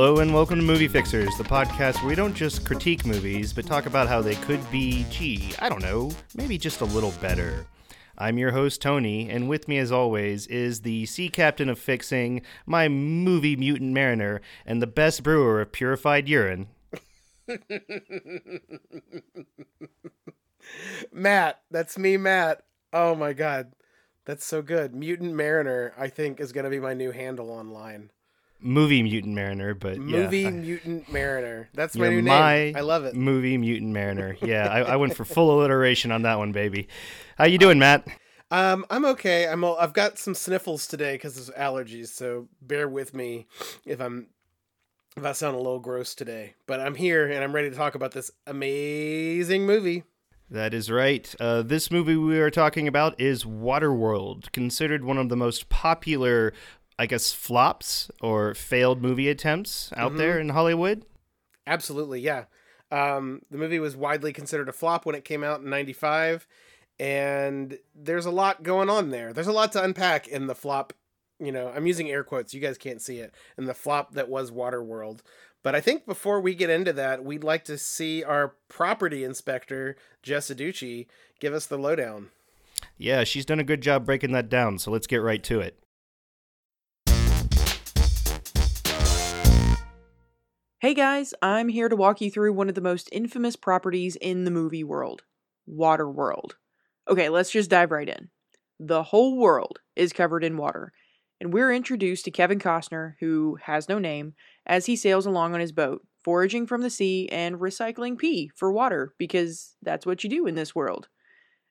Hello 0.00 0.18
and 0.18 0.32
welcome 0.32 0.60
to 0.60 0.64
Movie 0.64 0.86
Fixers, 0.86 1.36
the 1.36 1.42
podcast 1.42 1.96
where 1.96 2.06
we 2.06 2.14
don't 2.14 2.32
just 2.32 2.64
critique 2.64 3.04
movies, 3.04 3.52
but 3.52 3.66
talk 3.66 3.86
about 3.86 4.06
how 4.06 4.22
they 4.22 4.36
could 4.36 4.60
be, 4.70 5.04
gee, 5.10 5.52
I 5.58 5.68
don't 5.68 5.82
know, 5.82 6.12
maybe 6.36 6.56
just 6.56 6.82
a 6.82 6.84
little 6.84 7.10
better. 7.20 7.66
I'm 8.16 8.38
your 8.38 8.52
host, 8.52 8.80
Tony, 8.80 9.28
and 9.28 9.48
with 9.48 9.66
me, 9.66 9.76
as 9.78 9.90
always, 9.90 10.46
is 10.46 10.82
the 10.82 11.04
sea 11.06 11.28
captain 11.28 11.68
of 11.68 11.80
fixing, 11.80 12.42
my 12.64 12.86
movie 12.86 13.56
mutant 13.56 13.92
mariner, 13.92 14.40
and 14.64 14.80
the 14.80 14.86
best 14.86 15.24
brewer 15.24 15.60
of 15.60 15.72
purified 15.72 16.28
urine. 16.28 16.68
Matt, 21.12 21.60
that's 21.72 21.98
me, 21.98 22.16
Matt. 22.16 22.62
Oh 22.92 23.16
my 23.16 23.32
god. 23.32 23.72
That's 24.26 24.44
so 24.44 24.62
good. 24.62 24.94
Mutant 24.94 25.34
Mariner, 25.34 25.92
I 25.98 26.06
think, 26.06 26.38
is 26.38 26.52
going 26.52 26.62
to 26.62 26.70
be 26.70 26.78
my 26.78 26.94
new 26.94 27.10
handle 27.10 27.50
online. 27.50 28.10
Movie 28.60 29.02
Mutant 29.02 29.34
Mariner, 29.34 29.74
but 29.74 29.98
Movie 29.98 30.40
yeah. 30.40 30.50
Mutant 30.50 31.12
Mariner. 31.12 31.68
That's 31.74 31.96
my 31.96 32.08
new 32.08 32.22
my 32.22 32.54
name. 32.54 32.76
I 32.76 32.80
love 32.80 33.04
it. 33.04 33.14
Movie 33.14 33.56
Mutant 33.56 33.92
Mariner. 33.92 34.36
Yeah, 34.42 34.68
I, 34.68 34.80
I 34.80 34.96
went 34.96 35.14
for 35.14 35.24
full 35.24 35.58
alliteration 35.58 36.10
on 36.10 36.22
that 36.22 36.38
one, 36.38 36.52
baby. 36.52 36.88
How 37.36 37.44
you 37.44 37.58
doing, 37.58 37.78
Matt? 37.78 38.06
Um, 38.50 38.84
I'm 38.90 39.04
okay. 39.04 39.46
I'm. 39.46 39.62
All, 39.62 39.76
I've 39.78 39.92
got 39.92 40.18
some 40.18 40.34
sniffles 40.34 40.86
today 40.86 41.14
because 41.14 41.48
of 41.48 41.54
allergies, 41.54 42.08
so 42.08 42.48
bear 42.62 42.88
with 42.88 43.14
me 43.14 43.46
if 43.84 44.00
I'm 44.00 44.28
if 45.16 45.24
I 45.24 45.32
sound 45.32 45.54
a 45.54 45.58
little 45.58 45.80
gross 45.80 46.14
today. 46.14 46.54
But 46.66 46.80
I'm 46.80 46.94
here 46.94 47.30
and 47.30 47.44
I'm 47.44 47.54
ready 47.54 47.70
to 47.70 47.76
talk 47.76 47.94
about 47.94 48.12
this 48.12 48.30
amazing 48.46 49.66
movie. 49.66 50.04
That 50.50 50.72
is 50.72 50.90
right. 50.90 51.34
Uh, 51.38 51.60
this 51.60 51.90
movie 51.90 52.16
we 52.16 52.38
are 52.38 52.50
talking 52.50 52.88
about 52.88 53.20
is 53.20 53.44
Waterworld, 53.44 54.50
considered 54.52 55.04
one 55.04 55.18
of 55.18 55.28
the 55.28 55.36
most 55.36 55.68
popular, 55.68 56.54
I 56.98 57.06
guess, 57.06 57.32
flops 57.32 58.10
or 58.20 58.54
failed 58.54 59.00
movie 59.02 59.28
attempts 59.28 59.92
out 59.96 60.10
Mm-hmm. 60.10 60.18
there 60.18 60.38
in 60.40 60.48
Hollywood. 60.50 61.04
Absolutely, 61.66 62.20
yeah. 62.20 62.44
Um, 62.90 63.42
the 63.50 63.58
movie 63.58 63.78
was 63.78 63.94
widely 63.96 64.32
considered 64.32 64.68
a 64.68 64.72
flop 64.72 65.04
when 65.06 65.14
it 65.14 65.24
came 65.24 65.44
out 65.44 65.60
in 65.60 65.68
'95, 65.70 66.46
and 66.98 67.78
there's 67.94 68.26
a 68.26 68.30
lot 68.30 68.62
going 68.62 68.88
on 68.90 69.10
there. 69.10 69.32
There's 69.32 69.46
a 69.46 69.52
lot 69.52 69.72
to 69.72 69.82
unpack 69.84 70.26
in 70.28 70.46
the 70.46 70.54
flop. 70.54 70.92
You 71.38 71.52
know, 71.52 71.68
I'm 71.74 71.86
using 71.86 72.10
air 72.10 72.24
quotes. 72.24 72.52
You 72.54 72.60
guys 72.60 72.78
can't 72.78 73.00
see 73.02 73.18
it. 73.18 73.34
In 73.56 73.66
the 73.66 73.74
flop 73.74 74.14
that 74.14 74.28
was 74.28 74.50
Waterworld. 74.50 75.20
But 75.62 75.74
I 75.74 75.80
think 75.80 76.06
before 76.06 76.40
we 76.40 76.54
get 76.54 76.70
into 76.70 76.92
that, 76.94 77.24
we'd 77.24 77.44
like 77.44 77.64
to 77.64 77.78
see 77.78 78.24
our 78.24 78.54
property 78.68 79.24
inspector, 79.24 79.96
Jess 80.22 80.50
Aducci, 80.50 81.06
give 81.40 81.52
us 81.52 81.66
the 81.66 81.76
lowdown. 81.78 82.28
Yeah, 82.96 83.24
she's 83.24 83.44
done 83.44 83.58
a 83.60 83.64
good 83.64 83.80
job 83.82 84.06
breaking 84.06 84.32
that 84.32 84.48
down, 84.48 84.78
so 84.78 84.90
let's 84.90 85.06
get 85.08 85.16
right 85.18 85.42
to 85.44 85.60
it. 85.60 85.76
Hey 90.80 90.94
guys, 90.94 91.34
I'm 91.42 91.66
here 91.66 91.88
to 91.88 91.96
walk 91.96 92.20
you 92.20 92.30
through 92.30 92.52
one 92.52 92.68
of 92.68 92.76
the 92.76 92.80
most 92.80 93.08
infamous 93.10 93.56
properties 93.56 94.14
in 94.14 94.44
the 94.44 94.52
movie 94.52 94.84
world 94.84 95.22
Waterworld. 95.68 96.52
Okay, 97.08 97.28
let's 97.28 97.50
just 97.50 97.68
dive 97.68 97.90
right 97.90 98.08
in. 98.08 98.28
The 98.78 99.02
whole 99.02 99.36
world 99.38 99.80
is 99.96 100.12
covered 100.12 100.44
in 100.44 100.56
water, 100.56 100.92
and 101.40 101.52
we're 101.52 101.72
introduced 101.72 102.26
to 102.26 102.30
Kevin 102.30 102.60
Costner, 102.60 103.14
who 103.18 103.58
has 103.62 103.88
no 103.88 103.98
name, 103.98 104.34
as 104.66 104.86
he 104.86 104.94
sails 104.94 105.26
along 105.26 105.52
on 105.52 105.58
his 105.58 105.72
boat, 105.72 106.06
foraging 106.22 106.64
from 106.64 106.82
the 106.82 106.90
sea 106.90 107.28
and 107.32 107.56
recycling 107.56 108.16
pee 108.16 108.52
for 108.54 108.70
water, 108.70 109.14
because 109.18 109.74
that's 109.82 110.06
what 110.06 110.22
you 110.22 110.30
do 110.30 110.46
in 110.46 110.54
this 110.54 110.76
world. 110.76 111.08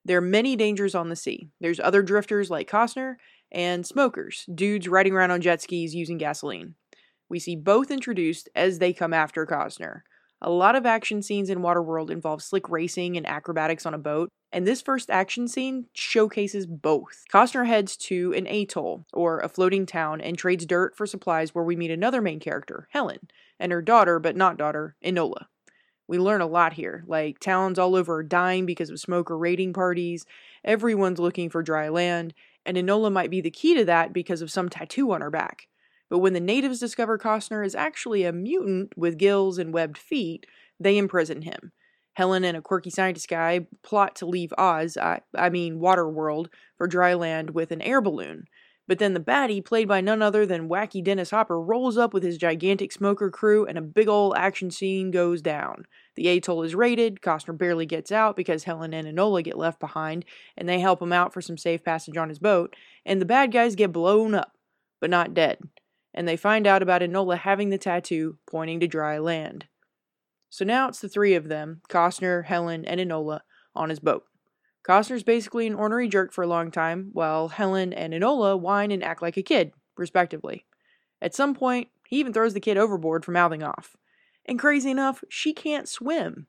There 0.04 0.18
are 0.18 0.22
many 0.22 0.58
dangers 0.58 0.96
on 0.96 1.08
the 1.08 1.16
sea. 1.16 1.48
There's 1.62 1.80
other 1.80 2.02
drifters 2.02 2.50
like 2.50 2.70
Costner, 2.70 3.16
and 3.54 3.88
smokers, 3.88 4.46
dudes 4.54 4.90
riding 4.90 5.14
around 5.14 5.32
on 5.32 5.40
jet 5.40 5.62
skis 5.62 5.96
using 5.96 6.18
gasoline. 6.18 6.76
We 7.30 7.40
see 7.40 7.56
both 7.56 7.92
introduced 7.92 8.50
as 8.56 8.80
they 8.80 8.94
come 8.94 9.14
after 9.14 9.46
Costner. 9.46 10.02
A 10.42 10.50
lot 10.52 10.76
of 10.76 10.86
action 10.86 11.22
scenes 11.22 11.50
in 11.50 11.60
Waterworld 11.60 12.12
involve 12.12 12.44
slick 12.44 12.70
racing 12.70 13.18
and 13.18 13.26
acrobatics 13.26 13.86
on 13.86 13.94
a 13.94 13.98
boat, 13.98 14.30
and 14.52 14.66
this 14.66 14.82
first 14.82 15.10
action 15.10 15.48
scene 15.48 15.88
showcases 15.94 16.68
both. 16.68 17.26
Costner 17.34 17.66
heads 17.66 17.98
to 17.98 18.34
an 18.34 18.46
atoll, 18.48 19.06
or 19.12 19.40
a 19.40 19.50
floating 19.50 19.86
town, 19.86 20.22
and 20.22 20.38
trades 20.38 20.66
dirt 20.66 20.96
for 20.96 21.08
supplies 21.08 21.56
where 21.56 21.64
we 21.64 21.76
meet 21.76 21.92
another 21.92 22.22
main 22.22 22.40
character, 22.40 22.88
Helen, 22.92 23.28
and 23.60 23.72
her 23.72 23.82
daughter, 23.82 24.20
but 24.20 24.36
not 24.36 24.58
daughter, 24.58 24.96
Enola. 25.04 25.48
We 26.08 26.20
learn 26.20 26.40
a 26.40 26.48
lot 26.48 26.74
here, 26.74 27.04
like 27.08 27.40
towns 27.40 27.78
all 27.78 27.96
over 27.96 28.18
are 28.18 28.24
dying 28.24 28.66
because 28.66 28.90
of 28.90 29.00
smoker 29.00 29.38
raiding 29.38 29.74
parties, 29.74 30.26
everyone's 30.64 31.20
looking 31.20 31.50
for 31.50 31.64
dry 31.64 31.90
land, 31.90 32.34
and 32.66 32.78
Enola 32.78 33.12
might 33.12 33.32
be 33.32 33.42
the 33.42 33.52
key 33.52 33.76
to 33.76 33.86
that 33.86 34.14
because 34.14 34.42
of 34.42 34.52
some 34.52 34.70
tattoo 34.70 35.12
on 35.12 35.22
her 35.22 35.32
back. 35.32 35.68
But 36.10 36.20
when 36.20 36.34
the 36.34 36.40
natives 36.40 36.80
discover 36.80 37.18
Costner 37.18 37.66
is 37.66 37.76
actually 37.76 38.24
a 38.24 38.32
mutant 38.32 38.98
with 38.98 39.18
gills 39.18 39.58
and 39.58 39.74
webbed 39.74 39.98
feet, 39.98 40.46
they 40.80 40.98
imprison 40.98 41.42
him. 41.42 41.72
Helen 42.14 42.44
and 42.44 42.58
a 42.58 42.62
quirky 42.62 42.90
scientist 42.90 43.28
guy 43.28 43.68
plot 43.84 44.16
to 44.16 44.26
leave 44.26 44.54
Oz, 44.58 44.98
I, 44.98 45.22
I 45.36 45.50
mean 45.50 45.80
Waterworld, 45.80 46.48
for 46.78 46.88
dry 46.88 47.14
land 47.14 47.52
with 47.52 47.72
an 47.72 47.82
air 47.82 48.02
balloon. 48.02 48.46
But 48.88 49.00
then 49.00 49.14
the 49.14 49.20
baddie, 49.20 49.64
played 49.64 49.90
by 49.90 50.00
none 50.00 50.22
other 50.22 50.46
than 50.46 50.70
wacky 50.70 51.04
Dennis 51.04 51.32
Hopper, 51.32 51.62
rolls 51.62 51.98
up 51.98 52.14
with 52.14 52.24
his 52.24 52.38
gigantic 52.38 52.94
smoker 52.94 53.30
crew 53.30 53.66
and 53.66 53.78
a 53.78 53.82
big 53.82 54.08
ol' 54.08 54.34
action 54.36 54.72
scene 54.72 55.12
goes 55.12 55.42
down. 55.42 55.86
The 56.16 56.30
atoll 56.30 56.64
is 56.64 56.74
raided, 56.74 57.22
Costner 57.22 57.58
barely 57.58 57.86
gets 57.86 58.14
out 58.14 58.38
because 58.38 58.64
Helen 58.64 58.94
and 58.94 59.08
Enola 59.08 59.44
get 59.44 59.58
left 59.58 59.82
behind, 59.82 60.24
and 60.56 60.70
they 60.70 60.80
help 60.80 61.02
him 61.02 61.12
out 61.12 61.34
for 61.34 61.42
some 61.42 61.58
safe 61.58 61.84
passage 61.84 62.16
on 62.16 62.30
his 62.30 62.40
boat, 62.40 62.76
and 63.06 63.20
the 63.20 63.26
bad 63.26 63.52
guys 63.52 63.76
get 63.76 63.92
blown 63.92 64.34
up, 64.34 64.54
but 65.02 65.10
not 65.10 65.34
dead 65.34 65.60
and 66.18 66.28
they 66.28 66.36
find 66.36 66.66
out 66.66 66.82
about 66.82 67.04
Enola 67.04 67.38
having 67.38 67.70
the 67.70 67.78
tattoo 67.78 68.40
pointing 68.48 68.80
to 68.80 68.88
dry 68.88 69.20
land. 69.20 69.68
So 70.50 70.66
now 70.66 70.88
it's 70.88 71.00
the 71.00 71.08
three 71.08 71.36
of 71.36 71.48
them 71.48 71.82
Costner, 71.90 72.46
Helen, 72.46 72.86
and 72.86 73.00
Enola 73.00 73.42
on 73.76 73.90
his 73.90 74.00
boat. 74.00 74.24
Costner's 74.84 75.22
basically 75.22 75.68
an 75.68 75.76
ornery 75.76 76.08
jerk 76.08 76.34
for 76.34 76.44
a 76.44 76.48
long 76.48 76.72
time, 76.72 77.12
while 77.14 77.50
Helen 77.50 77.94
and 77.94 78.14
Enola 78.14 78.60
whine 78.60 78.90
and 78.90 79.04
act 79.04 79.22
like 79.22 79.38
a 79.38 79.44
kid, 79.44 79.74
respectively. 79.96 80.66
At 81.22 81.36
some 81.36 81.54
point, 81.54 81.90
he 82.08 82.20
even 82.20 82.34
throws 82.34 82.56
the 82.56 82.60
kid 82.60 82.78
overboard 82.78 83.24
for 83.24 83.32
mouthing 83.32 83.62
off. 83.62 83.96
And 84.44 84.58
crazy 84.58 84.90
enough, 84.90 85.24
she 85.30 85.54
can't 85.54 85.88
swim. 85.88 86.48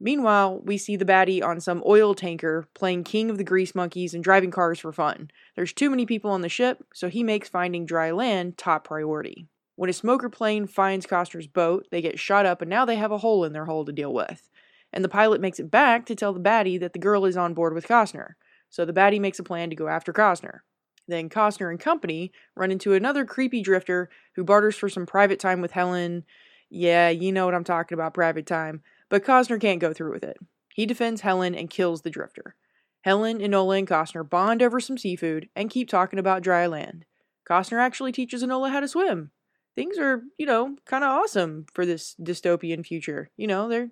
Meanwhile, 0.00 0.60
we 0.64 0.78
see 0.78 0.96
the 0.96 1.04
baddie 1.04 1.42
on 1.42 1.60
some 1.60 1.82
oil 1.84 2.14
tanker 2.14 2.68
playing 2.74 3.04
King 3.04 3.30
of 3.30 3.38
the 3.38 3.44
Grease 3.44 3.74
Monkeys 3.74 4.14
and 4.14 4.22
driving 4.22 4.50
cars 4.50 4.78
for 4.78 4.92
fun. 4.92 5.30
There's 5.56 5.72
too 5.72 5.90
many 5.90 6.06
people 6.06 6.30
on 6.30 6.40
the 6.42 6.48
ship, 6.48 6.84
so 6.94 7.08
he 7.08 7.24
makes 7.24 7.48
finding 7.48 7.84
dry 7.84 8.12
land 8.12 8.56
top 8.56 8.84
priority. 8.84 9.48
When 9.74 9.90
a 9.90 9.92
smoker 9.92 10.28
plane 10.28 10.66
finds 10.66 11.06
Costner's 11.06 11.46
boat, 11.46 11.86
they 11.90 12.00
get 12.00 12.18
shot 12.18 12.46
up 12.46 12.62
and 12.62 12.68
now 12.68 12.84
they 12.84 12.96
have 12.96 13.12
a 13.12 13.18
hole 13.18 13.44
in 13.44 13.52
their 13.52 13.66
hull 13.66 13.84
to 13.84 13.92
deal 13.92 14.12
with. 14.12 14.48
And 14.92 15.04
the 15.04 15.08
pilot 15.08 15.40
makes 15.40 15.60
it 15.60 15.70
back 15.70 16.06
to 16.06 16.14
tell 16.14 16.32
the 16.32 16.40
baddie 16.40 16.80
that 16.80 16.92
the 16.92 16.98
girl 16.98 17.24
is 17.24 17.36
on 17.36 17.54
board 17.54 17.74
with 17.74 17.88
Costner. 17.88 18.30
So 18.70 18.84
the 18.84 18.92
baddie 18.92 19.20
makes 19.20 19.38
a 19.38 19.44
plan 19.44 19.70
to 19.70 19.76
go 19.76 19.88
after 19.88 20.12
Costner. 20.12 20.60
Then 21.06 21.28
Costner 21.28 21.70
and 21.70 21.80
company 21.80 22.32
run 22.54 22.70
into 22.70 22.92
another 22.92 23.24
creepy 23.24 23.62
drifter 23.62 24.10
who 24.34 24.44
barters 24.44 24.76
for 24.76 24.88
some 24.88 25.06
private 25.06 25.40
time 25.40 25.60
with 25.60 25.72
Helen. 25.72 26.24
Yeah, 26.70 27.08
you 27.08 27.32
know 27.32 27.46
what 27.46 27.54
I'm 27.54 27.64
talking 27.64 27.96
about, 27.96 28.14
private 28.14 28.46
time. 28.46 28.82
But 29.08 29.24
Costner 29.24 29.60
can't 29.60 29.80
go 29.80 29.92
through 29.92 30.12
with 30.12 30.24
it. 30.24 30.38
He 30.74 30.86
defends 30.86 31.22
Helen 31.22 31.54
and 31.54 31.70
kills 31.70 32.02
the 32.02 32.10
drifter. 32.10 32.54
Helen, 33.02 33.38
Enola, 33.38 33.78
and 33.78 33.88
Costner 33.88 34.28
bond 34.28 34.62
over 34.62 34.80
some 34.80 34.98
seafood 34.98 35.48
and 35.56 35.70
keep 35.70 35.88
talking 35.88 36.18
about 36.18 36.42
dry 36.42 36.66
land. 36.66 37.04
Costner 37.48 37.80
actually 37.80 38.12
teaches 38.12 38.42
Enola 38.42 38.70
how 38.70 38.80
to 38.80 38.88
swim. 38.88 39.30
Things 39.74 39.96
are, 39.98 40.22
you 40.36 40.46
know, 40.46 40.76
kind 40.84 41.04
of 41.04 41.10
awesome 41.10 41.66
for 41.72 41.86
this 41.86 42.16
dystopian 42.20 42.84
future. 42.84 43.30
You 43.36 43.46
know, 43.46 43.68
they're 43.68 43.90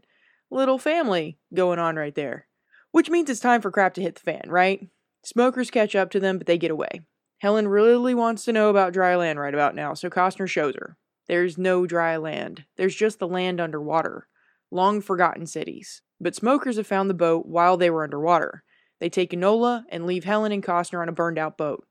little 0.51 0.79
family 0.79 1.39
going 1.55 1.79
on 1.79 1.97
right 1.97 2.15
there. 2.15 2.47
Which 2.93 3.11
means 3.11 3.31
it's 3.31 3.41
time 3.41 3.61
for 3.61 3.71
crap 3.71 3.95
to 3.95 4.03
hit 4.03 4.17
the 4.17 4.21
fan, 4.21 4.45
right? 4.49 4.89
Smokers 5.23 5.71
catch 5.71 5.95
up 5.95 6.11
to 6.11 6.21
them, 6.21 6.39
but 6.39 6.47
they 6.47 6.59
get 6.59 6.71
away. 6.71 7.03
Helen 7.39 7.69
really 7.69 8.15
wants 8.15 8.45
to 8.45 8.53
know 8.53 8.71
about 8.71 8.93
dry 8.93 9.17
land 9.17 9.39
right 9.39 9.55
about 9.55 9.75
now, 9.75 9.95
so 9.95 10.09
Costner 10.09 10.49
shows 10.49 10.75
her. 10.77 10.97
There's 11.29 11.59
no 11.59 11.87
dry 11.87 12.17
land. 12.17 12.65
There's 12.77 12.95
just 12.95 13.19
the 13.19 13.29
land 13.29 13.61
underwater. 13.61 14.29
Long 14.71 15.01
forgotten 15.01 15.47
cities. 15.47 16.03
But 16.21 16.35
smokers 16.35 16.77
have 16.77 16.87
found 16.87 17.11
the 17.11 17.15
boat 17.15 17.47
while 17.47 17.77
they 17.77 17.91
were 17.91 18.05
underwater. 18.05 18.65
They 19.01 19.09
take 19.09 19.33
Enola 19.33 19.85
and 19.91 20.07
leave 20.07 20.25
Helen 20.25 20.53
and 20.53 20.63
Costner 20.63 21.01
on 21.01 21.09
a 21.09 21.13
burned 21.13 21.39
out 21.39 21.59
boat. 21.59 21.87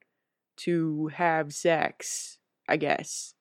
To 0.59 1.07
have 1.07 1.53
sex, 1.53 2.39
I 2.67 2.77
guess. 2.77 3.35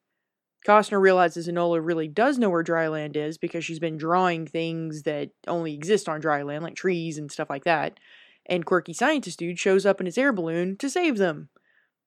Costner 0.67 1.01
realizes 1.01 1.47
Enola 1.47 1.85
really 1.85 2.09
does 2.09 2.39
know 2.39 2.49
where 2.51 2.63
dry 2.63 2.89
land 2.89 3.17
is 3.17 3.39
because 3.39 3.65
she's 3.65 3.79
been 3.79 3.99
drawing 3.99 4.47
things 4.47 5.03
that 5.03 5.31
only 5.47 5.75
exist 5.75 6.09
on 6.09 6.21
dry 6.21 6.43
land, 6.43 6.65
like 6.65 6.75
trees 6.75 7.19
and 7.19 7.31
stuff 7.31 7.51
like 7.51 7.65
that. 7.65 8.01
And 8.47 8.67
quirky 8.67 8.93
scientist 8.93 9.39
dude 9.39 9.59
shows 9.59 9.87
up 9.87 10.01
in 10.01 10.07
his 10.07 10.19
air 10.19 10.33
balloon 10.33 10.77
to 10.79 10.91
save 10.91 11.19
them. 11.19 11.51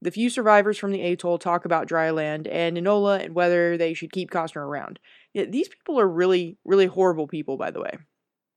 The 0.01 0.11
few 0.11 0.29
survivors 0.29 0.77
from 0.77 0.91
the 0.91 1.01
atoll 1.01 1.39
talk 1.39 1.65
about 1.65 1.87
dry 1.87 2.11
land 2.11 2.47
and 2.47 2.77
Enola 2.77 3.23
and 3.23 3.33
whether 3.33 3.77
they 3.77 3.93
should 3.93 4.11
keep 4.11 4.29
Costner 4.29 4.61
around. 4.61 4.99
These 5.33 5.69
people 5.69 5.99
are 5.99 6.07
really, 6.07 6.57
really 6.65 6.85
horrible 6.85 7.27
people, 7.27 7.57
by 7.57 7.71
the 7.71 7.81
way. 7.81 7.97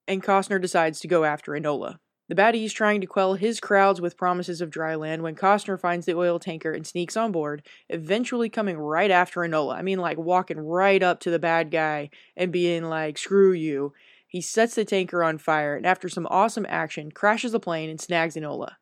And 0.06 0.22
Costner 0.22 0.60
decides 0.60 1.00
to 1.00 1.08
go 1.08 1.25
after 1.25 1.52
Enola. 1.52 1.98
The 2.28 2.34
baddie's 2.37 2.72
trying 2.72 3.00
to 3.00 3.08
quell 3.08 3.34
his 3.34 3.58
crowds 3.58 4.00
with 4.00 4.16
promises 4.16 4.60
of 4.60 4.70
dry 4.70 4.94
land 4.94 5.22
when 5.22 5.34
Costner 5.34 5.81
finds 5.81 6.06
the 6.06 6.14
oil 6.14 6.38
tanker 6.38 6.72
and 6.72 6.87
sneaks 6.87 7.16
on 7.16 7.32
board, 7.32 7.66
eventually 7.88 8.48
coming 8.48 8.78
right 8.78 9.10
after 9.10 9.40
Enola. 9.40 9.75
I 9.75 9.82
mean, 9.82 9.98
like 9.98 10.19
walking 10.19 10.60
right 10.60 11.02
up 11.02 11.20
to 11.20 11.31
the 11.31 11.40
bad 11.40 11.70
guy 11.70 12.10
and 12.36 12.52
being 12.52 12.84
like, 12.84 13.19
screw 13.19 13.52
you. 13.52 13.94
He 14.28 14.40
sets 14.40 14.76
the 14.76 14.84
tanker 14.84 15.25
on 15.25 15.38
fire 15.38 15.75
and, 15.75 15.84
after 15.84 16.08
some 16.08 16.28
awesome 16.31 16.66
action, 16.69 17.10
crashes 17.10 17.50
the 17.50 17.58
plane 17.58 17.90
and 17.90 18.00
snags 18.00 18.36
Enola. 18.36 18.75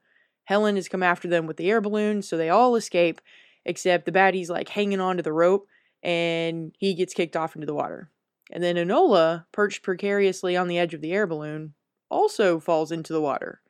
Helen 0.48 0.76
has 0.76 0.88
come 0.88 1.02
after 1.02 1.28
them 1.28 1.46
with 1.46 1.58
the 1.58 1.68
air 1.68 1.82
balloon, 1.82 2.22
so 2.22 2.38
they 2.38 2.48
all 2.48 2.74
escape, 2.74 3.20
except 3.66 4.06
the 4.06 4.12
baddie's 4.12 4.48
like 4.48 4.70
hanging 4.70 4.98
onto 4.98 5.22
the 5.22 5.30
rope 5.30 5.68
and 6.02 6.74
he 6.78 6.94
gets 6.94 7.12
kicked 7.12 7.36
off 7.36 7.54
into 7.54 7.66
the 7.66 7.74
water. 7.74 8.10
And 8.50 8.64
then 8.64 8.76
Enola, 8.76 9.44
perched 9.52 9.82
precariously 9.82 10.56
on 10.56 10.66
the 10.66 10.78
edge 10.78 10.94
of 10.94 11.02
the 11.02 11.12
air 11.12 11.26
balloon, 11.26 11.74
also 12.10 12.58
falls 12.58 12.90
into 12.90 13.12
the 13.12 13.20
water. 13.20 13.60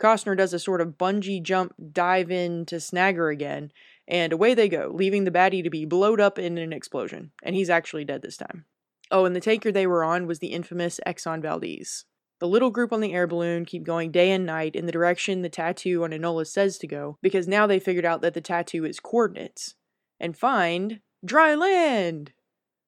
Costner 0.00 0.36
does 0.36 0.52
a 0.52 0.58
sort 0.58 0.80
of 0.80 0.98
bungee 0.98 1.40
jump 1.40 1.72
dive 1.92 2.32
in 2.32 2.66
to 2.66 2.80
snag 2.80 3.14
her 3.14 3.30
again, 3.30 3.70
and 4.08 4.32
away 4.32 4.54
they 4.54 4.68
go, 4.68 4.90
leaving 4.92 5.22
the 5.22 5.30
baddie 5.30 5.62
to 5.62 5.70
be 5.70 5.84
blowed 5.84 6.20
up 6.20 6.36
in 6.36 6.58
an 6.58 6.72
explosion. 6.72 7.30
And 7.44 7.54
he's 7.54 7.70
actually 7.70 8.06
dead 8.06 8.22
this 8.22 8.36
time. 8.36 8.64
Oh, 9.08 9.24
and 9.24 9.36
the 9.36 9.40
tanker 9.40 9.70
they 9.70 9.86
were 9.86 10.02
on 10.02 10.26
was 10.26 10.40
the 10.40 10.48
infamous 10.48 10.98
Exxon 11.06 11.40
Valdez. 11.42 12.06
The 12.40 12.48
little 12.48 12.70
group 12.70 12.92
on 12.92 13.00
the 13.00 13.12
air 13.12 13.26
balloon 13.26 13.64
keep 13.64 13.84
going 13.84 14.10
day 14.10 14.30
and 14.30 14.44
night 14.44 14.74
in 14.74 14.86
the 14.86 14.92
direction 14.92 15.42
the 15.42 15.48
tattoo 15.48 16.04
on 16.04 16.10
Enola 16.10 16.46
says 16.46 16.78
to 16.78 16.86
go, 16.86 17.18
because 17.22 17.48
now 17.48 17.66
they 17.66 17.78
figured 17.78 18.04
out 18.04 18.22
that 18.22 18.34
the 18.34 18.40
tattoo 18.40 18.84
is 18.84 19.00
coordinates. 19.00 19.74
And 20.20 20.36
find 20.36 21.00
dry 21.24 21.54
land! 21.54 22.32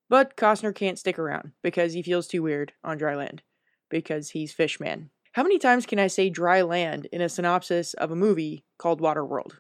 But 0.09 0.37
Costner 0.37 0.75
can't 0.75 0.99
stick 0.99 1.19
around 1.19 1.53
because 1.63 1.93
he 1.93 2.03
feels 2.03 2.27
too 2.27 2.43
weird 2.43 2.73
on 2.85 2.99
dry 2.99 3.17
land 3.17 3.43
because 3.89 4.31
he's 4.31 4.53
Fishman. 4.53 5.11
How 5.33 5.43
many 5.43 5.59
times 5.59 5.87
can 5.87 5.99
I 5.99 6.07
say 6.07 6.31
dry 6.31 6.63
land 6.63 7.09
in 7.13 7.21
a 7.21 7.29
synopsis 7.29 7.95
of 7.95 8.11
a 8.11 8.17
movie 8.17 8.65
called 8.79 9.01
Waterworld? 9.01 9.59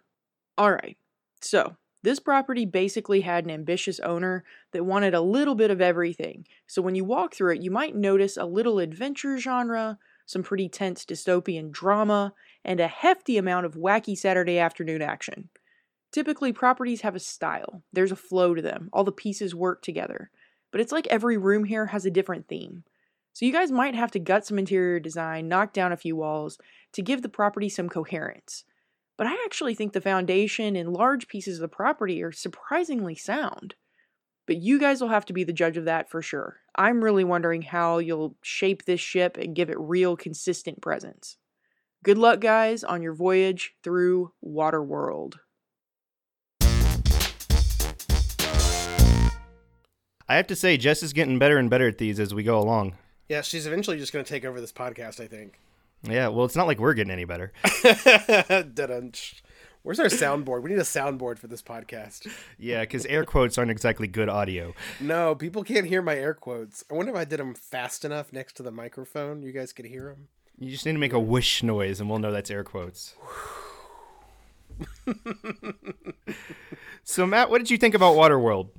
Alright, 0.59 0.97
so 1.41 1.77
this 2.02 2.20
property 2.20 2.64
basically 2.64 3.22
had 3.22 3.44
an 3.44 3.50
ambitious 3.50 3.98
owner 4.00 4.44
that 4.72 4.84
wanted 4.84 5.14
a 5.14 5.20
little 5.20 5.54
bit 5.54 5.70
of 5.70 5.81
everything. 5.81 6.46
So 6.66 6.81
when 6.82 6.94
you 6.94 7.04
walk 7.04 7.34
through 7.34 7.54
it, 7.54 7.62
you 7.62 7.70
might 7.70 7.96
notice 7.96 8.37
a 8.37 8.44
little 8.44 8.78
adventure 8.78 9.38
genre, 9.38 9.98
some 10.25 10.43
pretty 10.43 10.69
tense 10.69 11.04
dystopian 11.04 11.70
drama, 11.70 12.32
and 12.64 12.81
a 12.81 12.88
hefty 12.88 13.38
amount 13.38 13.66
of 13.66 13.75
wacky 13.75 14.16
Saturday 14.16 14.58
afternoon 14.58 15.02
action. 15.02 15.48
Typically, 16.12 16.52
properties 16.52 17.02
have 17.02 17.14
a 17.14 17.20
style, 17.20 17.82
there's 17.93 18.12
a 18.12 18.16
flow 18.16 18.54
to 18.54 18.62
them, 18.62 18.88
all 18.92 19.04
the 19.04 19.12
pieces 19.12 19.54
work 19.54 19.82
together. 19.82 20.31
But 20.72 20.81
it's 20.81 20.92
like 20.92 21.06
every 21.08 21.37
room 21.37 21.64
here 21.64 21.87
has 21.87 22.06
a 22.06 22.10
different 22.10 22.49
theme. 22.49 22.84
So 23.32 23.44
you 23.44 23.52
guys 23.52 23.70
might 23.70 23.94
have 23.94 24.10
to 24.12 24.19
gut 24.19 24.46
some 24.46 24.58
interior 24.58 24.99
design, 24.99 25.49
knock 25.49 25.72
down 25.72 25.92
a 25.92 25.96
few 25.96 26.16
walls 26.16 26.58
to 26.92 27.02
give 27.02 27.20
the 27.20 27.28
property 27.28 27.69
some 27.69 27.88
coherence. 27.88 28.64
But 29.16 29.26
I 29.26 29.32
actually 29.44 29.74
think 29.74 29.92
the 29.92 30.00
foundation 30.00 30.76
and 30.76 30.92
large 30.92 31.26
pieces 31.26 31.56
of 31.56 31.62
the 31.62 31.68
property 31.68 32.22
are 32.22 32.32
surprisingly 32.32 33.14
sound. 33.14 33.74
But 34.46 34.58
you 34.58 34.78
guys 34.78 35.00
will 35.00 35.08
have 35.08 35.24
to 35.26 35.32
be 35.32 35.42
the 35.42 35.52
judge 35.52 35.76
of 35.76 35.86
that 35.86 36.10
for 36.10 36.22
sure. 36.22 36.58
I'm 36.76 37.02
really 37.02 37.24
wondering 37.24 37.62
how 37.62 37.98
you'll 37.98 38.36
shape 38.42 38.84
this 38.84 39.00
ship 39.00 39.36
and 39.38 39.56
give 39.56 39.70
it 39.70 39.80
real 39.80 40.16
consistent 40.16 40.82
presence. 40.82 41.38
Good 42.04 42.18
luck, 42.18 42.40
guys, 42.40 42.84
on 42.84 43.02
your 43.02 43.14
voyage 43.14 43.74
through 43.82 44.32
Waterworld. 44.44 45.34
I 50.28 50.36
have 50.36 50.46
to 50.48 50.56
say, 50.56 50.76
Jess 50.76 51.02
is 51.02 51.12
getting 51.12 51.38
better 51.38 51.56
and 51.56 51.70
better 51.70 51.88
at 51.88 51.98
these 51.98 52.20
as 52.20 52.34
we 52.34 52.42
go 52.42 52.58
along. 52.58 52.94
Yeah, 53.28 53.40
she's 53.40 53.66
eventually 53.66 53.96
just 53.96 54.12
going 54.12 54.24
to 54.24 54.28
take 54.28 54.44
over 54.44 54.60
this 54.60 54.72
podcast, 54.72 55.20
I 55.20 55.26
think. 55.26 55.58
Yeah, 56.02 56.28
well, 56.28 56.44
it's 56.44 56.56
not 56.56 56.66
like 56.66 56.78
we're 56.78 56.94
getting 56.94 57.10
any 57.12 57.25
better. 57.25 57.52
Where's 59.82 60.00
our 60.00 60.06
soundboard? 60.06 60.62
We 60.62 60.70
need 60.70 60.81
a 60.81 60.82
soundboard 60.82 61.38
for 61.38 61.46
this 61.46 61.62
podcast. 61.62 62.26
Yeah, 62.58 62.81
because 62.81 63.06
air 63.06 63.25
quotes 63.25 63.56
aren't 63.56 63.70
exactly 63.70 64.08
good 64.08 64.28
audio. 64.28 64.75
No, 64.98 65.37
people 65.37 65.62
can't 65.62 65.87
hear 65.87 66.02
my 66.02 66.16
air 66.16 66.34
quotes. 66.34 66.82
I 66.90 66.94
wonder 66.94 67.12
if 67.12 67.19
I 67.19 67.25
did 67.25 67.38
them 67.38 67.54
fast 67.54 68.04
enough 68.04 68.32
next 68.32 68.54
to 68.54 68.64
the 68.64 68.72
microphone, 68.72 69.43
you 69.43 69.52
guys 69.52 69.72
could 69.72 69.84
hear 69.84 70.08
them. 70.08 70.26
You 70.58 70.70
just 70.70 70.87
need 70.87 70.94
to 70.94 70.98
make 70.98 71.12
a 71.12 71.20
whoosh 71.20 71.62
noise, 71.62 72.00
and 72.00 72.10
we'll 72.10 72.19
know 72.19 72.32
that's 72.32 72.50
air 72.50 72.64
quotes. 72.64 73.14
so, 77.04 77.25
Matt, 77.26 77.50
what 77.50 77.58
did 77.58 77.70
you 77.70 77.78
think 77.78 77.94
about 77.94 78.16
Waterworld? 78.16 78.70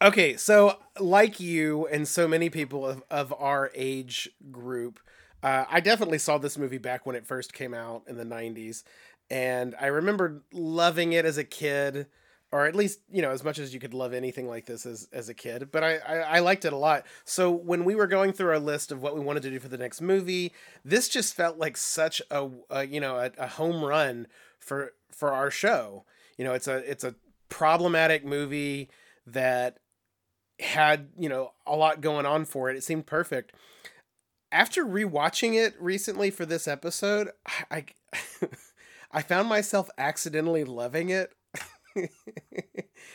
Okay, 0.00 0.36
so 0.36 0.78
like 1.00 1.40
you 1.40 1.86
and 1.86 2.06
so 2.06 2.28
many 2.28 2.50
people 2.50 2.86
of, 2.86 3.02
of 3.10 3.34
our 3.38 3.70
age 3.74 4.28
group, 4.50 5.00
uh, 5.42 5.64
I 5.70 5.80
definitely 5.80 6.18
saw 6.18 6.38
this 6.38 6.58
movie 6.58 6.78
back 6.78 7.06
when 7.06 7.16
it 7.16 7.26
first 7.26 7.52
came 7.52 7.74
out 7.74 8.02
in 8.06 8.16
the 8.16 8.24
90s. 8.24 8.82
And 9.30 9.74
I 9.80 9.86
remember 9.86 10.42
loving 10.52 11.12
it 11.12 11.24
as 11.24 11.36
a 11.36 11.44
kid, 11.44 12.06
or 12.52 12.66
at 12.66 12.76
least, 12.76 13.00
you 13.10 13.22
know, 13.22 13.30
as 13.30 13.42
much 13.42 13.58
as 13.58 13.74
you 13.74 13.80
could 13.80 13.94
love 13.94 14.12
anything 14.12 14.48
like 14.48 14.66
this 14.66 14.86
as, 14.86 15.08
as 15.12 15.28
a 15.28 15.34
kid. 15.34 15.70
But 15.72 15.82
I, 15.82 15.96
I, 15.96 16.16
I 16.16 16.38
liked 16.38 16.64
it 16.64 16.72
a 16.72 16.76
lot. 16.76 17.04
So 17.24 17.50
when 17.50 17.84
we 17.84 17.94
were 17.94 18.06
going 18.06 18.32
through 18.32 18.50
our 18.50 18.58
list 18.58 18.92
of 18.92 19.02
what 19.02 19.14
we 19.14 19.20
wanted 19.20 19.42
to 19.42 19.50
do 19.50 19.58
for 19.58 19.68
the 19.68 19.78
next 19.78 20.00
movie, 20.00 20.52
this 20.84 21.08
just 21.08 21.34
felt 21.34 21.58
like 21.58 21.76
such 21.76 22.22
a, 22.30 22.48
a 22.70 22.86
you 22.86 23.00
know, 23.00 23.16
a, 23.16 23.30
a 23.38 23.48
home 23.48 23.84
run 23.84 24.28
for 24.58 24.92
for 25.10 25.32
our 25.32 25.50
show. 25.50 26.04
You 26.38 26.44
know, 26.44 26.52
it's 26.52 26.68
a 26.68 26.76
it's 26.88 27.04
a 27.04 27.14
problematic 27.48 28.24
movie 28.24 28.90
that 29.26 29.78
had 30.60 31.08
you 31.18 31.28
know 31.28 31.52
a 31.66 31.76
lot 31.76 32.00
going 32.00 32.26
on 32.26 32.44
for 32.44 32.70
it. 32.70 32.76
It 32.76 32.84
seemed 32.84 33.06
perfect. 33.06 33.52
After 34.56 34.86
rewatching 34.86 35.52
it 35.52 35.74
recently 35.78 36.30
for 36.30 36.46
this 36.46 36.66
episode, 36.66 37.30
I 37.70 37.84
I, 38.14 38.18
I 39.12 39.20
found 39.20 39.50
myself 39.50 39.90
accidentally 39.98 40.64
loving 40.64 41.10
it. 41.10 41.30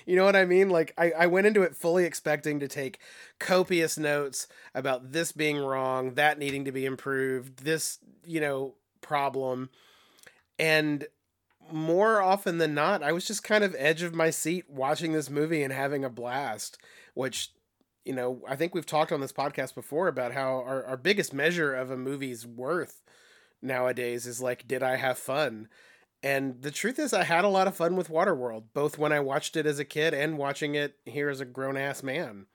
you 0.05 0.15
know 0.15 0.23
what 0.23 0.35
I 0.35 0.45
mean? 0.45 0.69
Like 0.69 0.93
I, 0.99 1.11
I 1.17 1.25
went 1.25 1.47
into 1.47 1.63
it 1.63 1.75
fully 1.75 2.05
expecting 2.05 2.59
to 2.59 2.67
take 2.67 2.99
copious 3.39 3.97
notes 3.97 4.47
about 4.75 5.13
this 5.13 5.31
being 5.31 5.57
wrong, 5.57 6.13
that 6.13 6.37
needing 6.37 6.63
to 6.65 6.71
be 6.71 6.85
improved, 6.85 7.63
this, 7.63 7.97
you 8.23 8.39
know, 8.39 8.75
problem. 9.01 9.71
And 10.59 11.07
more 11.71 12.21
often 12.21 12.59
than 12.59 12.75
not, 12.75 13.01
I 13.01 13.13
was 13.13 13.25
just 13.25 13.43
kind 13.43 13.63
of 13.63 13.75
edge 13.79 14.03
of 14.03 14.13
my 14.13 14.29
seat 14.29 14.69
watching 14.69 15.13
this 15.13 15.31
movie 15.31 15.63
and 15.63 15.73
having 15.73 16.05
a 16.05 16.09
blast, 16.09 16.77
which, 17.15 17.49
you 18.05 18.13
know, 18.13 18.41
I 18.47 18.55
think 18.55 18.73
we've 18.73 18.85
talked 18.85 19.11
on 19.11 19.21
this 19.21 19.33
podcast 19.33 19.75
before 19.75 20.07
about 20.07 20.33
how 20.33 20.63
our, 20.65 20.83
our 20.85 20.97
biggest 20.97 21.33
measure 21.33 21.73
of 21.73 21.91
a 21.91 21.97
movie's 21.97 22.45
worth 22.45 23.01
nowadays 23.61 24.25
is 24.25 24.41
like, 24.41 24.67
did 24.67 24.81
I 24.81 24.95
have 24.95 25.17
fun? 25.17 25.67
And 26.23 26.61
the 26.61 26.71
truth 26.71 26.99
is, 26.99 27.13
I 27.13 27.23
had 27.23 27.43
a 27.43 27.49
lot 27.49 27.67
of 27.67 27.75
fun 27.75 27.95
with 27.95 28.09
Waterworld, 28.09 28.65
both 28.73 28.97
when 28.97 29.11
I 29.11 29.19
watched 29.19 29.55
it 29.55 29.65
as 29.65 29.79
a 29.79 29.85
kid 29.85 30.13
and 30.13 30.37
watching 30.37 30.75
it 30.75 30.97
here 31.05 31.29
as 31.29 31.41
a 31.41 31.45
grown 31.45 31.77
ass 31.77 32.03
man. 32.03 32.45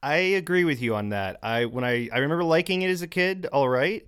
I 0.00 0.16
agree 0.16 0.64
with 0.64 0.80
you 0.80 0.94
on 0.94 1.08
that. 1.08 1.38
I 1.42 1.64
when 1.64 1.82
I 1.82 2.08
I 2.12 2.18
remember 2.18 2.44
liking 2.44 2.82
it 2.82 2.90
as 2.90 3.02
a 3.02 3.08
kid, 3.08 3.46
all 3.52 3.68
right. 3.68 4.06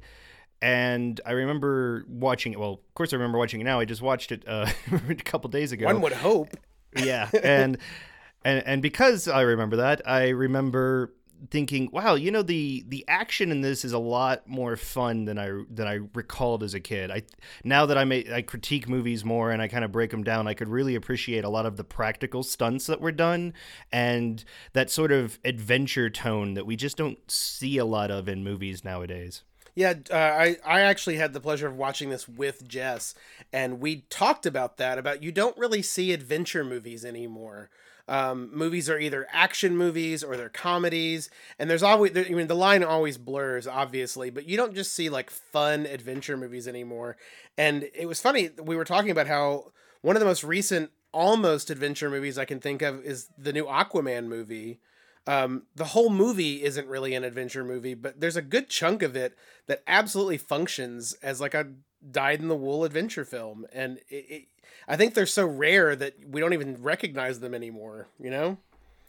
And 0.63 1.21
I 1.27 1.33
remember 1.33 2.05
watching 2.07 2.53
it. 2.53 2.61
Well, 2.61 2.75
of 2.75 2.95
course, 2.95 3.13
I 3.13 3.17
remember 3.17 3.39
watching 3.39 3.61
it 3.61 3.65
now. 3.65 3.81
I 3.81 3.87
just 3.87 4.03
watched 4.03 4.31
it 4.31 4.47
uh, 4.47 4.71
a 5.09 5.15
couple 5.17 5.51
days 5.51 5.73
ago. 5.73 5.87
One 5.87 6.01
would 6.03 6.13
hope. 6.13 6.57
Yeah, 6.97 7.29
and 7.43 7.79
and 8.45 8.63
and 8.67 8.83
because 8.83 9.29
I 9.29 9.43
remember 9.43 9.77
that, 9.77 10.03
I 10.07 10.29
remember 10.29 11.13
thinking, 11.51 11.89
wow, 11.93 12.15
you 12.15 12.31
know 12.31 12.43
the 12.43 12.85
the 12.89 13.05
action 13.09 13.51
in 13.51 13.61
this 13.61 13.85
is 13.85 13.93
a 13.93 13.99
lot 13.99 14.47
more 14.47 14.77
fun 14.77 15.25
than 15.25 15.39
I 15.39 15.63
than 15.71 15.87
I 15.87 16.01
recalled 16.15 16.63
as 16.63 16.75
a 16.75 16.81
kid. 16.81 17.11
I 17.11 17.23
now 17.65 17.87
that 17.87 17.97
I 17.97 18.05
may 18.05 18.33
I 18.33 18.43
critique 18.43 18.89
movies 18.89 19.25
more 19.25 19.51
and 19.51 19.63
I 19.63 19.69
kind 19.69 19.85
of 19.85 19.93
break 19.93 20.11
them 20.11 20.23
down, 20.23 20.47
I 20.47 20.55
could 20.55 20.69
really 20.69 20.95
appreciate 20.95 21.45
a 21.45 21.49
lot 21.49 21.67
of 21.67 21.77
the 21.77 21.85
practical 21.85 22.43
stunts 22.43 22.87
that 22.87 23.01
were 23.01 23.13
done 23.13 23.55
and 23.93 24.45
that 24.73 24.91
sort 24.91 25.13
of 25.13 25.39
adventure 25.45 26.11
tone 26.11 26.55
that 26.55 26.67
we 26.67 26.77
just 26.77 26.97
don't 26.97 27.19
see 27.31 27.79
a 27.79 27.85
lot 27.85 28.11
of 28.11 28.29
in 28.29 28.45
movies 28.45 28.85
nowadays. 28.85 29.43
Yeah, 29.75 29.95
uh, 30.11 30.17
I 30.17 30.57
I 30.65 30.81
actually 30.81 31.17
had 31.17 31.33
the 31.33 31.41
pleasure 31.41 31.69
of 31.69 31.77
watching 31.77 32.11
this 32.11 32.29
with 32.29 32.67
Jess, 32.69 33.15
and 33.53 33.81
we 33.81 34.03
talked 34.11 34.45
about 34.45 34.77
that 34.79 34.99
about 34.99 35.23
you 35.23 35.33
don't 35.33 35.57
really 35.57 35.83
see 35.83 36.13
adventure 36.13 36.65
movies 36.65 37.05
anymore. 37.05 37.71
Um, 38.09 38.51
movies 38.53 38.91
are 38.91 38.99
either 38.99 39.27
action 39.33 39.77
movies 39.77 40.25
or 40.25 40.37
they're 40.37 40.49
comedies, 40.49 41.31
and 41.59 41.71
there's 41.71 41.83
always 41.83 42.17
I 42.17 42.31
mean 42.31 42.47
the 42.47 42.55
line 42.55 42.83
always 42.83 43.19
blurs, 43.19 43.67
obviously, 43.67 44.31
but 44.31 44.47
you 44.47 44.57
don't 44.57 44.75
just 44.75 44.93
see 44.95 45.09
like 45.09 45.31
fun 45.31 45.87
adventure 45.87 46.37
movies 46.37 46.67
anymore. 46.67 47.17
And 47.57 47.89
it 47.95 48.07
was 48.07 48.21
funny 48.21 48.51
we 48.63 48.77
were 48.77 48.85
talking 48.85 49.11
about 49.11 49.27
how 49.27 49.73
one 50.03 50.17
of 50.17 50.21
the 50.21 50.27
most 50.27 50.45
recent 50.45 50.91
almost 51.13 51.71
adventure 51.71 52.11
movies 52.11 52.39
I 52.39 52.45
can 52.45 52.61
think 52.61 52.83
of 52.83 53.05
is 53.05 53.29
the 53.37 53.53
new 53.53 53.65
Aquaman 53.65 54.27
movie. 54.27 54.81
Um, 55.27 55.65
the 55.75 55.87
whole 55.87 56.11
movie 56.11 56.65
isn't 56.65 56.89
really 56.89 57.15
an 57.15 57.25
adventure 57.25 57.65
movie, 57.65 57.95
but 57.95 58.21
there's 58.21 58.37
a 58.37 58.43
good 58.43 58.69
chunk 58.69 59.03
of 59.03 59.17
it 59.17 59.37
that 59.67 59.83
absolutely 59.87 60.39
functions 60.39 61.13
as 61.23 61.41
like 61.41 61.55
a 61.55 61.69
dyed 62.09 62.41
in 62.41 62.49
the 62.49 62.57
wool 62.57 62.85
adventure 62.85 63.25
film, 63.25 63.67
and 63.73 63.99
it, 64.09 64.15
it, 64.31 64.45
I 64.89 64.97
think 64.97 65.15
they're 65.15 65.27
so 65.27 65.47
rare 65.47 65.95
that 65.97 66.15
we 66.29 66.41
don't 66.41 66.53
even 66.53 66.83
recognize 66.83 67.41
them 67.41 67.55
anymore. 67.55 68.09
You 68.19 68.31
know? 68.31 68.59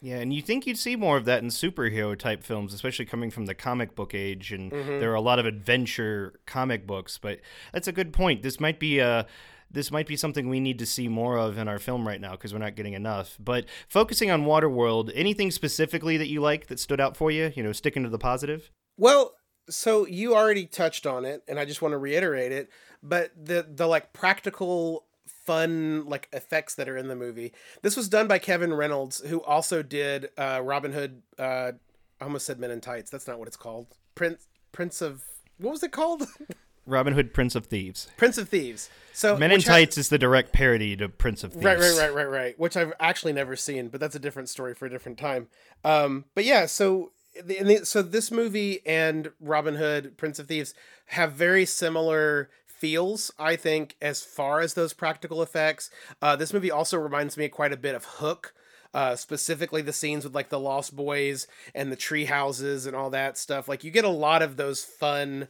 Yeah, 0.00 0.16
and 0.16 0.34
you 0.34 0.42
think 0.42 0.66
you'd 0.66 0.78
see 0.78 0.96
more 0.96 1.16
of 1.16 1.26
that 1.26 1.42
in 1.44 1.48
superhero 1.48 2.18
type 2.18 2.42
films, 2.42 2.74
especially 2.74 3.04
coming 3.04 3.30
from 3.30 3.46
the 3.46 3.54
comic 3.54 3.94
book 3.94 4.14
age, 4.14 4.52
and 4.52 4.72
Mm-hmm. 4.72 4.98
there 4.98 5.12
are 5.12 5.14
a 5.14 5.20
lot 5.20 5.38
of 5.38 5.46
adventure 5.46 6.40
comic 6.44 6.86
books. 6.86 7.18
But 7.18 7.38
that's 7.72 7.86
a 7.86 7.92
good 7.92 8.12
point. 8.12 8.42
This 8.42 8.58
might 8.58 8.80
be 8.80 8.98
a 8.98 9.26
this 9.70 9.90
might 9.90 10.06
be 10.06 10.16
something 10.16 10.50
we 10.50 10.60
need 10.60 10.78
to 10.80 10.84
see 10.84 11.08
more 11.08 11.38
of 11.38 11.56
in 11.56 11.66
our 11.66 11.78
film 11.78 12.06
right 12.06 12.20
now 12.20 12.32
because 12.32 12.52
we're 12.52 12.58
not 12.58 12.76
getting 12.76 12.92
enough. 12.92 13.38
But 13.40 13.64
focusing 13.88 14.30
on 14.30 14.44
Waterworld, 14.44 15.10
anything 15.14 15.50
specifically 15.50 16.18
that 16.18 16.28
you 16.28 16.42
like 16.42 16.66
that 16.66 16.78
stood 16.78 17.00
out 17.00 17.16
for 17.16 17.30
you? 17.30 17.52
You 17.56 17.62
know, 17.62 17.72
sticking 17.72 18.02
to 18.02 18.10
the 18.10 18.18
positive. 18.18 18.70
Well, 18.98 19.32
so 19.68 20.06
you 20.06 20.34
already 20.34 20.66
touched 20.66 21.06
on 21.06 21.24
it, 21.24 21.42
and 21.48 21.58
I 21.58 21.64
just 21.64 21.82
want 21.82 21.92
to 21.92 21.98
reiterate 21.98 22.52
it. 22.52 22.70
But 23.02 23.32
the 23.36 23.66
the 23.68 23.86
like 23.86 24.12
practical 24.12 25.04
fun 25.26 26.06
like 26.06 26.28
effects 26.32 26.74
that 26.76 26.88
are 26.88 26.96
in 26.96 27.08
the 27.08 27.16
movie. 27.16 27.52
This 27.82 27.96
was 27.96 28.08
done 28.08 28.28
by 28.28 28.38
Kevin 28.38 28.72
Reynolds, 28.72 29.20
who 29.26 29.42
also 29.42 29.82
did 29.82 30.28
uh, 30.38 30.60
Robin 30.62 30.92
Hood. 30.92 31.22
Uh, 31.38 31.72
I 32.20 32.24
almost 32.24 32.46
said 32.46 32.60
Men 32.60 32.70
in 32.70 32.80
Tights. 32.80 33.10
That's 33.10 33.26
not 33.26 33.38
what 33.38 33.48
it's 33.48 33.56
called. 33.56 33.86
Prince 34.14 34.46
Prince 34.72 35.02
of 35.02 35.22
what 35.58 35.72
was 35.72 35.82
it 35.82 35.92
called? 35.92 36.26
Robin 36.86 37.12
Hood, 37.14 37.32
Prince 37.32 37.54
of 37.54 37.66
Thieves. 37.66 38.08
Prince 38.16 38.38
of 38.38 38.48
Thieves. 38.48 38.90
So 39.12 39.36
Men 39.36 39.52
in 39.52 39.58
which 39.58 39.66
has- 39.66 39.72
Tights 39.72 39.98
is 39.98 40.08
the 40.08 40.18
direct 40.18 40.52
parody 40.52 40.96
to 40.96 41.08
Prince 41.08 41.44
of 41.44 41.52
Thieves. 41.52 41.64
Right, 41.64 41.78
right, 41.78 41.96
right, 41.96 42.14
right, 42.14 42.28
right. 42.28 42.58
Which 42.58 42.76
I've 42.76 42.92
actually 42.98 43.32
never 43.32 43.54
seen, 43.54 43.88
but 43.88 44.00
that's 44.00 44.16
a 44.16 44.18
different 44.18 44.48
story 44.48 44.74
for 44.74 44.86
a 44.86 44.90
different 44.90 45.18
time. 45.18 45.46
Um, 45.84 46.24
but 46.34 46.44
yeah, 46.44 46.66
so 46.66 47.12
the, 47.40 47.80
so 47.84 48.02
this 48.02 48.30
movie 48.30 48.80
and 48.86 49.32
Robin 49.40 49.76
Hood, 49.76 50.16
Prince 50.16 50.38
of 50.38 50.48
Thieves, 50.48 50.74
have 51.06 51.32
very 51.32 51.64
similar 51.64 52.50
feels. 52.66 53.30
I 53.38 53.56
think 53.56 53.96
as 54.02 54.22
far 54.22 54.60
as 54.60 54.74
those 54.74 54.92
practical 54.92 55.42
effects, 55.42 55.90
uh, 56.20 56.36
this 56.36 56.52
movie 56.52 56.70
also 56.70 56.98
reminds 56.98 57.36
me 57.36 57.48
quite 57.48 57.72
a 57.72 57.76
bit 57.76 57.94
of 57.94 58.04
Hook. 58.04 58.54
Uh, 58.94 59.16
specifically 59.16 59.80
the 59.80 59.90
scenes 59.90 60.22
with 60.22 60.34
like 60.34 60.50
the 60.50 60.60
Lost 60.60 60.94
Boys 60.94 61.46
and 61.74 61.90
the 61.90 61.96
tree 61.96 62.26
houses 62.26 62.84
and 62.84 62.94
all 62.94 63.08
that 63.08 63.38
stuff. 63.38 63.66
Like 63.66 63.84
you 63.84 63.90
get 63.90 64.04
a 64.04 64.10
lot 64.10 64.42
of 64.42 64.58
those 64.58 64.84
fun 64.84 65.48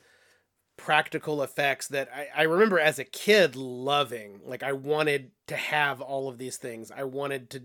practical 0.76 1.42
effects 1.42 1.88
that 1.88 2.08
I, 2.14 2.28
I 2.36 2.42
remember 2.42 2.78
as 2.78 3.00
a 3.00 3.04
kid 3.04 3.56
loving. 3.56 4.40
Like 4.44 4.62
I 4.62 4.72
wanted 4.72 5.32
to 5.48 5.56
have 5.56 6.00
all 6.00 6.28
of 6.28 6.38
these 6.38 6.56
things. 6.56 6.92
I 6.92 7.02
wanted 7.02 7.50
to 7.50 7.62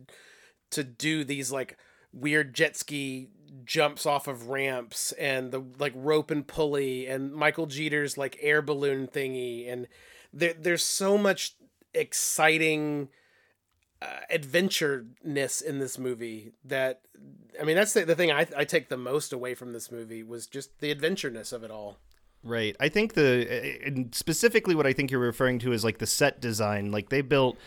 to 0.72 0.84
do 0.84 1.24
these 1.24 1.52
like 1.52 1.78
weird 2.12 2.54
jet 2.54 2.76
ski 2.76 3.30
jumps 3.66 4.06
off 4.06 4.28
of 4.28 4.48
ramps 4.48 5.12
and 5.14 5.52
the 5.52 5.64
like 5.80 5.94
rope 5.96 6.32
and 6.32 6.48
pulley 6.48 7.08
and 7.08 7.34
Michael 7.34 7.66
Jeter's 7.66 8.18
like 8.18 8.38
air 8.42 8.62
balloon 8.62 9.08
thingy 9.08 9.72
and 9.72 9.88
there 10.34 10.54
there's 10.54 10.84
so 10.84 11.18
much 11.18 11.56
exciting 11.94 13.10
uh, 14.02 14.06
adventureness 14.32 15.62
in 15.62 15.80
this 15.80 15.98
movie 15.98 16.52
that 16.64 17.02
I 17.60 17.64
mean 17.64 17.76
that's 17.76 17.94
the, 17.94 18.06
the 18.06 18.16
thing 18.16 18.32
I, 18.32 18.48
I 18.56 18.64
take 18.64 18.90
the 18.90 18.98
most 18.98 19.34
away 19.34 19.56
from 19.56 19.74
this 19.74 19.92
movie 19.92 20.24
was 20.24 20.48
just 20.48 20.80
the 20.80 20.94
adventureness 20.94 21.52
of 21.52 21.64
it 21.64 21.72
all. 21.72 21.98
Right. 22.44 22.76
I 22.80 22.90
think 22.90 23.14
the 23.14 24.08
specifically 24.12 24.76
what 24.76 24.86
I 24.86 24.94
think 24.94 25.12
you're 25.12 25.20
referring 25.20 25.60
to 25.60 25.74
is 25.74 25.84
like 25.84 25.98
the 25.98 26.06
set 26.06 26.40
design. 26.40 26.92
Like 26.92 27.10
they 27.10 27.22
built 27.22 27.58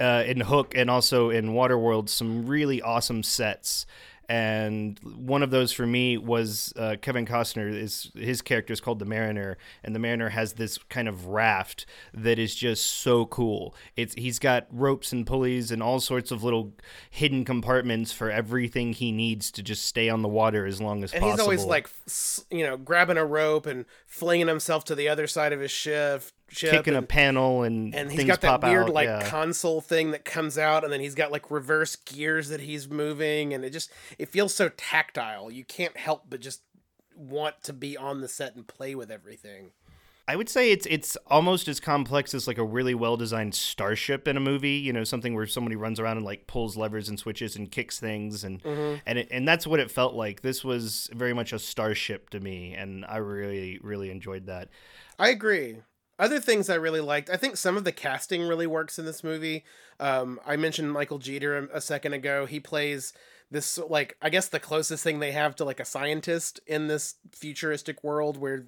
uh, 0.00 0.24
in 0.26 0.40
Hook 0.40 0.74
and 0.76 0.90
also 0.90 1.30
in 1.30 1.50
Waterworld 1.50 2.08
some 2.08 2.46
really 2.46 2.82
awesome 2.82 3.22
sets. 3.22 3.86
And 4.28 4.98
one 5.02 5.42
of 5.42 5.50
those 5.50 5.72
for 5.72 5.86
me 5.86 6.18
was 6.18 6.74
uh, 6.76 6.96
Kevin 7.00 7.24
Costner. 7.24 7.74
Is 7.74 8.10
his 8.14 8.42
character 8.42 8.74
is 8.74 8.80
called 8.80 8.98
the 8.98 9.06
Mariner, 9.06 9.56
and 9.82 9.94
the 9.94 9.98
Mariner 9.98 10.28
has 10.28 10.54
this 10.54 10.76
kind 10.90 11.08
of 11.08 11.26
raft 11.26 11.86
that 12.12 12.38
is 12.38 12.54
just 12.54 12.84
so 12.84 13.24
cool. 13.24 13.74
It's 13.96 14.14
he's 14.14 14.38
got 14.38 14.66
ropes 14.70 15.12
and 15.12 15.26
pulleys 15.26 15.70
and 15.70 15.82
all 15.82 15.98
sorts 15.98 16.30
of 16.30 16.44
little 16.44 16.74
hidden 17.10 17.46
compartments 17.46 18.12
for 18.12 18.30
everything 18.30 18.92
he 18.92 19.12
needs 19.12 19.50
to 19.52 19.62
just 19.62 19.86
stay 19.86 20.10
on 20.10 20.20
the 20.20 20.28
water 20.28 20.66
as 20.66 20.78
long 20.78 21.02
as 21.02 21.10
possible. 21.10 21.30
and 21.30 21.38
possible. 21.38 21.50
he's 21.52 21.60
always 21.62 21.70
like 21.70 21.90
you 22.50 22.66
know 22.66 22.76
grabbing 22.76 23.16
a 23.16 23.24
rope 23.24 23.64
and 23.64 23.86
flinging 24.06 24.48
himself 24.48 24.84
to 24.84 24.94
the 24.94 25.08
other 25.08 25.26
side 25.26 25.54
of 25.54 25.60
his 25.60 25.70
ship 25.70 26.22
kicking 26.50 26.94
a 26.94 26.98
and, 26.98 27.08
panel 27.08 27.62
and, 27.62 27.94
and 27.94 28.10
he's 28.10 28.24
got 28.24 28.40
that 28.40 28.62
weird 28.62 28.88
out. 28.88 28.94
like 28.94 29.06
yeah. 29.06 29.28
console 29.28 29.80
thing 29.80 30.12
that 30.12 30.24
comes 30.24 30.56
out 30.58 30.84
and 30.84 30.92
then 30.92 31.00
he's 31.00 31.14
got 31.14 31.30
like 31.30 31.50
reverse 31.50 31.96
gears 31.96 32.48
that 32.48 32.60
he's 32.60 32.88
moving 32.88 33.52
and 33.52 33.64
it 33.64 33.70
just 33.70 33.90
it 34.18 34.28
feels 34.28 34.54
so 34.54 34.68
tactile 34.70 35.50
you 35.50 35.64
can't 35.64 35.96
help 35.96 36.24
but 36.28 36.40
just 36.40 36.62
want 37.14 37.62
to 37.62 37.72
be 37.72 37.96
on 37.96 38.20
the 38.20 38.28
set 38.28 38.54
and 38.56 38.66
play 38.66 38.94
with 38.94 39.10
everything 39.10 39.72
I 40.28 40.36
would 40.36 40.50
say 40.50 40.70
it's 40.70 40.84
it's 40.90 41.16
almost 41.28 41.68
as 41.68 41.80
complex 41.80 42.34
as 42.34 42.46
like 42.46 42.58
a 42.58 42.64
really 42.64 42.94
well 42.94 43.16
designed 43.16 43.54
starship 43.54 44.28
in 44.28 44.36
a 44.36 44.40
movie. 44.40 44.72
You 44.72 44.92
know, 44.92 45.02
something 45.02 45.34
where 45.34 45.46
somebody 45.46 45.74
runs 45.74 45.98
around 45.98 46.18
and 46.18 46.26
like 46.26 46.46
pulls 46.46 46.76
levers 46.76 47.08
and 47.08 47.18
switches 47.18 47.56
and 47.56 47.70
kicks 47.70 47.98
things, 47.98 48.44
and 48.44 48.62
mm-hmm. 48.62 48.96
and 49.06 49.20
it, 49.20 49.28
and 49.30 49.48
that's 49.48 49.66
what 49.66 49.80
it 49.80 49.90
felt 49.90 50.12
like. 50.12 50.42
This 50.42 50.62
was 50.62 51.08
very 51.14 51.32
much 51.32 51.54
a 51.54 51.58
starship 51.58 52.28
to 52.30 52.40
me, 52.40 52.74
and 52.74 53.06
I 53.06 53.16
really 53.16 53.80
really 53.82 54.10
enjoyed 54.10 54.44
that. 54.46 54.68
I 55.18 55.30
agree. 55.30 55.78
Other 56.18 56.40
things 56.40 56.68
I 56.68 56.74
really 56.74 57.00
liked, 57.00 57.30
I 57.30 57.36
think 57.36 57.56
some 57.56 57.76
of 57.76 57.84
the 57.84 57.92
casting 57.92 58.42
really 58.42 58.66
works 58.66 58.98
in 58.98 59.04
this 59.04 59.22
movie. 59.22 59.64
Um, 60.00 60.40
I 60.46 60.56
mentioned 60.56 60.92
Michael 60.92 61.18
Jeter 61.18 61.56
a, 61.56 61.76
a 61.76 61.80
second 61.80 62.12
ago. 62.12 62.46
He 62.46 62.60
plays 62.60 63.12
this, 63.50 63.78
like, 63.78 64.16
I 64.20 64.28
guess 64.28 64.48
the 64.48 64.60
closest 64.60 65.04
thing 65.04 65.20
they 65.20 65.32
have 65.32 65.54
to 65.56 65.64
like 65.64 65.80
a 65.80 65.84
scientist 65.84 66.60
in 66.66 66.88
this 66.88 67.14
futuristic 67.32 68.02
world 68.02 68.36
where, 68.36 68.66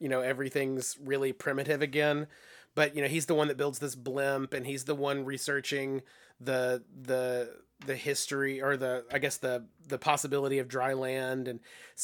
you 0.00 0.08
know, 0.08 0.20
everything's 0.20 0.96
really 1.02 1.32
primitive 1.32 1.82
again. 1.82 2.26
But 2.74 2.94
you 2.94 3.02
know, 3.02 3.08
he's 3.08 3.26
the 3.26 3.34
one 3.34 3.48
that 3.48 3.56
builds 3.56 3.80
this 3.80 3.94
blimp, 3.94 4.54
and 4.54 4.66
he's 4.66 4.84
the 4.84 4.94
one 4.94 5.24
researching 5.24 6.02
the 6.40 6.82
the 7.02 7.56
the 7.86 7.96
history 7.96 8.60
or 8.60 8.76
the 8.76 9.04
I 9.12 9.18
guess 9.18 9.36
the 9.38 9.66
the 9.86 9.98
possibility 9.98 10.58
of 10.58 10.68
dry 10.68 10.92
land 10.92 11.48
and 11.48 11.60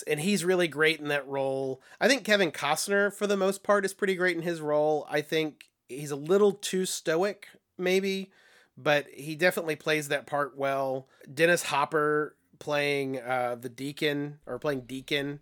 and 0.06 0.21
he's 0.21 0.45
really 0.45 0.68
great 0.68 1.00
in 1.00 1.09
that 1.09 1.26
role. 1.28 1.80
I 2.00 2.09
think 2.09 2.25
Kevin 2.25 2.50
Costner 2.50 3.12
for 3.12 3.26
the 3.26 3.37
most 3.37 3.62
part 3.62 3.85
is 3.85 3.95
pretty 3.95 4.14
great 4.14 4.37
in 4.37 4.42
his 4.42 4.61
role. 4.61 5.06
I 5.11 5.21
think 5.21 5.68
he's 5.88 6.11
a 6.11 6.16
little 6.16 6.52
too 6.52 6.87
stoic 6.87 7.49
maybe, 7.78 8.30
but 8.76 9.06
he 9.12 9.35
definitely 9.35 9.76
plays 9.76 10.09
that 10.09 10.26
part 10.26 10.56
well. 10.56 11.09
Dennis 11.33 11.64
Hopper 11.64 12.37
playing 12.59 13.21
uh 13.21 13.56
the 13.61 13.68
deacon 13.68 14.38
or 14.47 14.59
playing 14.59 14.80
deacon 14.83 15.40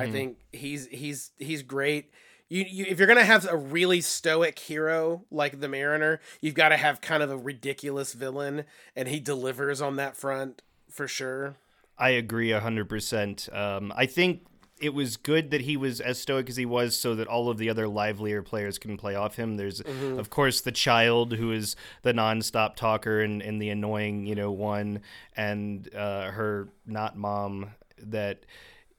I 0.00 0.10
think 0.10 0.38
he's 0.52 0.86
he's 0.88 1.30
he's 1.38 1.62
great. 1.62 2.10
You, 2.48 2.64
you 2.68 2.86
if 2.88 2.98
you're 2.98 3.08
gonna 3.08 3.24
have 3.24 3.46
a 3.48 3.56
really 3.56 4.00
stoic 4.00 4.58
hero 4.58 5.24
like 5.30 5.60
the 5.60 5.68
Mariner, 5.68 6.20
you've 6.40 6.54
got 6.54 6.68
to 6.68 6.76
have 6.76 7.00
kind 7.00 7.22
of 7.22 7.30
a 7.30 7.36
ridiculous 7.36 8.12
villain, 8.12 8.64
and 8.94 9.08
he 9.08 9.20
delivers 9.20 9.80
on 9.80 9.96
that 9.96 10.16
front 10.16 10.62
for 10.90 11.08
sure. 11.08 11.56
I 11.98 12.10
agree 12.10 12.50
hundred 12.52 12.88
percent. 12.88 13.48
Um, 13.52 13.92
I 13.96 14.06
think 14.06 14.46
it 14.78 14.92
was 14.92 15.16
good 15.16 15.50
that 15.52 15.62
he 15.62 15.76
was 15.76 16.00
as 16.00 16.20
stoic 16.20 16.50
as 16.50 16.56
he 16.56 16.66
was, 16.66 16.96
so 16.96 17.14
that 17.14 17.26
all 17.26 17.48
of 17.48 17.56
the 17.56 17.70
other 17.70 17.88
livelier 17.88 18.42
players 18.42 18.78
can 18.78 18.98
play 18.98 19.14
off 19.14 19.36
him. 19.36 19.56
There's, 19.56 19.80
of 19.80 20.28
course, 20.28 20.60
the 20.60 20.72
child 20.72 21.32
who 21.32 21.50
is 21.50 21.76
the 22.02 22.12
nonstop 22.12 22.76
talker 22.76 23.22
and, 23.22 23.40
and 23.40 23.60
the 23.60 23.70
annoying, 23.70 24.26
you 24.26 24.34
know, 24.34 24.52
one, 24.52 25.00
and 25.34 25.88
uh, 25.94 26.30
her 26.30 26.68
not 26.86 27.16
mom 27.16 27.70
that 27.98 28.44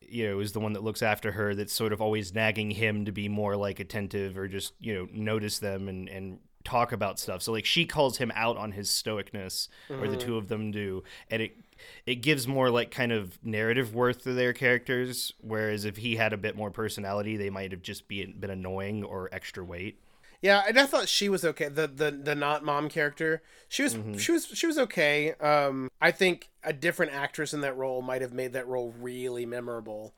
you 0.08 0.28
know 0.28 0.40
is 0.40 0.54
the 0.54 0.60
one 0.60 0.74
that 0.74 0.84
looks 0.84 1.02
after 1.02 1.32
her. 1.34 1.56
That's 1.56 1.74
sort 1.74 1.94
of 1.94 2.02
always 2.02 2.34
nagging 2.34 2.72
him 2.72 3.06
to 3.06 3.12
be 3.12 3.30
more 3.30 3.56
like 3.56 3.80
attentive 3.80 4.38
or 4.38 4.48
just 4.48 4.74
you 4.80 4.94
know 4.94 5.08
notice 5.12 5.60
them 5.60 5.88
and 5.88 6.10
and 6.10 6.40
talk 6.68 6.92
about 6.92 7.18
stuff. 7.18 7.42
So 7.42 7.52
like 7.54 7.66
she 7.66 7.86
calls 7.86 8.18
him 8.18 8.32
out 8.36 8.58
on 8.58 8.74
his 8.74 8.90
stoicness, 8.90 9.70
or 9.90 10.08
the 10.08 10.18
mm-hmm. 10.18 10.18
two 10.18 10.38
of 10.38 10.50
them 10.50 10.72
do, 10.72 11.04
and 11.30 11.42
it 11.42 11.58
it 12.06 12.16
gives 12.16 12.48
more 12.48 12.70
like 12.70 12.92
kind 12.92 13.12
of 13.12 13.44
narrative 13.44 13.96
worth 13.96 14.24
to 14.24 14.34
their 14.34 14.54
characters. 14.54 15.34
Whereas 15.40 15.86
if 15.86 15.98
he 15.98 16.16
had 16.18 16.34
a 16.34 16.38
bit 16.38 16.56
more 16.56 16.72
personality, 16.72 17.38
they 17.38 17.50
might 17.50 17.72
have 17.72 17.82
just 17.82 18.08
been 18.08 18.40
been 18.40 18.50
annoying 18.50 19.04
or 19.04 19.30
extra 19.32 19.64
weight. 19.64 20.00
Yeah, 20.42 20.64
and 20.68 20.80
I 20.80 20.86
thought 20.86 21.10
she 21.10 21.30
was 21.30 21.44
okay. 21.44 21.68
The 21.68 21.88
the 21.88 22.12
the 22.12 22.36
not 22.36 22.64
mom 22.64 22.90
character, 22.90 23.42
she 23.68 23.84
was 23.84 23.98
she 24.18 24.32
was 24.32 24.46
she 24.46 24.68
was 24.68 24.78
okay. 24.78 25.34
Um, 25.34 25.90
I 26.00 26.12
think 26.12 26.50
a 26.64 26.74
different 26.74 27.14
actress 27.14 27.54
in 27.54 27.62
that 27.62 27.76
role 27.76 28.02
might 28.02 28.22
have 28.22 28.34
made 28.34 28.54
that 28.54 28.68
role 28.68 28.94
really 29.00 29.46
memorable. 29.46 30.14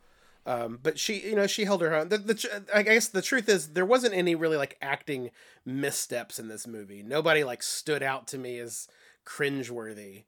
Um, 0.45 0.79
but 0.81 0.97
she, 0.97 1.21
you 1.21 1.35
know, 1.35 1.47
she 1.47 1.65
held 1.65 1.81
her 1.81 1.93
own. 1.93 2.09
The, 2.09 2.17
the, 2.17 2.63
I 2.73 2.81
guess 2.81 3.07
the 3.07 3.21
truth 3.21 3.47
is 3.47 3.73
there 3.73 3.85
wasn't 3.85 4.15
any 4.15 4.33
really 4.35 4.57
like 4.57 4.77
acting 4.81 5.29
missteps 5.63 6.39
in 6.39 6.47
this 6.47 6.65
movie. 6.65 7.03
Nobody 7.03 7.43
like 7.43 7.61
stood 7.61 8.01
out 8.01 8.27
to 8.29 8.37
me 8.37 8.57
as 8.57 8.87
cringeworthy. 9.25 10.23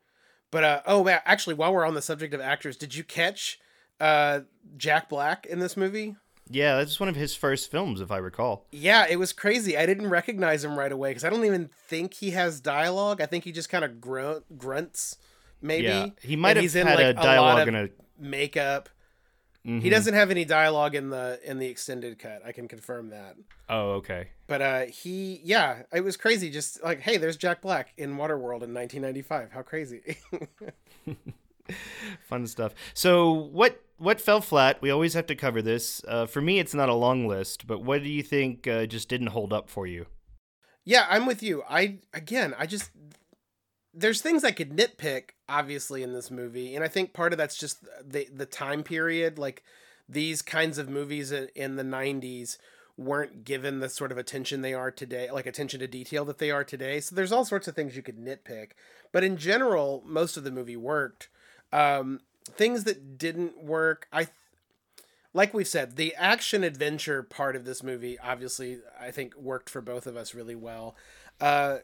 But 0.51 0.63
uh, 0.63 0.81
oh, 0.85 1.07
actually, 1.07 1.55
while 1.55 1.73
we're 1.73 1.87
on 1.87 1.95
the 1.95 2.01
subject 2.01 2.33
of 2.33 2.41
actors, 2.41 2.77
did 2.77 2.93
you 2.93 3.03
catch 3.03 3.59
uh, 3.99 4.41
Jack 4.77 5.09
Black 5.09 5.45
in 5.45 5.59
this 5.59 5.75
movie? 5.75 6.15
Yeah, 6.49 6.77
that's 6.77 6.99
one 6.99 7.07
of 7.07 7.15
his 7.15 7.35
first 7.35 7.71
films, 7.71 8.01
if 8.01 8.11
I 8.11 8.17
recall. 8.17 8.65
Yeah, 8.71 9.05
it 9.09 9.17
was 9.17 9.31
crazy. 9.31 9.77
I 9.77 9.85
didn't 9.85 10.09
recognize 10.09 10.63
him 10.65 10.77
right 10.77 10.91
away 10.91 11.11
because 11.11 11.23
I 11.23 11.29
don't 11.29 11.45
even 11.45 11.69
think 11.87 12.13
he 12.15 12.31
has 12.31 12.59
dialogue. 12.59 13.21
I 13.21 13.25
think 13.25 13.43
he 13.45 13.51
just 13.51 13.69
kind 13.69 13.85
of 13.85 14.01
grunt, 14.01 14.57
grunts, 14.57 15.17
maybe. 15.61 15.83
Yeah, 15.85 16.07
he 16.21 16.35
might 16.35 16.51
And 16.51 16.57
have 16.57 16.63
he's 16.63 16.75
in, 16.75 16.87
had 16.87 16.95
like, 16.95 17.05
a 17.05 17.13
lot 17.19 17.23
dialogue 17.23 17.61
of 17.61 17.67
in 17.69 17.75
a. 17.75 17.89
makeup. 18.19 18.89
He 19.63 19.69
Mhm. 19.69 19.91
doesn't 19.91 20.13
have 20.15 20.31
any 20.31 20.43
dialogue 20.43 20.95
in 20.95 21.11
the 21.11 21.39
in 21.45 21.59
the 21.59 21.67
extended 21.67 22.17
cut. 22.17 22.41
I 22.43 22.51
can 22.51 22.67
confirm 22.67 23.09
that. 23.11 23.35
Oh, 23.69 23.91
okay. 23.91 24.29
But 24.47 24.61
uh 24.63 24.79
he 24.87 25.39
yeah, 25.43 25.83
it 25.93 26.01
was 26.01 26.17
crazy 26.17 26.49
just 26.49 26.83
like 26.83 26.99
hey, 27.01 27.17
there's 27.17 27.37
Jack 27.37 27.61
Black 27.61 27.93
in 27.95 28.15
Waterworld 28.17 28.63
in 28.63 28.73
1995. 28.73 29.51
How 29.51 29.61
crazy. 29.61 30.17
Fun 32.27 32.47
stuff. 32.47 32.73
So 32.93 33.31
what 33.31 33.83
what 33.97 34.19
fell 34.19 34.41
flat? 34.41 34.81
We 34.81 34.89
always 34.89 35.13
have 35.13 35.27
to 35.27 35.35
cover 35.35 35.61
this. 35.61 36.03
Uh, 36.07 36.25
for 36.25 36.41
me, 36.41 36.59
it's 36.59 36.73
not 36.73 36.89
a 36.89 36.93
long 36.93 37.27
list, 37.27 37.67
but 37.67 37.83
what 37.83 38.01
do 38.03 38.09
you 38.09 38.23
think 38.23 38.67
uh, 38.67 38.85
just 38.87 39.07
didn't 39.09 39.27
hold 39.27 39.53
up 39.53 39.69
for 39.69 39.85
you? 39.85 40.07
Yeah, 40.83 41.05
I'm 41.09 41.25
with 41.25 41.43
you. 41.43 41.63
I 41.69 41.99
again, 42.13 42.55
I 42.57 42.65
just 42.65 42.89
there's 43.93 44.21
things 44.21 44.43
I 44.43 44.51
could 44.51 44.75
nitpick 44.75 45.31
obviously 45.47 46.01
in 46.01 46.13
this 46.13 46.31
movie, 46.31 46.75
and 46.75 46.83
I 46.83 46.87
think 46.87 47.13
part 47.13 47.33
of 47.33 47.37
that's 47.37 47.57
just 47.57 47.85
the 48.03 48.27
the 48.33 48.45
time 48.45 48.83
period. 48.83 49.37
Like 49.37 49.63
these 50.09 50.41
kinds 50.41 50.77
of 50.77 50.89
movies 50.89 51.31
in 51.31 51.75
the 51.75 51.83
'90s 51.83 52.57
weren't 52.97 53.43
given 53.43 53.79
the 53.79 53.89
sort 53.89 54.11
of 54.11 54.17
attention 54.17 54.61
they 54.61 54.73
are 54.73 54.91
today, 54.91 55.29
like 55.31 55.45
attention 55.45 55.79
to 55.79 55.87
detail 55.87 56.25
that 56.25 56.37
they 56.37 56.51
are 56.51 56.63
today. 56.63 56.99
So 56.99 57.15
there's 57.15 57.31
all 57.31 57.45
sorts 57.45 57.67
of 57.67 57.75
things 57.75 57.95
you 57.95 58.01
could 58.01 58.17
nitpick, 58.17 58.71
but 59.11 59.23
in 59.23 59.37
general, 59.37 60.03
most 60.05 60.37
of 60.37 60.43
the 60.43 60.51
movie 60.51 60.77
worked. 60.77 61.29
Um, 61.71 62.21
things 62.43 62.83
that 62.83 63.17
didn't 63.17 63.63
work, 63.63 64.07
I 64.11 64.27
like 65.33 65.53
we've 65.53 65.67
said, 65.67 65.95
the 65.95 66.13
action 66.15 66.63
adventure 66.63 67.23
part 67.23 67.55
of 67.55 67.63
this 67.63 67.81
movie 67.81 68.19
obviously 68.19 68.79
I 68.99 69.11
think 69.11 69.35
worked 69.35 69.69
for 69.69 69.81
both 69.81 70.05
of 70.07 70.17
us 70.17 70.33
really 70.33 70.55
well. 70.55 70.95
Uh, 71.39 71.77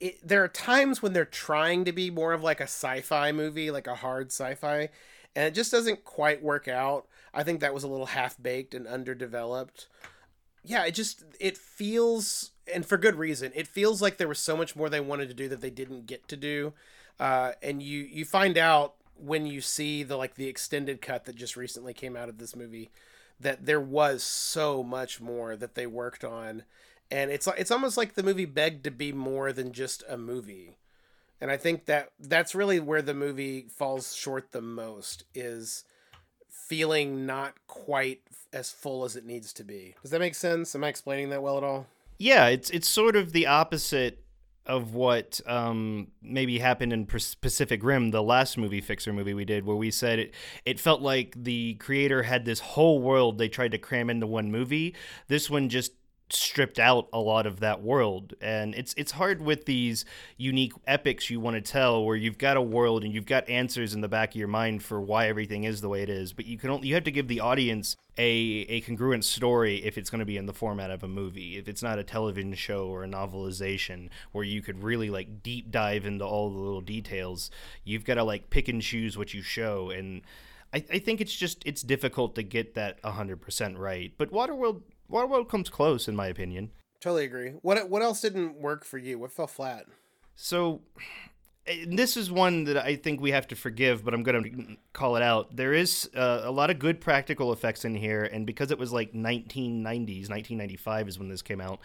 it, 0.00 0.26
there 0.26 0.44
are 0.44 0.48
times 0.48 1.02
when 1.02 1.12
they're 1.12 1.24
trying 1.24 1.84
to 1.84 1.92
be 1.92 2.10
more 2.10 2.32
of 2.32 2.42
like 2.42 2.60
a 2.60 2.64
sci-fi 2.64 3.32
movie, 3.32 3.70
like 3.70 3.86
a 3.86 3.96
hard 3.96 4.28
sci-fi, 4.28 4.90
and 5.34 5.46
it 5.46 5.54
just 5.54 5.72
doesn't 5.72 6.04
quite 6.04 6.42
work 6.42 6.68
out. 6.68 7.06
I 7.34 7.42
think 7.42 7.60
that 7.60 7.74
was 7.74 7.84
a 7.84 7.88
little 7.88 8.06
half-baked 8.06 8.74
and 8.74 8.86
underdeveloped. 8.86 9.88
Yeah, 10.64 10.84
it 10.84 10.92
just 10.92 11.24
it 11.40 11.56
feels 11.56 12.52
and 12.72 12.84
for 12.86 12.98
good 12.98 13.16
reason. 13.16 13.52
It 13.54 13.66
feels 13.66 14.02
like 14.02 14.18
there 14.18 14.28
was 14.28 14.38
so 14.38 14.56
much 14.56 14.76
more 14.76 14.88
they 14.88 15.00
wanted 15.00 15.28
to 15.28 15.34
do 15.34 15.48
that 15.48 15.60
they 15.60 15.70
didn't 15.70 16.06
get 16.06 16.28
to 16.28 16.36
do. 16.36 16.74
Uh, 17.18 17.52
and 17.62 17.82
you 17.82 18.00
you 18.02 18.24
find 18.24 18.56
out 18.56 18.94
when 19.18 19.46
you 19.46 19.60
see 19.60 20.02
the 20.02 20.16
like 20.16 20.34
the 20.34 20.48
extended 20.48 21.00
cut 21.00 21.24
that 21.24 21.36
just 21.36 21.56
recently 21.56 21.92
came 21.92 22.16
out 22.16 22.28
of 22.28 22.38
this 22.38 22.54
movie 22.56 22.90
that 23.40 23.66
there 23.66 23.80
was 23.80 24.22
so 24.22 24.82
much 24.82 25.20
more 25.20 25.56
that 25.56 25.74
they 25.74 25.86
worked 25.86 26.24
on. 26.24 26.64
And 27.10 27.30
it's 27.30 27.48
it's 27.56 27.70
almost 27.70 27.96
like 27.96 28.14
the 28.14 28.22
movie 28.22 28.44
begged 28.44 28.84
to 28.84 28.90
be 28.90 29.12
more 29.12 29.52
than 29.52 29.72
just 29.72 30.02
a 30.08 30.18
movie. 30.18 30.76
And 31.40 31.50
i 31.50 31.56
think 31.56 31.86
that 31.86 32.10
that's 32.18 32.54
really 32.54 32.80
where 32.80 33.02
the 33.02 33.14
movie 33.14 33.66
falls 33.70 34.14
short 34.14 34.50
the 34.50 34.60
most 34.60 35.24
is 35.34 35.84
feeling 36.50 37.26
not 37.26 37.54
quite 37.66 38.20
as 38.52 38.72
full 38.72 39.04
as 39.04 39.14
it 39.16 39.24
needs 39.24 39.52
to 39.54 39.64
be. 39.64 39.94
Does 40.02 40.10
that 40.10 40.20
make 40.20 40.34
sense? 40.34 40.74
Am 40.74 40.84
i 40.84 40.88
explaining 40.88 41.30
that 41.30 41.42
well 41.42 41.56
at 41.56 41.64
all? 41.64 41.86
Yeah 42.18 42.48
it's 42.48 42.70
it's 42.70 42.88
sort 42.88 43.16
of 43.16 43.32
the 43.32 43.46
opposite 43.46 44.22
of 44.68 44.94
what 44.94 45.40
um, 45.46 46.08
maybe 46.22 46.58
happened 46.58 46.92
in 46.92 47.06
Pacific 47.06 47.82
Rim, 47.82 48.10
the 48.10 48.22
last 48.22 48.58
movie 48.58 48.82
fixer 48.82 49.12
movie 49.12 49.34
we 49.34 49.44
did, 49.44 49.64
where 49.64 49.76
we 49.76 49.90
said 49.90 50.18
it 50.18 50.34
it 50.64 50.78
felt 50.78 51.00
like 51.00 51.34
the 51.36 51.74
creator 51.74 52.22
had 52.22 52.44
this 52.44 52.60
whole 52.60 53.00
world 53.00 53.38
they 53.38 53.48
tried 53.48 53.72
to 53.72 53.78
cram 53.78 54.10
into 54.10 54.26
one 54.26 54.52
movie. 54.52 54.94
This 55.28 55.48
one 55.48 55.68
just 55.68 55.92
stripped 56.30 56.78
out 56.78 57.08
a 57.12 57.18
lot 57.18 57.46
of 57.46 57.60
that 57.60 57.82
world. 57.82 58.34
And 58.40 58.74
it's 58.74 58.94
it's 58.96 59.12
hard 59.12 59.40
with 59.40 59.64
these 59.64 60.04
unique 60.36 60.72
epics 60.86 61.30
you 61.30 61.40
want 61.40 61.54
to 61.56 61.60
tell 61.60 62.04
where 62.04 62.16
you've 62.16 62.38
got 62.38 62.56
a 62.56 62.62
world 62.62 63.04
and 63.04 63.12
you've 63.12 63.26
got 63.26 63.48
answers 63.48 63.94
in 63.94 64.00
the 64.00 64.08
back 64.08 64.30
of 64.30 64.36
your 64.36 64.48
mind 64.48 64.82
for 64.82 65.00
why 65.00 65.28
everything 65.28 65.64
is 65.64 65.80
the 65.80 65.88
way 65.88 66.02
it 66.02 66.08
is 66.08 66.32
but 66.32 66.46
you 66.46 66.58
can 66.58 66.70
only, 66.70 66.88
you 66.88 66.94
have 66.94 67.04
to 67.04 67.10
give 67.10 67.28
the 67.28 67.40
audience 67.40 67.96
a 68.18 68.66
a 68.68 68.80
congruent 68.82 69.24
story 69.24 69.76
if 69.84 69.96
it's 69.96 70.10
going 70.10 70.18
to 70.18 70.24
be 70.24 70.36
in 70.36 70.46
the 70.46 70.52
format 70.52 70.90
of 70.90 71.02
a 71.02 71.08
movie 71.08 71.56
if 71.56 71.68
it's 71.68 71.82
not 71.82 71.98
a 71.98 72.04
television 72.04 72.52
show 72.54 72.86
or 72.86 73.04
a 73.04 73.08
novelization 73.08 74.08
where 74.32 74.44
you 74.44 74.60
could 74.60 74.82
really 74.82 75.10
like 75.10 75.42
deep 75.42 75.70
dive 75.70 76.04
into 76.04 76.24
all 76.24 76.50
the 76.50 76.58
little 76.58 76.80
details. 76.80 77.50
You've 77.84 78.04
got 78.04 78.14
to 78.14 78.24
like 78.24 78.50
pick 78.50 78.68
and 78.68 78.82
choose 78.82 79.16
what 79.16 79.34
you 79.34 79.42
show 79.42 79.90
and 79.90 80.22
I, 80.72 80.84
I 80.92 80.98
think 80.98 81.20
it's 81.20 81.34
just 81.34 81.62
it's 81.64 81.82
difficult 81.82 82.34
to 82.34 82.42
get 82.42 82.74
that 82.74 83.00
100% 83.02 83.78
right. 83.78 84.12
But 84.18 84.30
waterworld 84.30 84.82
Waterworld 85.10 85.48
comes 85.48 85.70
close, 85.70 86.08
in 86.08 86.16
my 86.16 86.26
opinion. 86.26 86.70
Totally 87.00 87.24
agree. 87.24 87.50
What 87.62 87.88
what 87.88 88.02
else 88.02 88.20
didn't 88.20 88.56
work 88.56 88.84
for 88.84 88.98
you? 88.98 89.18
What 89.18 89.32
fell 89.32 89.46
flat? 89.46 89.86
So, 90.34 90.82
this 91.86 92.16
is 92.16 92.30
one 92.30 92.64
that 92.64 92.76
I 92.76 92.96
think 92.96 93.20
we 93.20 93.30
have 93.30 93.46
to 93.48 93.56
forgive, 93.56 94.04
but 94.04 94.14
I'm 94.14 94.22
going 94.22 94.42
to 94.42 94.76
call 94.92 95.16
it 95.16 95.22
out. 95.22 95.54
There 95.54 95.72
is 95.72 96.08
uh, 96.14 96.42
a 96.44 96.50
lot 96.50 96.70
of 96.70 96.78
good 96.78 97.00
practical 97.00 97.52
effects 97.52 97.84
in 97.84 97.94
here, 97.94 98.24
and 98.24 98.46
because 98.46 98.70
it 98.70 98.78
was 98.78 98.92
like 98.92 99.12
1990s, 99.12 100.28
1995 100.28 101.08
is 101.08 101.18
when 101.18 101.28
this 101.28 101.42
came 101.42 101.60
out. 101.60 101.80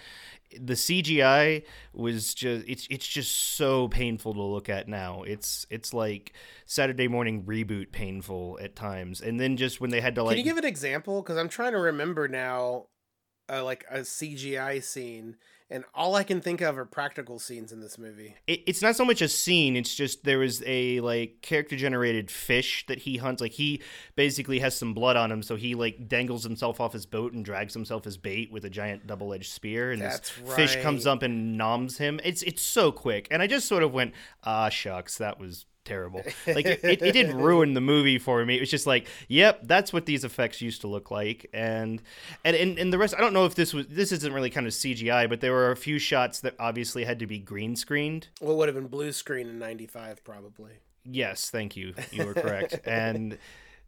The 0.60 0.74
CGI 0.74 1.64
was 1.94 2.34
just 2.34 2.68
it's 2.68 2.88
it's 2.90 3.08
just 3.08 3.56
so 3.56 3.88
painful 3.88 4.34
to 4.34 4.42
look 4.42 4.70
at 4.70 4.88
now. 4.88 5.24
It's 5.24 5.66
it's 5.70 5.94
like 5.94 6.34
Saturday 6.66 7.08
morning 7.08 7.44
reboot 7.44 7.92
painful 7.92 8.60
at 8.62 8.76
times, 8.76 9.22
and 9.22 9.40
then 9.40 9.58
just 9.58 9.82
when 9.82 9.90
they 9.90 10.02
had 10.02 10.16
to 10.16 10.24
like. 10.24 10.38
Can 10.38 10.46
you 10.46 10.52
give 10.52 10.58
an 10.58 10.66
example? 10.66 11.22
Because 11.22 11.38
I'm 11.38 11.50
trying 11.50 11.74
to 11.74 11.80
remember 11.80 12.28
now 12.28 12.86
like 13.50 13.86
a 13.90 14.00
CGI 14.00 14.84
scene, 14.84 15.36
and 15.70 15.84
all 15.94 16.16
I 16.16 16.24
can 16.24 16.40
think 16.40 16.62
of 16.62 16.78
are 16.78 16.86
practical 16.86 17.40
scenes 17.40 17.72
in 17.72 17.82
this 17.82 17.98
movie. 17.98 18.36
It, 18.48 18.62
it's 18.68 18.82
not 18.82 18.96
so 18.96 19.04
much 19.06 19.22
a 19.22 19.28
scene; 19.28 19.76
it's 19.76 19.94
just 19.96 20.24
there 20.24 20.40
was 20.40 20.64
a 20.66 21.00
like 21.02 21.42
character 21.42 21.76
generated 21.76 22.30
fish 22.32 22.86
that 22.88 23.00
he 23.00 23.18
hunts. 23.18 23.42
Like 23.42 23.54
he 23.54 23.82
basically 24.16 24.60
has 24.60 24.76
some 24.76 24.94
blood 24.94 25.16
on 25.16 25.32
him, 25.32 25.42
so 25.44 25.56
he 25.56 25.76
like 25.76 26.08
dangles 26.08 26.44
himself 26.44 26.80
off 26.80 26.94
his 26.94 27.06
boat 27.06 27.34
and 27.34 27.44
drags 27.44 27.74
himself 27.74 28.06
as 28.08 28.18
bait 28.18 28.52
with 28.52 28.66
a 28.66 28.70
giant 28.70 29.08
double 29.08 29.34
edged 29.34 29.52
spear, 29.52 29.92
and 29.92 30.02
That's 30.02 30.30
this 30.30 30.40
right. 30.48 30.56
fish 30.56 30.82
comes 30.82 31.06
up 31.06 31.22
and 31.24 31.58
noms 31.58 31.98
him. 31.98 32.20
It's 32.24 32.44
it's 32.44 32.62
so 32.62 32.92
quick, 32.92 33.28
and 33.32 33.42
I 33.42 33.48
just 33.48 33.68
sort 33.68 33.84
of 33.84 33.94
went, 33.94 34.14
ah 34.44 34.70
shucks, 34.70 35.18
that 35.18 35.40
was 35.40 35.66
terrible. 35.86 36.24
Like 36.48 36.66
it, 36.66 36.84
it, 36.84 37.02
it, 37.02 37.12
didn't 37.12 37.38
ruin 37.38 37.74
the 37.74 37.82
movie 37.82 38.20
for 38.20 38.46
me. 38.46 38.58
It 38.58 38.60
was 38.60 38.70
just 38.70 38.88
like, 38.88 39.08
yep, 39.28 39.62
that's 39.64 39.94
what 39.94 40.06
these 40.06 40.24
effects 40.24 40.62
used 40.62 40.82
to 40.82 40.88
look 40.88 41.12
like. 41.12 41.50
And 41.54 42.02
and 42.44 42.56
and, 42.56 42.78
and 42.78 42.94
the 42.94 42.98
rest 42.98 43.16
I 43.18 43.22
don't 43.22 43.34
know 43.34 43.46
if 43.46 43.56
this 43.56 43.74
was 43.74 43.88
this 43.88 44.12
isn't 44.12 44.34
really 44.34 44.50
kind 44.50 44.68
of 44.68 44.74
CGI, 44.74 45.30
but 45.30 45.42
there 45.42 45.52
were 45.52 45.72
a 45.72 45.76
few 45.76 46.00
shots 46.00 46.42
that 46.42 46.56
obviously 46.60 47.04
had 47.04 47.20
to 47.20 47.28
be 47.28 47.40
green 47.40 47.76
screened. 47.76 48.28
Well, 48.42 48.58
would 48.58 48.68
have 48.68 48.76
been 48.76 48.88
blue 48.88 49.12
screen 49.12 49.48
in 49.48 49.60
95 49.60 50.24
probably. 50.24 50.74
Yes, 51.06 51.50
thank 51.50 51.76
you. 51.76 51.94
You 52.12 52.26
were 52.26 52.34
correct. 52.34 52.80
and 52.86 53.38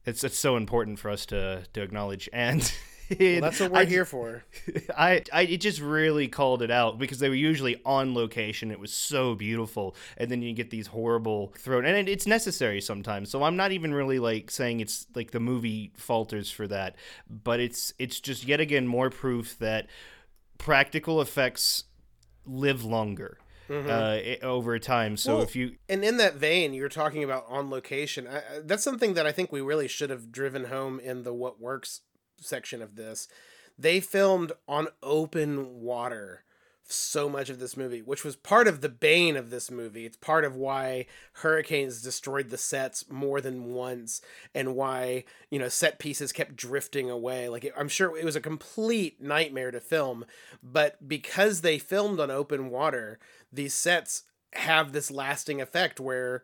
it's 0.05 0.23
it's 0.23 0.37
so 0.37 0.55
important 0.57 0.99
for 0.99 1.09
us 1.09 1.25
to 1.27 1.63
to 1.73 1.81
acknowledge 1.81 2.29
and 2.31 2.71
well, 3.09 3.41
that's 3.41 3.59
what 3.59 3.71
we're 3.71 3.79
I, 3.79 3.85
here 3.85 4.05
for. 4.05 4.43
I, 4.97 5.21
I, 5.31 5.41
it 5.43 5.61
just 5.61 5.79
really 5.79 6.27
called 6.27 6.61
it 6.61 6.71
out 6.71 6.97
because 6.97 7.19
they 7.19 7.29
were 7.29 7.35
usually 7.35 7.81
on 7.85 8.13
location. 8.13 8.71
It 8.71 8.79
was 8.79 8.93
so 8.93 9.35
beautiful, 9.35 9.95
and 10.17 10.31
then 10.31 10.41
you 10.41 10.53
get 10.53 10.69
these 10.69 10.87
horrible 10.87 11.53
thrown, 11.57 11.85
and 11.85 11.95
it, 11.95 12.11
it's 12.11 12.25
necessary 12.27 12.81
sometimes. 12.81 13.29
So 13.29 13.43
I'm 13.43 13.55
not 13.55 13.71
even 13.71 13.93
really 13.93 14.19
like 14.19 14.51
saying 14.51 14.79
it's 14.79 15.07
like 15.15 15.31
the 15.31 15.39
movie 15.39 15.91
falters 15.95 16.49
for 16.51 16.67
that, 16.67 16.95
but 17.29 17.59
it's 17.59 17.93
it's 17.99 18.19
just 18.19 18.45
yet 18.47 18.59
again 18.59 18.87
more 18.87 19.09
proof 19.09 19.57
that 19.59 19.87
practical 20.57 21.21
effects 21.21 21.85
live 22.45 22.83
longer. 22.83 23.37
Mm-hmm. 23.67 23.89
Uh, 23.89 24.45
over 24.45 24.77
time. 24.77 25.17
So 25.17 25.37
well, 25.37 25.43
if 25.43 25.55
you 25.55 25.77
and 25.89 26.03
in 26.03 26.17
that 26.17 26.35
vein, 26.35 26.75
you're 26.75 26.87
talking 26.87 27.23
about 27.23 27.45
on 27.49 27.71
location. 27.71 28.27
I, 28.27 28.43
that's 28.63 28.83
something 28.83 29.15
that 29.15 29.25
I 29.25 29.31
think 29.31 29.51
we 29.51 29.59
really 29.59 29.87
should 29.87 30.11
have 30.11 30.31
driven 30.31 30.65
home 30.65 30.99
in 30.99 31.23
the 31.23 31.33
what 31.33 31.59
works 31.59 32.01
section 32.39 32.81
of 32.81 32.95
this, 32.95 33.27
they 33.77 33.99
filmed 33.99 34.51
on 34.67 34.87
open 35.03 35.81
water 35.81 36.43
so 36.87 37.27
much 37.27 37.49
of 37.49 37.59
this 37.59 37.75
movie, 37.75 38.01
which 38.01 38.23
was 38.23 38.35
part 38.35 38.67
of 38.67 38.81
the 38.81 38.89
bane 38.89 39.35
of 39.35 39.49
this 39.49 39.71
movie. 39.71 40.05
It's 40.05 40.17
part 40.17 40.45
of 40.45 40.55
why 40.55 41.07
hurricanes 41.33 42.01
destroyed 42.01 42.49
the 42.49 42.57
sets 42.57 43.09
more 43.09 43.41
than 43.41 43.73
once 43.73 44.21
and 44.53 44.75
why, 44.75 45.23
you 45.49 45.57
know, 45.57 45.67
set 45.67 45.97
pieces 45.97 46.31
kept 46.31 46.55
drifting 46.55 47.09
away. 47.09 47.49
Like, 47.49 47.65
it, 47.65 47.73
I'm 47.77 47.89
sure 47.89 48.15
it 48.15 48.25
was 48.25 48.35
a 48.35 48.41
complete 48.41 49.21
nightmare 49.21 49.71
to 49.71 49.79
film, 49.79 50.25
but 50.61 51.07
because 51.07 51.61
they 51.61 51.79
filmed 51.79 52.19
on 52.19 52.29
open 52.29 52.69
water, 52.69 53.19
these 53.51 53.73
sets 53.73 54.23
have 54.53 54.91
this 54.91 55.09
lasting 55.09 55.61
effect 55.61 55.99
where 55.99 56.43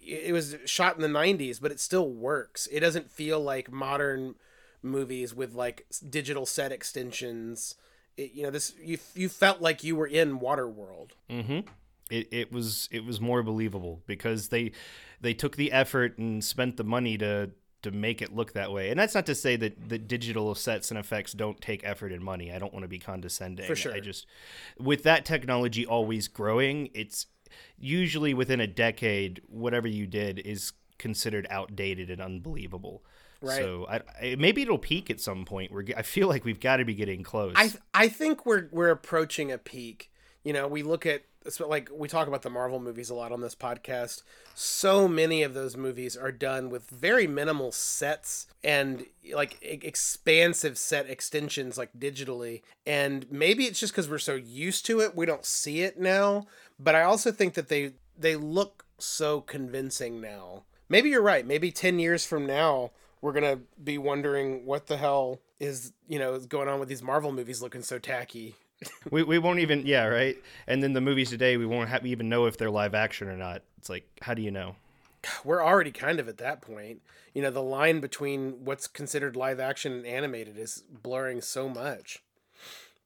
it 0.00 0.32
was 0.32 0.56
shot 0.64 0.96
in 0.96 1.02
the 1.02 1.08
90s, 1.08 1.60
but 1.60 1.72
it 1.72 1.80
still 1.80 2.10
works. 2.10 2.66
It 2.72 2.80
doesn't 2.80 3.12
feel 3.12 3.40
like 3.40 3.70
modern 3.70 4.36
movies 4.82 5.34
with 5.34 5.54
like 5.54 5.86
digital 6.08 6.46
set 6.46 6.72
extensions. 6.72 7.74
It, 8.16 8.32
you 8.32 8.42
know, 8.42 8.50
this 8.50 8.74
you 8.82 8.98
you 9.14 9.28
felt 9.28 9.60
like 9.60 9.84
you 9.84 9.96
were 9.96 10.06
in 10.06 10.40
Waterworld. 10.40 11.10
Mm-hmm. 11.30 11.60
It 12.10 12.28
it 12.30 12.52
was 12.52 12.88
it 12.90 13.04
was 13.04 13.20
more 13.20 13.42
believable 13.42 14.02
because 14.06 14.48
they 14.48 14.72
they 15.20 15.34
took 15.34 15.56
the 15.56 15.72
effort 15.72 16.18
and 16.18 16.42
spent 16.42 16.76
the 16.76 16.84
money 16.84 17.18
to 17.18 17.50
to 17.82 17.90
make 17.90 18.20
it 18.20 18.34
look 18.34 18.54
that 18.54 18.72
way. 18.72 18.90
And 18.90 18.98
that's 18.98 19.14
not 19.14 19.26
to 19.26 19.34
say 19.34 19.56
that 19.56 19.88
the 19.88 19.98
digital 19.98 20.54
sets 20.54 20.90
and 20.90 20.98
effects 20.98 21.32
don't 21.32 21.60
take 21.60 21.84
effort 21.84 22.12
and 22.12 22.22
money. 22.22 22.52
I 22.52 22.58
don't 22.58 22.72
want 22.72 22.82
to 22.84 22.88
be 22.88 22.98
condescending. 22.98 23.66
For 23.66 23.76
sure. 23.76 23.94
I 23.94 24.00
just 24.00 24.26
with 24.78 25.04
that 25.04 25.24
technology 25.24 25.86
always 25.86 26.28
growing, 26.28 26.90
it's 26.94 27.26
usually 27.78 28.34
within 28.34 28.60
a 28.60 28.66
decade 28.66 29.40
whatever 29.46 29.86
you 29.86 30.06
did 30.06 30.38
is 30.40 30.72
considered 30.98 31.46
outdated 31.50 32.10
and 32.10 32.20
unbelievable. 32.20 33.04
Right. 33.40 33.58
So 33.58 33.86
I, 33.88 34.36
maybe 34.36 34.62
it'll 34.62 34.78
peak 34.78 35.10
at 35.10 35.20
some 35.20 35.44
point. 35.44 35.70
We're 35.72 35.84
I 35.96 36.02
feel 36.02 36.28
like 36.28 36.44
we've 36.44 36.60
got 36.60 36.76
to 36.78 36.84
be 36.84 36.94
getting 36.94 37.22
close. 37.22 37.54
I 37.56 37.72
I 37.94 38.08
think 38.08 38.44
we're 38.44 38.68
we're 38.70 38.90
approaching 38.90 39.52
a 39.52 39.58
peak. 39.58 40.10
You 40.44 40.52
know, 40.52 40.66
we 40.66 40.82
look 40.82 41.06
at 41.06 41.22
like 41.60 41.88
we 41.92 42.08
talk 42.08 42.28
about 42.28 42.42
the 42.42 42.50
Marvel 42.50 42.80
movies 42.80 43.10
a 43.10 43.14
lot 43.14 43.32
on 43.32 43.40
this 43.40 43.54
podcast. 43.54 44.22
So 44.54 45.08
many 45.08 45.42
of 45.42 45.54
those 45.54 45.76
movies 45.76 46.16
are 46.16 46.32
done 46.32 46.68
with 46.68 46.90
very 46.90 47.26
minimal 47.26 47.72
sets 47.72 48.46
and 48.62 49.06
like 49.32 49.54
e- 49.62 49.78
expansive 49.82 50.76
set 50.76 51.08
extensions, 51.08 51.78
like 51.78 51.90
digitally. 51.98 52.62
And 52.86 53.30
maybe 53.30 53.64
it's 53.64 53.80
just 53.80 53.92
because 53.92 54.10
we're 54.10 54.18
so 54.18 54.34
used 54.34 54.84
to 54.86 55.00
it, 55.00 55.16
we 55.16 55.26
don't 55.26 55.44
see 55.44 55.82
it 55.82 55.98
now. 55.98 56.46
But 56.78 56.94
I 56.94 57.02
also 57.02 57.30
think 57.30 57.54
that 57.54 57.68
they 57.68 57.92
they 58.18 58.36
look 58.36 58.84
so 58.98 59.40
convincing 59.40 60.20
now. 60.20 60.64
Maybe 60.88 61.10
you're 61.10 61.22
right. 61.22 61.46
Maybe 61.46 61.70
ten 61.70 61.98
years 61.98 62.26
from 62.26 62.46
now, 62.46 62.90
we're 63.20 63.32
gonna 63.32 63.58
be 63.82 63.98
wondering 63.98 64.64
what 64.64 64.86
the 64.86 64.96
hell 64.96 65.40
is 65.60 65.92
you 66.06 66.18
know 66.18 66.34
is 66.34 66.46
going 66.46 66.68
on 66.68 66.80
with 66.80 66.88
these 66.88 67.02
Marvel 67.02 67.32
movies 67.32 67.62
looking 67.62 67.82
so 67.82 67.98
tacky. 67.98 68.54
we, 69.10 69.22
we 69.24 69.38
won't 69.38 69.58
even 69.58 69.86
yeah 69.86 70.04
right? 70.06 70.36
And 70.66 70.82
then 70.82 70.92
the 70.92 71.00
movies 71.00 71.30
today 71.30 71.56
we 71.56 71.66
won't 71.66 71.88
have, 71.88 72.06
even 72.06 72.28
know 72.28 72.46
if 72.46 72.56
they're 72.56 72.70
live 72.70 72.94
action 72.94 73.28
or 73.28 73.36
not. 73.36 73.62
It's 73.78 73.88
like 73.88 74.06
how 74.22 74.34
do 74.34 74.42
you 74.42 74.50
know? 74.50 74.76
We're 75.44 75.64
already 75.64 75.90
kind 75.90 76.20
of 76.20 76.28
at 76.28 76.38
that 76.38 76.60
point. 76.60 77.02
You 77.34 77.42
know 77.42 77.50
the 77.50 77.62
line 77.62 78.00
between 78.00 78.64
what's 78.64 78.86
considered 78.86 79.36
live 79.36 79.60
action 79.60 79.92
and 79.92 80.06
animated 80.06 80.58
is 80.58 80.84
blurring 81.02 81.40
so 81.40 81.68
much. 81.68 82.22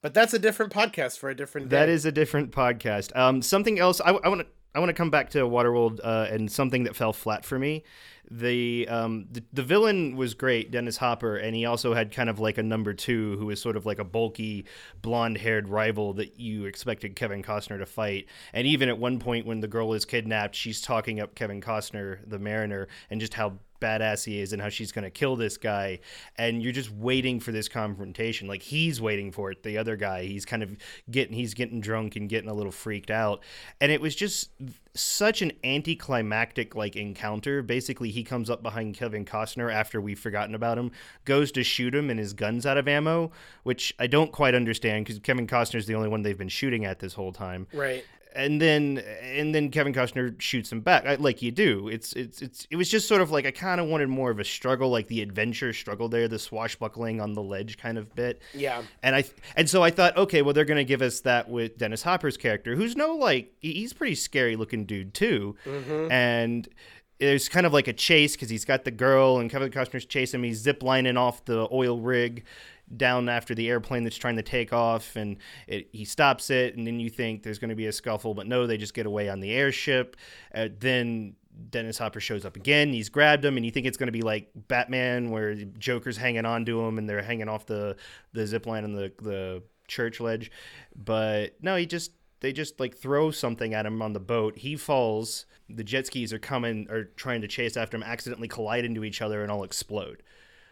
But 0.03 0.15
that's 0.15 0.35
a 0.35 0.39
different 0.39 0.73
podcast 0.73 1.19
for 1.19 1.31
a 1.31 1.37
different 1.37 1.69
day. 1.69 1.77
that 1.77 1.89
is 1.89 2.05
a 2.05 2.13
different 2.13 2.51
podcast. 2.51 3.17
Um 3.17 3.41
something 3.41 3.79
else 3.79 4.01
i 4.05 4.11
want 4.11 4.41
to 4.41 4.47
I 4.75 4.79
want 4.79 4.89
to 4.89 4.95
come 4.95 5.11
back 5.11 5.31
to 5.31 5.41
Waterworld 5.41 6.01
uh, 6.03 6.29
and 6.31 6.51
something 6.51 6.85
that 6.85 6.97
fell 6.97 7.13
flat 7.13 7.45
for 7.45 7.59
me. 7.59 7.85
The, 8.31 8.89
um, 8.89 9.27
the 9.31 9.43
the 9.53 9.63
villain 9.63 10.17
was 10.17 10.33
great, 10.33 10.71
Dennis 10.71 10.97
Hopper, 10.97 11.37
and 11.37 11.55
he 11.55 11.67
also 11.67 11.93
had 11.93 12.13
kind 12.13 12.31
of 12.31 12.41
like 12.41 12.57
a 12.57 12.63
number 12.63 12.95
two 12.95 13.37
who 13.37 13.47
was 13.47 13.61
sort 13.61 13.77
of 13.77 13.85
like 13.85 13.99
a 13.99 14.05
bulky, 14.05 14.65
blonde-haired 15.03 15.69
rival 15.69 16.15
that 16.15 16.41
you 16.41 16.65
expected 16.65 17.15
Kevin 17.15 17.43
Costner 17.43 17.79
to 17.79 17.85
fight. 17.85 18.27
And 18.55 18.67
even 18.67 18.89
at 18.89 18.97
one 18.97 19.19
point 19.19 19.45
when 19.45 19.61
the 19.61 19.69
girl 19.69 19.93
is 19.93 20.07
kidnapped, 20.07 20.55
she's 20.55 20.81
talking 20.81 21.21
up 21.21 21.35
Kevin 21.35 21.61
Costner, 21.61 22.21
the 22.27 22.39
Mariner, 22.39 22.89
and 23.11 23.21
just 23.21 23.35
how 23.35 23.59
badass 23.83 24.25
he 24.25 24.41
is 24.41 24.53
and 24.53 24.63
how 24.63 24.69
she's 24.69 24.93
going 24.93 25.05
to 25.05 25.11
kill 25.11 25.37
this 25.37 25.57
guy 25.57 25.99
and 26.37 26.63
you're 26.63 26.73
just 26.73 26.91
waiting 26.91 27.41
for 27.41 27.53
this 27.53 27.69
confrontation. 27.69 28.49
Like 28.49 28.63
he's 28.63 29.01
waiting 29.01 29.33
for 29.33 29.51
it 29.51 29.63
the 29.63 29.77
other 29.77 29.97
guy. 29.97 30.25
He's 30.25 30.45
kind 30.45 30.63
of 30.63 30.77
getting 31.11 31.35
he's 31.35 31.55
getting 31.55 31.81
drunk 31.81 32.17
and 32.17 32.29
getting 32.29 32.49
a 32.49 32.55
little 32.55 32.73
freaked 32.73 33.11
out. 33.11 33.43
And 33.81 33.91
it 33.91 34.01
was 34.01 34.15
just 34.15 34.51
such 34.95 35.43
an 35.43 35.53
anticlimactic 35.65 36.75
like 36.75 36.97
encounter. 36.97 37.63
Basically 37.63 38.11
he 38.11 38.23
comes 38.23 38.49
up 38.49 38.63
behind 38.63 38.95
Kevin 38.95 39.25
Costner 39.25 39.73
after 39.73 40.01
we've 40.01 40.19
forgotten 40.19 40.55
about 40.55 40.79
him 40.79 40.93
goes 41.25 41.53
to 41.53 41.63
shoot 41.63 41.95
him 41.95 42.09
and 42.09 42.19
his 42.19 42.33
guns 42.33 42.65
out 42.65 42.79
of 42.79 42.87
ammo 42.89 43.31
which 43.65 43.95
I 43.99 44.07
don't 44.07 44.33
quite 44.33 44.55
understand 44.55 45.07
cuz 45.07 45.19
Kevin 45.19 45.47
Costner's 45.47 45.87
the 45.87 45.95
only 45.95 46.09
one 46.09 46.23
they've 46.23 46.39
been 46.39 46.49
shooting 46.49 46.85
at 46.85 47.01
this 47.01 47.15
whole 47.15 47.33
time. 47.33 47.67
Right 47.73 48.05
and 48.35 48.61
then 48.61 48.99
and 49.23 49.55
then 49.55 49.71
Kevin 49.71 49.93
Costner 49.93 50.41
shoots 50.41 50.71
him 50.71 50.81
back 50.81 51.21
like 51.21 51.43
you 51.43 51.51
do. 51.51 51.89
It's 51.89 52.13
it's 52.15 52.43
it's 52.43 52.67
it 52.71 52.77
was 52.77 52.89
just 52.89 53.09
sort 53.09 53.21
of 53.21 53.31
like 53.31 53.47
I 53.47 53.51
kind 53.51 53.81
of 53.81 53.87
wanted 53.87 54.09
more 54.09 54.31
of 54.31 54.39
a 54.39 54.45
struggle, 54.45 54.91
like 54.91 55.09
the 55.09 55.23
adventure 55.23 55.73
struggle 55.73 56.09
there, 56.09 56.29
the 56.29 56.39
swashbuckling 56.39 57.21
on 57.21 57.35
the 57.35 57.43
ledge 57.43 57.79
kind 57.79 57.99
of 57.99 58.15
bit. 58.15 58.41
Yeah. 58.55 58.83
And 59.03 59.15
I 59.15 59.25
and 59.57 59.69
so 59.69 59.83
I 59.83 59.91
thought, 59.91 60.17
okay, 60.17 60.43
well 60.43 60.55
they're 60.55 60.65
gonna 60.65 60.85
give 60.85 61.03
us 61.03 61.21
that 61.21 61.49
with 61.49 61.79
Dennis 61.79 62.03
Hopper's 62.03 62.37
character, 62.37 62.75
who's 62.75 62.97
no 62.97 63.15
like 63.15 63.53
he's 63.61 63.93
pretty 63.93 64.15
scary 64.15 64.57
looking 64.57 64.85
dude 64.85 65.15
too, 65.15 65.57
mm-hmm. 65.65 66.11
and. 66.11 66.69
There's 67.27 67.49
kind 67.49 67.67
of 67.67 67.73
like 67.73 67.89
a 67.89 67.93
chase 67.93 68.35
because 68.35 68.51
he's 68.51 68.65
got 68.65 68.85
the 68.85 68.91
girl 68.91 69.39
and 69.39 69.51
Kevin 69.51 69.71
Costner's 69.71 70.05
chasing 70.05 70.41
him. 70.41 70.45
He's 70.45 70.59
zip 70.59 70.83
lining 70.83 71.17
off 71.17 71.45
the 71.45 71.69
oil 71.73 72.01
rig, 72.01 72.45
down 72.97 73.29
after 73.29 73.55
the 73.55 73.69
airplane 73.69 74.05
that's 74.05 74.17
trying 74.17 74.37
to 74.37 74.43
take 74.43 74.73
off 74.73 75.17
and 75.17 75.39
it, 75.67 75.89
he 75.93 76.05
stops 76.05 76.51
it 76.51 76.77
and 76.77 76.87
then 76.87 77.01
you 77.01 77.09
think 77.09 77.43
there's 77.43 77.59
going 77.59 77.71
to 77.71 77.75
be 77.75 77.87
a 77.87 77.93
scuffle 77.93 78.35
but 78.35 78.47
no 78.47 78.67
they 78.67 78.77
just 78.77 78.93
get 78.93 79.07
away 79.07 79.31
on 79.31 79.41
the 79.41 79.51
airship 79.51 80.15
uh, 80.55 80.69
then 80.79 81.35
Dennis 81.71 81.99
Hopper 81.99 82.21
shows 82.21 82.45
up 82.45 82.57
again. 82.57 82.93
He's 82.93 83.09
grabbed 83.09 83.45
him, 83.45 83.57
and 83.57 83.65
you 83.65 83.71
think 83.71 83.87
it's 83.87 83.97
going 83.97 84.07
to 84.07 84.13
be 84.13 84.23
like 84.23 84.51
Batman, 84.69 85.31
where 85.31 85.55
Joker's 85.55 86.17
hanging 86.17 86.47
on 86.47 86.65
to 86.65 86.81
him, 86.81 86.99
and 86.99 87.09
they're 87.09 87.23
hanging 87.23 87.49
off 87.49 87.67
the 87.67 87.97
the 88.33 88.47
zip 88.47 88.67
line 88.67 88.85
on 88.85 88.93
the 88.93 89.13
the 89.21 89.63
church 89.87 90.21
ledge. 90.21 90.51
But 90.97 91.57
no, 91.61 91.77
he 91.77 91.87
just 91.87 92.13
they 92.43 92.53
just 92.53 92.79
like 92.79 92.97
throw 92.97 93.31
something 93.31 93.73
at 93.73 93.87
him 93.87 94.03
on 94.03 94.13
the 94.13 94.21
boat. 94.21 94.59
He 94.59 94.77
falls. 94.77 95.47
The 95.69 95.85
jet 95.85 96.07
skis 96.07 96.35
are 96.35 96.39
coming, 96.39 96.87
are 96.91 97.05
trying 97.05 97.41
to 97.41 97.49
chase 97.49 97.79
after 97.79 97.97
him, 97.97 98.03
accidentally 98.03 98.49
collide 98.49 98.85
into 98.85 99.05
each 99.05 99.23
other, 99.23 99.43
and 99.43 99.51
all 99.51 99.65
explode 99.65 100.23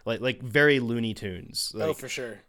like 0.04 0.20
like 0.20 0.42
very 0.42 0.80
Looney 0.80 1.14
Tunes. 1.14 1.72
Oh, 1.74 1.78
like, 1.78 1.88
oh, 1.88 1.92
for 1.94 2.08
sure. 2.08 2.40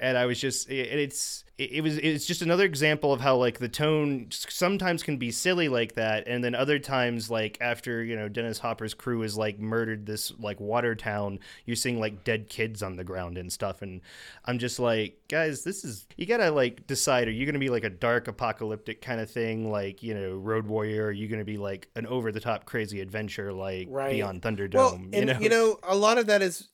And 0.00 0.16
I 0.16 0.26
was 0.26 0.40
just 0.40 0.70
it, 0.70 0.88
it's 0.88 1.44
it, 1.68 1.82
was 1.82 1.98
it's 1.98 2.24
just 2.24 2.40
another 2.40 2.64
example 2.64 3.12
of 3.12 3.20
how 3.20 3.36
like 3.36 3.58
the 3.58 3.68
tone 3.68 4.28
sometimes 4.30 5.02
can 5.02 5.18
be 5.18 5.30
silly 5.30 5.68
like 5.68 5.94
that, 5.94 6.26
and 6.26 6.42
then 6.42 6.54
other 6.54 6.78
times 6.78 7.30
like 7.30 7.58
after 7.60 8.02
you 8.02 8.16
know 8.16 8.28
Dennis 8.28 8.58
Hopper's 8.58 8.94
crew 8.94 9.22
is 9.22 9.36
like 9.36 9.58
murdered 9.58 10.06
this 10.06 10.32
like 10.38 10.58
water 10.58 10.94
town, 10.94 11.38
you're 11.66 11.76
seeing 11.76 12.00
like 12.00 12.24
dead 12.24 12.48
kids 12.48 12.82
on 12.82 12.96
the 12.96 13.04
ground 13.04 13.36
and 13.36 13.52
stuff, 13.52 13.82
and 13.82 14.00
I'm 14.46 14.58
just 14.58 14.78
like 14.78 15.20
guys, 15.28 15.62
this 15.62 15.84
is 15.84 16.06
you 16.16 16.24
gotta 16.24 16.50
like 16.50 16.86
decide 16.86 17.28
are 17.28 17.32
you 17.32 17.44
gonna 17.44 17.58
be 17.58 17.68
like 17.68 17.84
a 17.84 17.90
dark 17.90 18.26
apocalyptic 18.26 19.02
kind 19.02 19.20
of 19.20 19.30
thing 19.30 19.70
like 19.70 20.02
you 20.02 20.14
know 20.14 20.36
Road 20.36 20.66
Warrior, 20.66 21.06
are 21.06 21.12
you 21.12 21.28
gonna 21.28 21.44
be 21.44 21.58
like 21.58 21.88
an 21.94 22.06
over 22.06 22.32
the 22.32 22.40
top 22.40 22.64
crazy 22.64 23.00
adventure 23.00 23.52
like 23.52 23.88
right. 23.90 24.12
Beyond 24.12 24.40
Thunderdome? 24.42 24.74
Well, 24.74 24.94
and, 24.94 25.14
you 25.14 25.24
know, 25.26 25.38
you 25.40 25.48
know 25.50 25.78
a 25.82 25.96
lot 25.96 26.16
of 26.16 26.26
that 26.26 26.40
is 26.40 26.68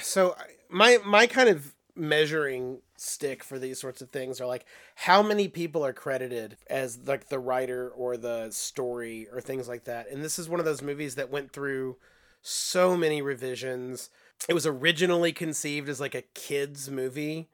so 0.00 0.36
my 0.70 0.98
my 1.04 1.26
kind 1.26 1.48
of 1.48 1.74
measuring 1.98 2.80
stick 2.96 3.42
for 3.44 3.58
these 3.58 3.80
sorts 3.80 4.00
of 4.00 4.10
things 4.10 4.40
are 4.40 4.46
like 4.46 4.64
how 4.94 5.22
many 5.22 5.48
people 5.48 5.84
are 5.84 5.92
credited 5.92 6.56
as 6.68 6.98
like 7.06 7.28
the 7.28 7.38
writer 7.38 7.90
or 7.90 8.16
the 8.16 8.50
story 8.50 9.26
or 9.32 9.40
things 9.40 9.68
like 9.68 9.84
that. 9.84 10.10
And 10.10 10.22
this 10.22 10.38
is 10.38 10.48
one 10.48 10.60
of 10.60 10.66
those 10.66 10.82
movies 10.82 11.14
that 11.16 11.30
went 11.30 11.52
through 11.52 11.96
so 12.42 12.96
many 12.96 13.20
revisions. 13.20 14.10
It 14.48 14.54
was 14.54 14.66
originally 14.66 15.32
conceived 15.32 15.88
as 15.88 16.00
like 16.00 16.14
a 16.14 16.22
kids 16.22 16.90
movie 16.90 17.48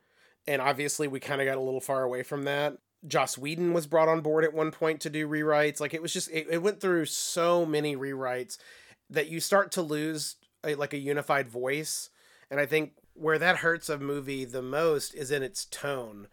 and 0.47 0.61
obviously 0.61 1.09
we 1.09 1.21
kind 1.21 1.41
of 1.41 1.47
got 1.47 1.57
a 1.57 1.63
little 1.63 1.81
far 1.81 2.03
away 2.03 2.23
from 2.23 2.45
that. 2.45 2.77
Joss 3.07 3.37
Whedon 3.37 3.73
was 3.73 3.87
brought 3.87 4.09
on 4.09 4.21
board 4.21 4.45
at 4.45 4.55
one 4.55 4.71
point 4.71 5.01
to 5.03 5.11
do 5.11 5.29
rewrites. 5.29 5.81
Like 5.81 5.95
it 5.95 6.03
was 6.03 6.13
just 6.13 6.31
it, 6.31 6.47
it 6.51 6.63
went 6.63 6.81
through 6.81 7.07
so 7.07 7.67
many 7.67 7.97
rewrites 7.97 8.59
that 9.11 9.29
you 9.29 9.41
start 9.41 9.73
to 9.73 9.83
lose 9.83 10.37
a, 10.65 10.75
like 10.75 10.95
a 10.95 10.99
unified 10.99 11.49
voice. 11.49 12.11
And 12.51 12.61
I 12.61 12.67
think 12.67 12.93
where 13.15 13.39
that 13.39 13.59
hurts 13.59 13.89
a 13.89 13.99
movie 13.99 14.45
the 14.45 14.63
most 14.63 15.15
is 15.15 15.31
in 15.31 15.43
its 15.43 15.65
tone. 15.65 16.29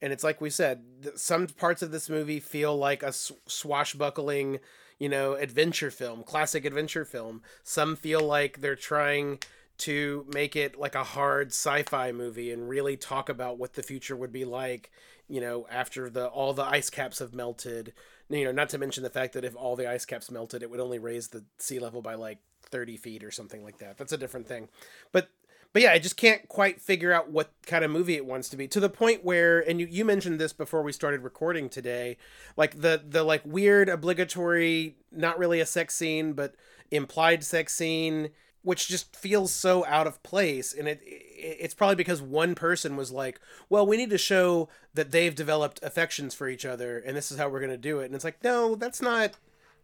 And 0.00 0.12
it's 0.12 0.24
like 0.24 0.40
we 0.40 0.50
said, 0.50 0.82
some 1.14 1.46
parts 1.46 1.82
of 1.82 1.92
this 1.92 2.10
movie 2.10 2.40
feel 2.40 2.76
like 2.76 3.02
a 3.02 3.12
swashbuckling, 3.12 4.58
you 4.98 5.08
know, 5.08 5.34
adventure 5.34 5.92
film, 5.92 6.24
classic 6.24 6.64
adventure 6.64 7.04
film. 7.04 7.42
Some 7.62 7.94
feel 7.94 8.20
like 8.20 8.60
they're 8.60 8.74
trying 8.74 9.38
to 9.78 10.26
make 10.32 10.56
it 10.56 10.78
like 10.78 10.94
a 10.94 11.04
hard 11.04 11.48
sci-fi 11.48 12.12
movie 12.12 12.50
and 12.50 12.68
really 12.68 12.96
talk 12.96 13.28
about 13.28 13.58
what 13.58 13.74
the 13.74 13.82
future 13.82 14.16
would 14.16 14.32
be 14.32 14.44
like, 14.44 14.90
you 15.28 15.40
know, 15.40 15.66
after 15.70 16.10
the 16.10 16.26
all 16.26 16.52
the 16.52 16.64
ice 16.64 16.90
caps 16.90 17.20
have 17.20 17.32
melted. 17.32 17.92
You 18.28 18.44
know, 18.44 18.52
not 18.52 18.70
to 18.70 18.78
mention 18.78 19.02
the 19.02 19.10
fact 19.10 19.34
that 19.34 19.44
if 19.44 19.54
all 19.54 19.76
the 19.76 19.88
ice 19.88 20.04
caps 20.04 20.30
melted, 20.30 20.62
it 20.62 20.70
would 20.70 20.80
only 20.80 20.98
raise 20.98 21.28
the 21.28 21.44
sea 21.58 21.78
level 21.78 22.02
by 22.02 22.14
like 22.14 22.38
30 22.70 22.96
feet 22.96 23.22
or 23.22 23.30
something 23.30 23.62
like 23.62 23.78
that. 23.78 23.98
That's 23.98 24.12
a 24.12 24.18
different 24.18 24.48
thing. 24.48 24.68
But 25.12 25.28
but 25.72 25.82
yeah, 25.82 25.92
I 25.92 25.98
just 25.98 26.16
can't 26.16 26.48
quite 26.48 26.80
figure 26.80 27.12
out 27.12 27.30
what 27.30 27.50
kind 27.66 27.84
of 27.84 27.90
movie 27.90 28.16
it 28.16 28.26
wants 28.26 28.48
to 28.50 28.56
be 28.56 28.68
to 28.68 28.80
the 28.80 28.90
point 28.90 29.24
where, 29.24 29.60
and 29.60 29.80
you, 29.80 29.86
you 29.90 30.04
mentioned 30.04 30.38
this 30.38 30.52
before 30.52 30.82
we 30.82 30.92
started 30.92 31.22
recording 31.22 31.68
today, 31.68 32.16
like 32.56 32.80
the 32.80 33.02
the 33.06 33.22
like 33.22 33.42
weird 33.44 33.88
obligatory, 33.88 34.96
not 35.10 35.38
really 35.38 35.60
a 35.60 35.66
sex 35.66 35.94
scene, 35.94 36.34
but 36.34 36.54
implied 36.90 37.42
sex 37.42 37.74
scene, 37.74 38.30
which 38.62 38.86
just 38.88 39.16
feels 39.16 39.52
so 39.52 39.84
out 39.86 40.06
of 40.06 40.22
place, 40.22 40.74
and 40.74 40.86
it, 40.86 41.00
it 41.04 41.22
it's 41.60 41.74
probably 41.74 41.96
because 41.96 42.20
one 42.20 42.54
person 42.54 42.96
was 42.96 43.10
like, 43.10 43.40
well, 43.68 43.86
we 43.86 43.96
need 43.96 44.10
to 44.10 44.18
show 44.18 44.68
that 44.94 45.10
they've 45.10 45.34
developed 45.34 45.80
affections 45.82 46.34
for 46.34 46.48
each 46.48 46.66
other, 46.66 46.98
and 46.98 47.16
this 47.16 47.32
is 47.32 47.38
how 47.38 47.48
we're 47.48 47.60
gonna 47.60 47.76
do 47.78 48.00
it, 48.00 48.06
and 48.06 48.14
it's 48.14 48.24
like, 48.24 48.44
no, 48.44 48.74
that's 48.74 49.00
not. 49.00 49.32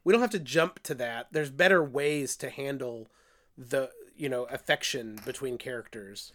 We 0.04 0.12
don't 0.12 0.22
have 0.22 0.30
to 0.30 0.38
jump 0.38 0.82
to 0.84 0.94
that. 0.94 1.28
There's 1.32 1.50
better 1.50 1.82
ways 1.82 2.36
to 2.36 2.50
handle 2.50 3.08
the 3.56 3.90
you 4.18 4.28
know 4.28 4.44
affection 4.44 5.18
between 5.24 5.58
characters. 5.58 6.32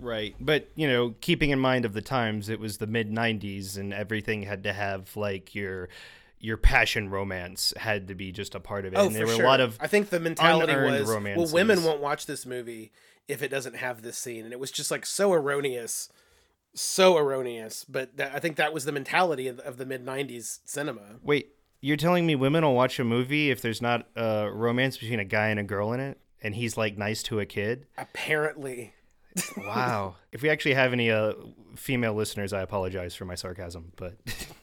Right. 0.00 0.36
But 0.38 0.68
you 0.76 0.86
know 0.88 1.14
keeping 1.20 1.50
in 1.50 1.58
mind 1.58 1.84
of 1.84 1.92
the 1.92 2.02
times 2.02 2.48
it 2.48 2.60
was 2.60 2.78
the 2.78 2.86
mid 2.86 3.10
90s 3.10 3.76
and 3.76 3.92
everything 3.92 4.42
had 4.42 4.62
to 4.64 4.72
have 4.72 5.16
like 5.16 5.54
your 5.54 5.88
your 6.40 6.56
passion 6.56 7.10
romance 7.10 7.74
had 7.76 8.06
to 8.06 8.14
be 8.14 8.30
just 8.30 8.54
a 8.54 8.60
part 8.60 8.84
of 8.84 8.92
it. 8.92 8.96
Oh, 8.96 9.06
and 9.06 9.14
there 9.14 9.26
for 9.26 9.32
were 9.32 9.36
sure. 9.36 9.44
a 9.44 9.48
lot 9.48 9.60
of 9.60 9.76
i 9.80 9.86
think 9.86 10.10
the 10.10 10.20
mentality 10.20 10.74
was 10.74 11.08
romances. 11.08 11.52
well 11.52 11.54
women 11.54 11.82
won't 11.82 12.00
watch 12.00 12.26
this 12.26 12.46
movie 12.46 12.92
if 13.26 13.42
it 13.42 13.48
doesn't 13.48 13.76
have 13.76 14.02
this 14.02 14.16
scene. 14.16 14.44
And 14.44 14.52
it 14.52 14.60
was 14.60 14.70
just 14.70 14.90
like 14.90 15.04
so 15.04 15.32
erroneous 15.32 16.08
so 16.74 17.16
erroneous. 17.16 17.84
But 17.84 18.16
that, 18.18 18.34
i 18.34 18.38
think 18.38 18.56
that 18.56 18.72
was 18.72 18.84
the 18.84 18.92
mentality 18.92 19.48
of, 19.48 19.58
of 19.60 19.78
the 19.78 19.86
mid 19.86 20.04
90s 20.04 20.60
cinema. 20.64 21.16
Wait 21.22 21.54
you're 21.80 21.96
telling 21.96 22.26
me 22.26 22.34
women 22.34 22.64
will 22.64 22.74
watch 22.74 22.98
a 22.98 23.04
movie 23.04 23.50
if 23.50 23.62
there's 23.62 23.80
not 23.80 24.06
a 24.16 24.50
romance 24.50 24.98
between 24.98 25.20
a 25.20 25.24
guy 25.24 25.48
and 25.48 25.60
a 25.60 25.64
girl 25.64 25.92
in 25.92 26.00
it 26.00 26.18
and 26.42 26.54
he's 26.54 26.76
like 26.76 26.96
nice 26.98 27.22
to 27.24 27.40
a 27.40 27.46
kid. 27.46 27.86
Apparently. 27.96 28.92
wow. 29.56 30.16
If 30.32 30.42
we 30.42 30.50
actually 30.50 30.74
have 30.74 30.92
any 30.92 31.10
uh, 31.10 31.32
female 31.74 32.12
listeners, 32.14 32.52
I 32.52 32.60
apologize 32.62 33.14
for 33.14 33.24
my 33.24 33.34
sarcasm, 33.34 33.92
but 33.96 34.14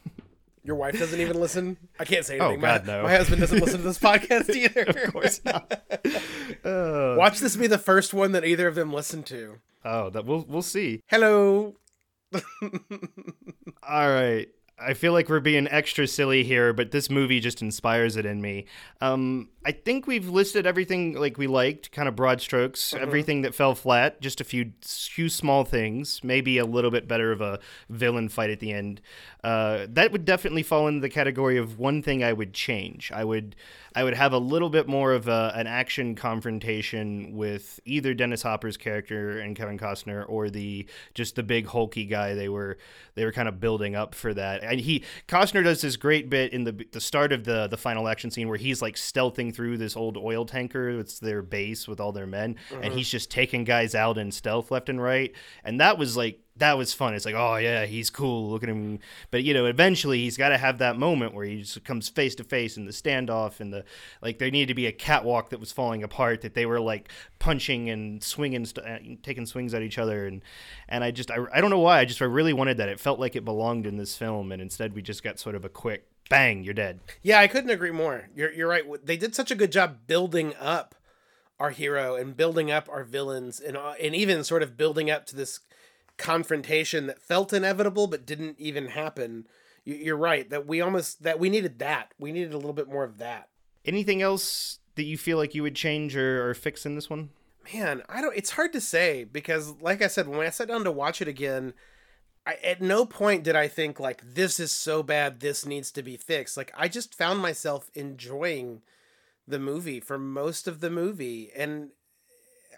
Your 0.64 0.76
wife 0.76 0.98
doesn't 0.98 1.20
even 1.20 1.40
listen. 1.40 1.78
I 2.00 2.06
can't 2.06 2.26
say 2.26 2.40
anything. 2.40 2.42
Oh, 2.42 2.46
anything. 2.54 2.62
God, 2.62 2.86
my, 2.88 2.94
no. 2.98 3.04
my 3.04 3.12
husband 3.16 3.40
doesn't 3.42 3.60
listen 3.60 3.78
to 3.82 3.84
this 3.84 4.00
podcast 4.12 4.50
either. 4.50 4.82
of 4.82 5.14
course 5.14 5.42
not. 5.46 5.72
Uh, 6.64 7.16
Watch 7.18 7.40
this 7.40 7.56
be 7.56 7.68
the 7.68 7.78
first 7.78 8.14
one 8.14 8.32
that 8.32 8.44
either 8.46 8.68
of 8.68 8.74
them 8.76 8.92
listen 8.94 9.22
to. 9.24 9.58
oh, 9.84 10.10
that 10.12 10.26
we'll 10.26 10.46
we'll 10.48 10.62
see. 10.64 11.02
Hello. 11.08 11.76
All 12.34 14.10
right. 14.10 14.48
I 14.78 14.94
feel 14.94 15.14
like 15.14 15.30
we're 15.30 15.40
being 15.40 15.68
extra 15.70 16.06
silly 16.06 16.44
here, 16.44 16.74
but 16.74 16.92
this 16.92 17.10
movie 17.10 17.40
just 17.40 17.62
inspires 17.62 18.18
it 18.18 18.26
in 18.26 18.42
me. 18.42 18.66
Um, 19.00 19.50
I 19.66 19.72
think 19.72 20.06
we've 20.06 20.28
listed 20.28 20.68
everything 20.68 21.14
like 21.14 21.38
we 21.38 21.48
liked, 21.48 21.92
kind 21.92 22.08
of 22.10 22.16
broad 22.16 22.42
strokes. 22.42 22.94
Everything 22.94 23.42
that 23.42 23.56
fell 23.56 23.74
flat, 23.74 24.22
just 24.22 24.42
a 24.42 24.44
few 24.44 24.74
few 24.82 25.30
small 25.30 25.64
things. 25.64 26.22
Maybe 26.24 26.58
a 26.58 26.66
little 26.66 26.92
bit 26.92 27.08
better 27.08 27.32
of 27.32 27.42
a 27.42 27.60
villain 27.90 28.30
fight 28.30 28.50
at 28.50 28.60
the 28.60 28.74
end. 28.74 29.02
Uh, 29.44 29.88
that 29.90 30.12
would 30.12 30.26
definitely 30.26 30.64
fall 30.64 30.88
into 30.88 31.00
the 31.00 31.10
category 31.10 31.58
of 31.58 31.80
one 31.80 32.04
thing 32.04 32.24
I 32.24 32.34
would 32.34 32.54
change. 32.54 33.12
I 33.12 33.24
would 33.24 33.56
I 33.96 34.04
would 34.04 34.14
have 34.14 34.34
a 34.34 34.38
little 34.38 34.70
bit 34.70 34.88
more 34.88 35.14
of 35.14 35.28
a, 35.28 35.54
an 35.56 35.68
action 35.68 36.16
confrontation 36.16 37.34
with 37.34 37.80
either 37.86 38.14
Dennis 38.14 38.44
Hopper's 38.44 38.76
character 38.76 39.40
and 39.40 39.56
Kevin 39.56 39.80
Costner 39.80 40.26
or 40.28 40.50
the 40.50 40.86
just 41.14 41.36
the 41.36 41.44
big 41.44 41.68
hulky 41.68 42.06
guy 42.06 42.34
they 42.34 42.50
were 42.50 42.78
they 43.16 43.24
were 43.24 43.32
kind 43.32 43.48
of 43.48 43.60
building 43.60 43.96
up 43.96 44.14
for 44.14 44.34
that. 44.34 44.65
And 44.66 44.80
he 44.80 45.04
Costner 45.28 45.64
does 45.64 45.82
this 45.82 45.96
great 45.96 46.30
bit 46.30 46.54
in 46.54 46.64
the 46.64 46.86
the 46.92 47.02
start 47.02 47.32
of 47.32 47.44
the 47.44 47.68
the 47.68 47.78
final 47.78 48.08
action 48.08 48.32
scene 48.32 48.48
where 48.48 48.58
he's 48.58 48.82
like 48.82 48.96
stealthing 48.96 49.54
through 49.54 49.78
this 49.78 49.96
old 49.96 50.18
oil 50.18 50.46
tanker. 50.46 50.90
It's 51.00 51.20
their 51.20 51.42
base 51.42 51.88
with 51.88 52.00
all 52.00 52.12
their 52.12 52.28
men, 52.28 52.56
and 52.72 52.86
uh-huh. 52.86 52.96
he's 52.96 53.10
just 53.10 53.32
taking 53.32 53.64
guys 53.64 53.96
out 53.96 54.18
in 54.18 54.32
stealth 54.32 54.72
left 54.72 54.90
and 54.90 55.02
right. 55.02 55.34
And 55.64 55.80
that 55.80 55.98
was 55.98 56.18
like 56.18 56.40
that 56.58 56.78
was 56.78 56.94
fun. 56.94 57.14
It's 57.14 57.26
like, 57.26 57.36
oh 57.36 57.58
yeah, 57.58 57.86
he's 57.86 58.10
cool. 58.10 58.50
Look 58.50 58.64
at 58.64 58.70
him. 58.70 59.00
But 59.30 59.44
you 59.44 59.54
know, 59.54 59.66
eventually 59.66 60.20
he's 60.20 60.38
got 60.38 60.50
to 60.50 60.58
have 60.58 60.78
that 60.78 60.98
moment 60.98 61.34
where 61.34 61.46
he 61.46 61.62
just 61.62 61.84
comes 61.84 62.08
face 62.08 62.36
to 62.36 62.44
face 62.44 62.78
in 62.78 62.86
the 62.86 62.92
standoff 62.92 63.60
and 63.60 63.74
the 63.74 63.84
like. 64.22 64.40
There 64.40 64.50
needed 64.50 64.70
to 64.70 64.74
be 64.74 64.88
a 64.88 64.92
catwalk 64.92 65.50
that 65.50 65.60
was 65.60 65.72
falling 65.72 66.04
apart. 66.04 66.42
That 66.42 66.54
they 66.54 66.66
were 66.66 66.80
like 66.80 67.10
punching 67.40 67.90
and 67.90 68.24
swinging, 68.24 68.66
st- 68.66 68.86
uh, 68.86 69.00
taking 69.22 69.46
swings 69.46 69.74
at 69.74 69.82
each 69.82 69.98
other. 69.98 70.28
And 70.28 70.42
and 70.88 71.04
I 71.04 71.12
just 71.12 71.30
I, 71.30 71.38
I 71.54 71.62
don't 71.62 71.72
know 71.72 71.80
why. 71.80 72.00
I 72.00 72.06
just 72.06 72.22
I 72.22 72.26
really 72.26 72.54
wanted 72.54 72.78
that. 72.78 72.90
It 72.90 73.00
felt 73.00 73.20
like 73.20 73.36
it 73.36 73.44
belonged 73.44 73.86
in 73.86 73.98
this 73.98 74.16
film, 74.16 74.52
and 74.52 74.62
instead 74.62 74.94
we 74.94 75.02
just 75.02 75.24
got 75.24 75.40
sort 75.40 75.56
of 75.56 75.66
a 75.66 75.70
quick 75.70 76.08
bang, 76.30 76.64
you're 76.64 76.74
dead. 76.74 77.00
Yeah, 77.22 77.40
I 77.40 77.48
couldn't 77.48 77.70
agree 77.70 77.92
more. 77.92 78.30
You're 78.36 78.52
you're 78.54 78.70
right. 78.70 78.84
They 79.06 79.18
did 79.18 79.36
such 79.36 79.52
a 79.52 79.56
good 79.56 79.72
job 79.72 80.08
building 80.08 80.54
up 80.60 80.96
our 81.60 81.70
hero 81.70 82.16
and 82.16 82.36
building 82.36 82.70
up 82.72 82.90
our 82.90 83.04
villains 83.04 83.60
and 83.60 83.78
uh, 83.78 83.94
and 84.02 84.16
even 84.16 84.44
sort 84.44 84.64
of 84.64 84.78
building 84.78 85.10
up 85.10 85.26
to 85.28 85.36
this 85.36 85.60
confrontation 86.18 87.08
that 87.08 87.22
felt 87.22 87.54
inevitable 87.54 88.08
but 88.08 88.26
didn't 88.26 88.60
even 88.60 88.88
happen. 88.88 89.48
You- 89.84 89.96
You're 89.96 90.18
right 90.18 90.50
that 90.50 90.66
we 90.66 90.82
almost 90.82 91.24
that 91.24 91.40
we 91.40 91.50
needed 91.50 91.80
that. 91.80 92.14
We 92.18 92.32
needed 92.32 92.54
a 92.54 92.58
little 92.58 92.74
bit 92.74 92.90
more 92.90 93.04
of 93.04 93.18
that. 93.20 93.50
Anything 93.86 94.22
else 94.22 94.80
that 94.96 95.04
you 95.04 95.18
feel 95.18 95.38
like 95.38 95.54
you 95.54 95.62
would 95.64 95.76
change 95.76 96.16
or, 96.16 96.50
or 96.50 96.54
fix 96.54 96.86
in 96.86 96.96
this 96.96 97.10
one? 97.10 97.30
Man, 97.74 98.02
I 98.08 98.22
don't. 98.22 98.36
It's 98.38 98.52
hard 98.52 98.74
to 98.74 98.82
say 98.82 99.24
because, 99.24 99.74
like 99.82 100.02
I 100.02 100.08
said, 100.08 100.28
when 100.28 100.46
I 100.46 100.50
sat 100.52 100.68
down 100.68 100.84
to 100.84 100.92
watch 100.92 101.22
it 101.22 101.28
again, 101.28 101.74
I 102.46 102.54
at 102.64 102.82
no 102.82 103.06
point 103.06 103.44
did 103.44 103.56
I 103.56 103.68
think 103.68 104.00
like 104.00 104.22
this 104.24 104.60
is 104.60 104.72
so 104.72 105.02
bad, 105.04 105.40
this 105.40 105.66
needs 105.66 105.92
to 105.94 106.04
be 106.04 106.16
fixed. 106.16 106.58
Like 106.58 106.72
I 106.78 106.88
just 106.88 107.16
found 107.16 107.40
myself 107.40 107.90
enjoying 107.96 108.82
the 109.48 109.60
movie 109.60 110.00
for 110.00 110.18
most 110.18 110.68
of 110.68 110.80
the 110.80 110.90
movie, 110.92 111.52
and 111.56 111.90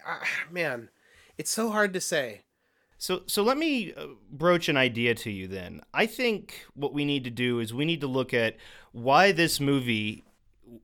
uh, 0.06 0.18
man, 0.50 0.88
it's 1.36 1.50
so 1.50 1.70
hard 1.70 1.92
to 1.94 2.00
say. 2.00 2.42
So, 2.98 3.22
so 3.26 3.44
let 3.44 3.56
me 3.56 3.94
uh, 3.94 4.06
broach 4.30 4.68
an 4.68 4.76
idea 4.76 5.14
to 5.14 5.30
you 5.30 5.46
then. 5.46 5.82
I 5.94 6.06
think 6.06 6.66
what 6.74 6.92
we 6.92 7.04
need 7.04 7.24
to 7.24 7.30
do 7.30 7.60
is 7.60 7.72
we 7.72 7.84
need 7.84 8.00
to 8.00 8.08
look 8.08 8.34
at 8.34 8.56
why 8.90 9.30
this 9.30 9.60
movie, 9.60 10.24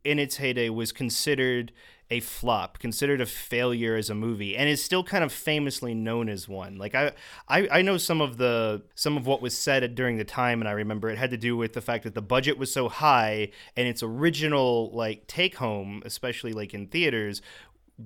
in 0.05 0.21
its 0.21 0.37
heyday, 0.37 0.69
was 0.69 0.93
considered 0.93 1.73
a 2.11 2.21
flop, 2.21 2.79
considered 2.79 3.21
a 3.21 3.27
failure 3.27 3.97
as 3.97 4.11
a 4.11 4.15
movie, 4.15 4.57
and 4.57 4.69
is 4.69 4.85
still 4.85 5.03
kind 5.03 5.25
of 5.25 5.33
famously 5.33 5.93
known 5.93 6.29
as 6.29 6.49
one. 6.49 6.77
Like 6.77 6.95
I, 6.95 7.13
I, 7.49 7.69
I 7.69 7.83
know 7.83 7.97
some 7.97 8.21
of 8.21 8.37
the 8.37 8.83
some 8.95 9.17
of 9.17 9.27
what 9.27 9.43
was 9.43 9.57
said 9.57 9.95
during 9.97 10.17
the 10.17 10.25
time, 10.25 10.61
and 10.61 10.69
I 10.69 10.73
remember 10.73 11.11
it 11.11 11.19
had 11.19 11.31
to 11.31 11.37
do 11.37 11.57
with 11.57 11.73
the 11.73 11.81
fact 11.81 12.05
that 12.05 12.15
the 12.15 12.23
budget 12.23 12.59
was 12.59 12.73
so 12.73 12.89
high, 12.89 13.51
and 13.77 13.89
its 13.89 14.03
original 14.03 14.91
like 14.93 15.27
take 15.27 15.57
home, 15.57 16.03
especially 16.05 16.53
like 16.53 16.75
in 16.75 16.87
theaters, 16.87 17.43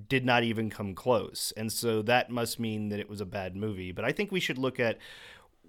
did 0.07 0.25
not 0.25 0.43
even 0.43 0.69
come 0.69 0.93
close. 0.93 1.53
And 1.57 1.71
so 1.71 2.01
that 2.03 2.29
must 2.29 2.59
mean 2.59 2.89
that 2.89 2.99
it 2.99 3.09
was 3.09 3.21
a 3.21 3.25
bad 3.25 3.55
movie. 3.55 3.91
But 3.91 4.05
I 4.05 4.11
think 4.11 4.31
we 4.31 4.39
should 4.39 4.57
look 4.57 4.79
at 4.79 4.97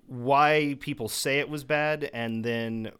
why 0.06 0.76
people 0.80 1.08
say 1.08 1.38
it 1.38 1.48
was 1.48 1.64
bad 1.64 2.10
and 2.12 2.44
then 2.44 2.92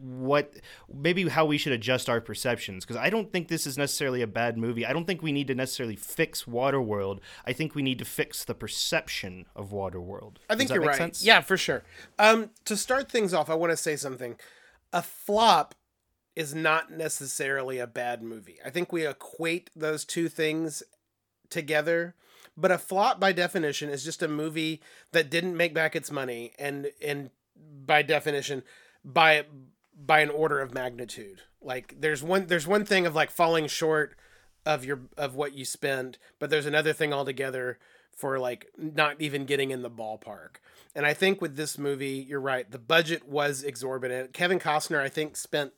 what 0.00 0.54
maybe 0.92 1.28
how 1.28 1.44
we 1.44 1.58
should 1.58 1.72
adjust 1.72 2.08
our 2.08 2.20
perceptions 2.20 2.84
because 2.84 2.96
I 2.96 3.10
don't 3.10 3.32
think 3.32 3.48
this 3.48 3.66
is 3.66 3.76
necessarily 3.76 4.22
a 4.22 4.26
bad 4.26 4.56
movie. 4.56 4.86
I 4.86 4.92
don't 4.92 5.06
think 5.06 5.22
we 5.22 5.32
need 5.32 5.48
to 5.48 5.54
necessarily 5.54 5.96
fix 5.96 6.44
Waterworld. 6.44 7.18
I 7.44 7.52
think 7.52 7.74
we 7.74 7.82
need 7.82 7.98
to 7.98 8.04
fix 8.04 8.44
the 8.44 8.54
perception 8.54 9.46
of 9.56 9.70
Waterworld. 9.70 10.36
I 10.48 10.54
think 10.54 10.70
you're 10.70 10.82
right. 10.82 10.96
sense? 10.96 11.24
Yeah, 11.24 11.40
for 11.40 11.56
sure. 11.56 11.82
Um, 12.18 12.50
to 12.64 12.76
start 12.76 13.10
things 13.10 13.34
off, 13.34 13.50
I 13.50 13.54
want 13.54 13.72
to 13.72 13.76
say 13.76 13.96
something. 13.96 14.36
A 14.92 15.02
flop 15.02 15.74
is 16.38 16.54
not 16.54 16.92
necessarily 16.92 17.80
a 17.80 17.86
bad 17.88 18.22
movie. 18.22 18.58
I 18.64 18.70
think 18.70 18.92
we 18.92 19.04
equate 19.04 19.70
those 19.74 20.04
two 20.04 20.28
things 20.28 20.84
together. 21.50 22.14
But 22.56 22.70
a 22.70 22.78
flop, 22.78 23.18
by 23.18 23.32
definition, 23.32 23.90
is 23.90 24.04
just 24.04 24.22
a 24.22 24.28
movie 24.28 24.80
that 25.10 25.30
didn't 25.30 25.56
make 25.56 25.74
back 25.74 25.96
its 25.96 26.12
money, 26.12 26.52
and 26.56 26.92
and 27.04 27.30
by 27.84 28.02
definition, 28.02 28.62
by 29.04 29.46
by 29.96 30.20
an 30.20 30.30
order 30.30 30.60
of 30.60 30.72
magnitude. 30.72 31.42
Like 31.60 31.96
there's 32.00 32.22
one 32.22 32.46
there's 32.46 32.68
one 32.68 32.84
thing 32.84 33.04
of 33.04 33.16
like 33.16 33.30
falling 33.32 33.66
short 33.66 34.14
of 34.64 34.84
your 34.84 35.00
of 35.16 35.34
what 35.34 35.54
you 35.54 35.64
spent, 35.64 36.18
but 36.38 36.50
there's 36.50 36.66
another 36.66 36.92
thing 36.92 37.12
altogether 37.12 37.78
for 38.12 38.38
like 38.38 38.66
not 38.76 39.20
even 39.20 39.44
getting 39.44 39.72
in 39.72 39.82
the 39.82 39.90
ballpark. 39.90 40.58
And 40.94 41.04
I 41.04 41.14
think 41.14 41.40
with 41.40 41.56
this 41.56 41.78
movie, 41.78 42.24
you're 42.28 42.40
right. 42.40 42.68
The 42.68 42.78
budget 42.78 43.28
was 43.28 43.62
exorbitant. 43.62 44.32
Kevin 44.32 44.58
Costner, 44.58 45.00
I 45.00 45.08
think, 45.08 45.36
spent 45.36 45.72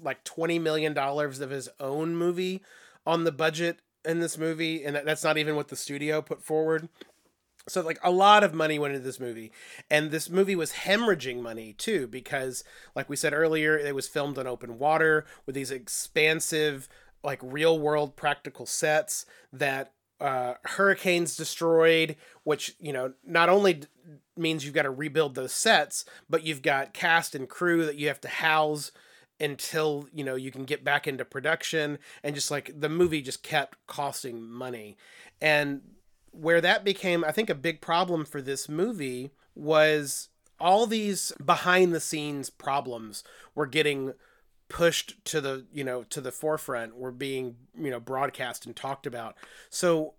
like 0.00 0.24
twenty 0.24 0.58
million 0.58 0.92
dollars 0.94 1.40
of 1.40 1.50
his 1.50 1.68
own 1.80 2.16
movie 2.16 2.62
on 3.06 3.24
the 3.24 3.32
budget 3.32 3.78
in 4.04 4.20
this 4.20 4.38
movie, 4.38 4.84
and 4.84 4.94
that- 4.94 5.04
that's 5.04 5.24
not 5.24 5.38
even 5.38 5.56
what 5.56 5.68
the 5.68 5.76
studio 5.76 6.22
put 6.22 6.42
forward. 6.42 6.88
So 7.68 7.80
like 7.80 7.98
a 8.04 8.12
lot 8.12 8.44
of 8.44 8.54
money 8.54 8.78
went 8.78 8.94
into 8.94 9.04
this 9.04 9.18
movie, 9.18 9.50
and 9.90 10.10
this 10.12 10.30
movie 10.30 10.54
was 10.54 10.72
hemorrhaging 10.72 11.40
money 11.42 11.72
too 11.72 12.06
because, 12.06 12.62
like 12.94 13.08
we 13.08 13.16
said 13.16 13.32
earlier, 13.34 13.76
it 13.76 13.94
was 13.94 14.06
filmed 14.06 14.38
on 14.38 14.46
open 14.46 14.78
water 14.78 15.24
with 15.46 15.56
these 15.56 15.72
expansive, 15.72 16.88
like 17.24 17.40
real 17.42 17.78
world 17.78 18.14
practical 18.14 18.66
sets 18.66 19.26
that 19.52 19.92
uh, 20.20 20.54
hurricanes 20.64 21.36
destroyed. 21.36 22.14
Which 22.44 22.76
you 22.78 22.92
know 22.92 23.14
not 23.24 23.48
only 23.48 23.74
d- 23.74 23.88
means 24.36 24.64
you've 24.64 24.74
got 24.74 24.82
to 24.82 24.90
rebuild 24.90 25.34
those 25.34 25.52
sets, 25.52 26.04
but 26.30 26.44
you've 26.44 26.62
got 26.62 26.94
cast 26.94 27.34
and 27.34 27.48
crew 27.48 27.84
that 27.86 27.96
you 27.96 28.06
have 28.06 28.20
to 28.20 28.28
house 28.28 28.92
until 29.40 30.08
you 30.12 30.24
know 30.24 30.34
you 30.34 30.50
can 30.50 30.64
get 30.64 30.84
back 30.84 31.06
into 31.06 31.24
production 31.24 31.98
and 32.22 32.34
just 32.34 32.50
like 32.50 32.72
the 32.78 32.88
movie 32.88 33.22
just 33.22 33.42
kept 33.42 33.78
costing 33.86 34.42
money. 34.42 34.96
And 35.40 35.82
where 36.30 36.60
that 36.60 36.84
became 36.84 37.24
i 37.24 37.32
think 37.32 37.48
a 37.48 37.54
big 37.54 37.80
problem 37.80 38.22
for 38.22 38.42
this 38.42 38.68
movie 38.68 39.30
was 39.54 40.28
all 40.60 40.86
these 40.86 41.32
behind 41.42 41.94
the 41.94 42.00
scenes 42.00 42.50
problems 42.50 43.24
were 43.54 43.66
getting 43.66 44.12
pushed 44.68 45.24
to 45.24 45.40
the 45.40 45.64
you 45.72 45.84
know 45.84 46.02
to 46.04 46.20
the 46.20 46.32
forefront 46.32 46.96
were 46.96 47.12
being 47.12 47.56
you 47.78 47.90
know 47.90 48.00
broadcast 48.00 48.66
and 48.66 48.74
talked 48.74 49.06
about. 49.06 49.36
So 49.70 50.14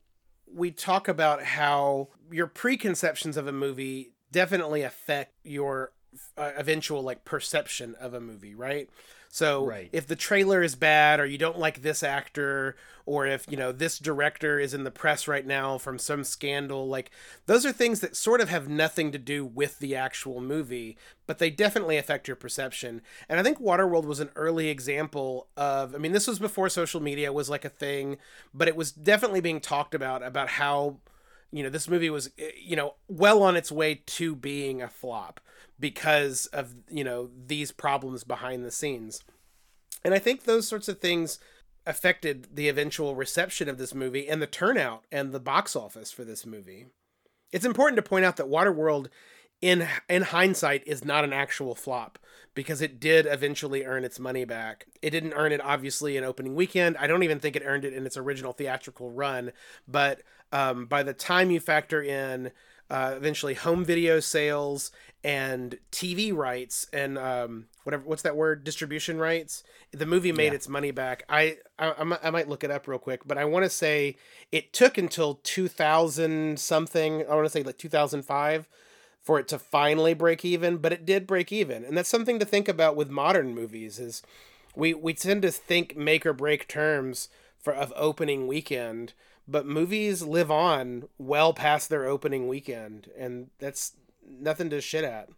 we 0.52 0.72
talk 0.72 1.08
about 1.08 1.44
how 1.44 2.10
your 2.32 2.48
preconceptions 2.48 3.36
of 3.36 3.48
a 3.48 3.52
movie 3.52 4.14
definitely 4.32 4.84
affect 4.84 5.34
your 5.44 5.92
uh, 6.38 6.52
eventual 6.58 7.02
like 7.02 7.26
perception 7.26 7.96
of 7.96 8.14
a 8.14 8.20
movie 8.22 8.56
right? 8.56 8.90
So 9.30 9.66
Right. 9.66 9.90
if 9.92 10.08
the 10.08 10.16
trailer 10.16 10.64
is 10.64 10.76
bad 10.76 11.20
or 11.20 11.26
you 11.26 11.38
don't 11.38 11.60
like 11.60 11.82
this 11.82 12.02
actor 12.02 12.76
or 13.06 13.28
if 13.28 13.46
you 13.50 13.58
know 13.58 13.72
this 13.72 14.00
director 14.00 14.60
is 14.60 14.74
in 14.74 14.84
the 14.84 14.92
press 14.92 15.28
right 15.28 15.46
now 15.46 15.78
from 15.78 16.00
some 16.00 16.24
scandal 16.24 16.88
like 16.88 17.12
those 17.46 17.66
are 17.66 17.72
things 17.74 18.00
that 18.00 18.16
sort 18.16 18.42
of 18.42 18.50
have 18.50 18.70
nothing 18.70 19.12
to 19.12 19.18
do 19.18 19.46
with 19.46 19.80
the 19.80 19.96
actual 19.96 20.40
movie 20.42 20.98
but 21.26 21.40
they 21.40 21.50
definitely 21.50 21.98
affect 21.98 22.28
your 22.28 22.36
perception. 22.38 23.02
And 23.30 23.40
i 23.40 23.44
think 23.44 23.60
waterworld 23.60 24.06
was 24.06 24.20
an 24.20 24.30
early 24.36 24.70
example 24.70 25.48
of 25.58 25.94
i 25.94 25.98
mean 25.98 26.14
this 26.14 26.28
was 26.28 26.40
before 26.40 26.70
social 26.70 27.02
media 27.02 27.32
was 27.34 27.50
like 27.50 27.66
a 27.66 27.70
thing 27.70 28.18
but 28.54 28.68
it 28.68 28.76
was 28.76 28.92
definitely 28.92 29.42
being 29.42 29.60
talked 29.60 29.94
about 29.94 30.24
about 30.24 30.50
how 30.50 30.98
you 31.52 31.64
know 31.64 31.70
this 31.70 31.88
movie 31.88 32.10
was 32.10 32.30
eh, 32.40 32.52
you 32.62 32.76
know 32.76 32.96
well 33.08 33.44
on 33.44 33.56
its 33.56 33.72
way 33.72 34.02
to 34.06 34.36
being 34.36 34.82
a 34.82 34.88
flop 34.90 35.40
because 35.80 36.46
of 36.48 36.76
you 36.90 37.04
know 37.04 37.30
these 37.46 37.72
problems 37.72 38.24
behind 38.24 38.64
the 38.64 38.72
scenes 38.72 39.24
and 40.04 40.14
i 40.14 40.20
think 40.20 40.44
those 40.44 40.68
sorts 40.68 40.88
of 40.88 41.00
things 41.00 41.40
affected 41.86 42.48
the 42.54 42.68
eventual 42.68 43.16
reception 43.16 43.70
of 43.70 43.78
this 43.78 43.94
movie 43.94 44.28
and 44.28 44.42
the 44.42 44.48
turnout 44.48 45.04
and 45.12 45.32
the 45.32 45.40
box 45.40 45.76
office 45.76 46.12
for 46.12 46.24
this 46.24 46.46
movie 46.46 46.88
it's 47.52 47.66
important 47.66 47.96
to 47.96 48.08
point 48.08 48.26
out 48.26 48.38
that 48.38 48.48
waterworld 48.48 49.08
in 49.62 49.88
in 50.08 50.24
hindsight 50.24 50.84
is 50.86 51.04
not 51.04 51.24
an 51.24 51.34
actual 51.34 51.76
flop 51.76 52.20
because 52.54 52.82
it 52.82 53.00
did 53.00 53.26
eventually 53.26 53.86
earn 53.86 54.04
its 54.04 54.20
money 54.20 54.46
back. 54.46 54.88
It 55.02 55.12
didn't 55.12 55.34
earn 55.34 55.52
it 55.52 55.62
obviously 55.62 56.18
in 56.18 56.24
opening 56.24 56.56
weekend. 56.56 56.98
I 56.98 57.08
don't 57.08 57.24
even 57.24 57.40
think 57.40 57.56
it 57.56 57.64
earned 57.66 57.86
it 57.86 57.94
in 57.94 58.06
its 58.06 58.18
original 58.18 58.54
theatrical 58.54 59.12
run, 59.12 59.52
but 59.88 60.22
um, 60.52 60.86
by 60.86 61.04
the 61.04 61.14
time 61.14 61.52
you 61.52 61.60
factor 61.60 62.02
in 62.02 62.52
uh, 62.90 63.14
eventually 63.18 63.54
home 63.54 63.84
video 63.84 64.20
sales 64.20 64.92
and 65.24 65.78
TV 65.92 66.34
rights 66.34 66.88
and 66.94 67.18
um, 67.18 67.66
whatever 67.84 68.04
what's 68.06 68.22
that 68.22 68.36
word? 68.36 68.64
Distribution 68.64 69.18
rights. 69.18 69.64
The 69.92 70.06
movie 70.06 70.32
made 70.32 70.48
Yeah. 70.48 70.54
its 70.54 70.70
money 70.70 70.92
back. 70.92 71.24
I, 71.28 71.58
I 71.80 71.90
I 71.90 72.18
I 72.24 72.30
might 72.30 72.48
look 72.48 72.64
it 72.64 72.72
up 72.72 72.88
real 72.88 73.00
quick 73.00 73.22
but 73.28 73.38
I 73.38 73.46
want 73.46 73.64
to 73.66 73.70
say 73.70 74.16
it 74.52 74.72
took 74.74 74.98
until 74.98 75.40
2000 75.44 76.60
something 76.60 77.26
I 77.30 77.36
want 77.36 77.46
to 77.46 77.50
say 77.50 77.64
like 77.64 77.78
2005 77.78 78.68
for 79.22 79.40
it 79.40 79.48
to 79.50 79.60
finally 79.60 80.14
break 80.14 80.46
even 80.46 80.78
but 80.78 80.94
it 80.94 81.06
did 81.06 81.28
break 81.28 81.52
even. 81.52 81.84
And 81.84 81.98
that's 81.98 82.10
something 82.10 82.40
to 82.40 82.46
think 82.46 82.68
about 82.70 82.96
with 82.96 83.10
modern 83.10 83.54
movies 83.54 84.00
is 84.00 84.22
we 84.76 84.94
we 84.94 85.14
tend 85.14 85.42
to 85.42 85.52
think 85.52 85.98
make 85.98 86.26
or 86.26 86.34
break 86.34 86.68
terms 86.68 87.28
for 87.58 87.74
of 87.74 87.92
opening 87.96 88.48
weekend 88.48 89.14
but 89.48 89.66
movies 89.66 90.22
live 90.22 90.52
on 90.52 91.08
well 91.18 91.54
past 91.54 91.90
their 91.90 92.06
opening 92.06 92.48
weekend 92.48 93.10
and 93.18 93.50
that's 93.60 93.94
nothing 94.28 94.70
to 94.70 94.82
shit 94.82 95.04
at. 95.04 95.30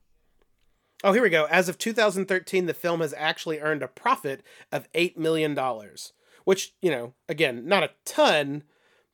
Oh 1.04 1.14
here 1.14 1.22
we 1.22 1.30
go. 1.30 1.46
As 1.46 1.70
of 1.70 1.78
2013 1.78 2.66
the 2.66 2.74
film 2.74 3.02
has 3.02 3.14
actually 3.18 3.60
earned 3.60 3.84
a 3.84 3.88
profit 3.88 4.44
of 4.72 4.88
8 4.94 5.18
million 5.18 5.54
dollars 5.54 6.14
which 6.46 6.74
you 6.82 6.90
know 6.90 7.14
again 7.28 7.68
not 7.68 7.84
a 7.84 7.92
ton 8.06 8.64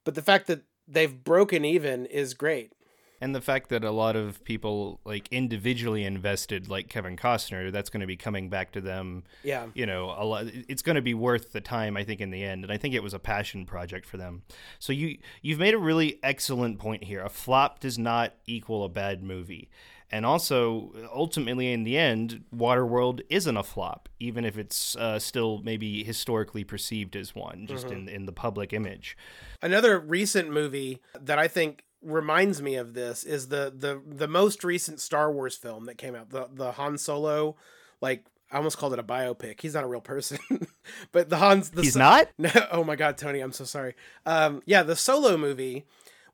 but 0.04 0.16
the 0.16 0.22
fact 0.22 0.48
that 0.48 0.62
they've 0.88 1.24
broken 1.24 1.66
even 1.66 2.06
is 2.06 2.34
great 2.34 2.74
And 3.22 3.34
the 3.34 3.42
fact 3.42 3.70
that 3.70 3.84
a 3.84 3.92
lot 3.92 4.16
of 4.16 4.44
people 4.44 5.00
like 5.06 5.28
individually 5.32 6.04
invested, 6.04 6.70
like 6.70 6.90
Kevin 6.90 7.16
Costner, 7.16 7.72
that's 7.72 7.90
going 7.90 8.02
to 8.02 8.08
be 8.08 8.18
coming 8.18 8.50
back 8.50 8.72
to 8.74 8.82
them. 8.82 9.24
yeah 9.44 9.68
You 9.74 9.86
know, 9.86 10.14
a 10.18 10.26
lot. 10.26 10.46
It's 10.68 10.82
going 10.82 10.96
to 10.96 11.02
be 11.02 11.14
worth 11.14 11.52
the 11.52 11.62
time, 11.62 11.98
I 11.98 12.04
think, 12.04 12.22
in 12.22 12.32
the 12.32 12.44
end. 12.44 12.64
And 12.64 12.72
I 12.72 12.78
think 12.78 12.94
it 12.94 13.04
was 13.04 13.14
a 13.14 13.20
passion 13.20 13.66
project 13.66 14.06
for 14.06 14.18
them. 14.18 14.44
So 14.80 14.94
you 14.94 15.18
you've 15.42 15.60
made 15.60 15.74
a 15.74 15.80
really 15.80 16.20
excellent 16.24 16.80
point 16.80 17.06
here. 17.06 17.22
A 17.22 17.30
flop 17.30 17.80
does 17.80 17.98
not 17.98 18.34
equal 18.46 18.84
a 18.84 18.90
bad 18.90 19.24
movie. 19.24 19.70
And 20.12 20.24
also, 20.26 20.94
ultimately, 21.14 21.74
in 21.74 21.84
the 21.84 21.98
end, 21.98 22.44
Waterworld 22.56 23.22
isn't 23.30 23.58
a 23.58 23.64
flop, 23.64 24.08
even 24.20 24.46
if 24.46 24.56
it's 24.56 24.96
uh, 24.98 25.18
still 25.18 25.62
maybe 25.64 26.04
historically 26.04 26.64
perceived 26.64 27.16
as 27.16 27.34
one, 27.34 27.66
just 27.66 27.88
in, 27.88 28.08
in 28.08 28.28
the 28.28 28.32
public 28.32 28.72
image. 28.72 29.18
Another 29.64 30.00
recent 30.00 30.52
movie 30.52 31.02
that 31.20 31.40
I 31.40 31.48
think 31.48 31.85
reminds 32.06 32.62
me 32.62 32.76
of 32.76 32.94
this 32.94 33.24
is 33.24 33.48
the 33.50 33.74
the 33.76 34.02
the 34.08 34.28
most 34.28 34.64
recent 34.64 35.00
Star 35.00 35.32
Wars 35.32 35.56
film 35.56 35.86
that 35.88 35.98
came 35.98 36.16
out, 36.16 36.30
the 36.30 36.48
the 36.54 36.74
Han 36.74 36.98
Solo, 36.98 37.56
like 38.02 38.26
I 38.52 38.58
almost 38.58 38.78
called 38.78 38.94
it 38.94 39.00
a 39.00 39.04
biopic. 39.04 39.60
He's 39.62 39.74
not 39.74 39.84
a 39.84 39.88
real 39.88 40.02
person, 40.02 40.40
but 41.12 41.30
the 41.30 41.38
Han's 41.38 41.72
the 41.72 41.82
He's 41.82 41.94
So- 41.94 42.00
not? 42.00 42.30
No, 42.38 42.52
oh 42.72 42.84
my 42.84 42.96
God, 42.96 43.18
Tony, 43.18 43.40
I'm 43.40 43.52
so 43.52 43.66
sorry. 43.66 43.96
Um, 44.26 44.62
yeah, 44.66 44.84
the 44.84 44.96
Solo 44.96 45.36
movie 45.38 45.86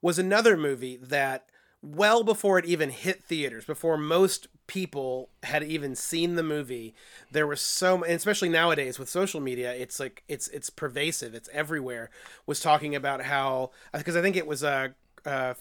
was 0.02 0.20
another 0.20 0.58
movie 0.58 0.98
that 0.98 1.46
well 1.82 2.24
before 2.24 2.60
it 2.60 2.66
even 2.66 2.90
hit 2.92 3.24
theaters, 3.24 3.66
before 3.66 3.98
most 3.98 4.48
people 4.68 5.30
had 5.44 5.64
even 5.64 5.96
seen 5.96 6.36
the 6.36 6.44
movie, 6.44 6.94
there 7.32 7.48
was 7.48 7.60
so, 7.60 8.04
and 8.04 8.14
especially 8.14 8.48
nowadays 8.50 8.98
with 9.00 9.10
social 9.10 9.42
media, 9.42 9.74
it's 9.74 10.00
like 10.00 10.24
it's 10.28 10.48
it's 10.50 10.70
pervasive, 10.70 11.34
it's 11.34 11.50
everywhere. 11.52 12.10
Was 12.46 12.60
talking 12.60 12.96
about 12.96 13.24
how 13.24 13.72
because 13.94 14.16
I 14.16 14.22
think 14.22 14.36
it 14.36 14.46
was 14.48 14.64
uh, 14.64 14.90
uh, 15.26 15.54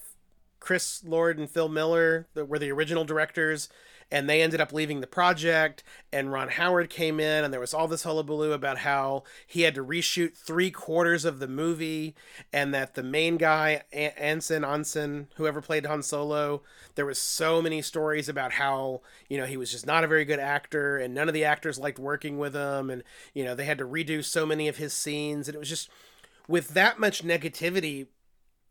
Chris 0.60 1.02
Lord 1.04 1.38
and 1.38 1.50
Phil 1.50 1.68
Miller 1.68 2.28
were 2.34 2.58
the 2.58 2.70
original 2.70 3.04
directors, 3.04 3.68
and 4.12 4.28
they 4.28 4.42
ended 4.42 4.60
up 4.60 4.72
leaving 4.72 5.00
the 5.00 5.06
project. 5.06 5.82
And 6.12 6.30
Ron 6.30 6.48
Howard 6.48 6.90
came 6.90 7.18
in, 7.18 7.44
and 7.44 7.52
there 7.52 7.60
was 7.60 7.72
all 7.72 7.88
this 7.88 8.02
hullabaloo 8.02 8.52
about 8.52 8.78
how 8.78 9.24
he 9.46 9.62
had 9.62 9.74
to 9.76 9.84
reshoot 9.84 10.36
three 10.36 10.70
quarters 10.70 11.24
of 11.24 11.38
the 11.38 11.48
movie, 11.48 12.14
and 12.52 12.74
that 12.74 12.94
the 12.94 13.02
main 13.02 13.36
guy, 13.36 13.82
Anson 13.92 14.64
Anson, 14.64 15.28
whoever 15.36 15.60
played 15.60 15.86
Han 15.86 16.02
Solo, 16.02 16.62
there 16.94 17.06
was 17.06 17.18
so 17.18 17.62
many 17.62 17.80
stories 17.80 18.28
about 18.28 18.52
how 18.52 19.00
you 19.28 19.38
know 19.38 19.46
he 19.46 19.56
was 19.56 19.70
just 19.72 19.86
not 19.86 20.04
a 20.04 20.08
very 20.08 20.24
good 20.24 20.40
actor, 20.40 20.98
and 20.98 21.14
none 21.14 21.28
of 21.28 21.34
the 21.34 21.44
actors 21.44 21.78
liked 21.78 21.98
working 21.98 22.38
with 22.38 22.54
him, 22.54 22.90
and 22.90 23.02
you 23.32 23.44
know 23.44 23.54
they 23.54 23.64
had 23.64 23.78
to 23.78 23.86
redo 23.86 24.22
so 24.22 24.44
many 24.44 24.68
of 24.68 24.76
his 24.76 24.92
scenes, 24.92 25.48
and 25.48 25.54
it 25.54 25.58
was 25.58 25.68
just 25.68 25.88
with 26.48 26.70
that 26.70 26.98
much 26.98 27.24
negativity 27.24 28.08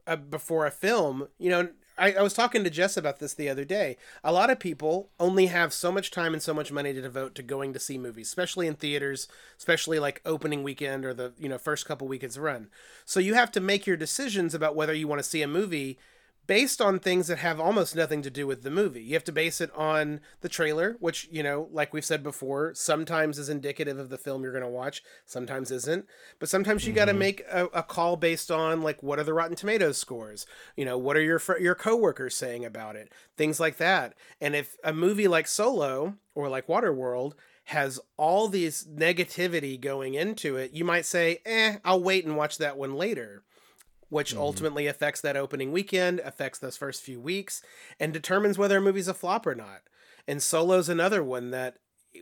uh, 0.10 0.15
before 0.15 0.65
a 0.65 0.72
film, 0.72 1.28
you 1.38 1.50
know, 1.50 1.69
I, 1.98 2.13
I 2.13 2.22
was 2.22 2.34
talking 2.34 2.63
to 2.63 2.69
Jess 2.69 2.98
about 2.98 3.19
this 3.19 3.34
the 3.34 3.50
other 3.50 3.65
day. 3.65 3.98
A 4.24 4.32
lot 4.32 4.50
of 4.50 4.60
people 4.60 5.10
only 5.19 5.48
have 5.48 5.72
so 5.74 5.91
much 5.91 6.12
time 6.12 6.34
and 6.34 6.41
so 6.41 6.54
much 6.54 6.72
money 6.72 6.93
to 6.93 7.02
devote 7.02 7.36
to 7.36 7.43
going 7.43 7.74
to 7.74 7.80
see 7.80 7.98
movies, 7.98 8.28
especially 8.28 8.67
in 8.67 8.76
theaters, 8.76 9.28
especially 9.58 10.00
like 10.00 10.22
opening 10.26 10.63
weekend 10.63 11.06
or 11.06 11.13
the 11.13 11.34
you 11.38 11.50
know 11.50 11.58
first 11.58 11.86
couple 11.86 12.08
weekends 12.08 12.39
run. 12.39 12.69
So 13.06 13.19
you 13.19 13.36
have 13.36 13.52
to 13.52 13.60
make 13.60 13.86
your 13.86 13.98
decisions 13.98 14.56
about 14.56 14.76
whether 14.76 14.93
you 14.93 15.08
want 15.08 15.19
to 15.19 15.30
see 15.30 15.41
a 15.41 15.48
movie 15.48 16.00
based 16.50 16.82
on 16.82 16.98
things 16.98 17.28
that 17.28 17.38
have 17.38 17.60
almost 17.60 17.96
nothing 17.96 18.24
to 18.24 18.30
do 18.32 18.48
with 18.48 18.64
the 18.64 18.72
movie. 18.72 19.04
You 19.04 19.14
have 19.14 19.24
to 19.26 19.32
base 19.32 19.62
it 19.62 19.70
on 19.76 20.20
the 20.42 20.50
trailer, 20.50 20.98
which, 21.00 21.28
you 21.30 21.44
know, 21.44 21.70
like 21.72 21.94
we've 21.94 22.04
said 22.04 22.24
before, 22.24 22.74
sometimes 22.74 23.38
is 23.38 23.50
indicative 23.50 24.00
of 24.00 24.10
the 24.10 24.18
film 24.18 24.42
you're 24.42 24.52
going 24.52 24.64
to 24.64 24.68
watch, 24.68 25.04
sometimes 25.28 25.70
isn't. 25.70 26.08
But 26.40 26.50
sometimes 26.50 26.88
you 26.88 26.94
got 26.94 27.06
to 27.06 27.14
make 27.14 27.44
a, 27.52 27.66
a 27.68 27.84
call 27.84 28.16
based 28.16 28.50
on 28.50 28.82
like 28.82 29.04
what 29.04 29.20
are 29.20 29.24
the 29.24 29.34
Rotten 29.36 29.56
Tomatoes 29.56 30.00
scores? 30.00 30.48
You 30.76 30.86
know, 30.86 30.98
what 30.98 31.16
are 31.16 31.22
your 31.22 31.38
fr- 31.38 31.60
your 31.60 31.76
coworkers 31.76 32.36
saying 32.36 32.66
about 32.66 32.96
it? 32.96 33.14
Things 33.38 33.60
like 33.60 33.78
that. 33.78 34.16
And 34.42 34.56
if 34.56 34.76
a 34.84 34.92
movie 34.92 35.28
like 35.28 35.48
Solo 35.48 36.16
or 36.34 36.50
like 36.50 36.66
Waterworld 36.66 37.34
has 37.66 38.00
all 38.18 38.48
these 38.48 38.88
negativity 38.88 39.80
going 39.80 40.16
into 40.16 40.58
it, 40.58 40.72
you 40.74 40.84
might 40.84 41.06
say, 41.06 41.42
"Eh, 41.46 41.76
I'll 41.86 42.02
wait 42.02 42.26
and 42.26 42.36
watch 42.36 42.58
that 42.58 42.76
one 42.76 42.96
later." 42.96 43.44
Which 44.10 44.32
mm-hmm. 44.32 44.41
ultimately 44.41 44.88
affects 44.88 45.22
that 45.22 45.38
opening 45.38 45.72
weekend, 45.72 46.19
affects 46.19 46.60
those 46.60 46.78
first 46.78 47.02
few 47.02 47.19
weeks, 47.19 47.62
and 48.00 48.12
determines 48.12 48.58
whether 48.58 48.78
a 48.78 48.82
movie's 48.82 49.08
a 49.08 49.13
flop 49.13 49.48
or 49.48 49.56
not. 49.56 49.82
And 50.28 50.43
Solo's 50.43 50.89
another 50.89 51.24
one 51.24 51.52
that, 51.52 51.78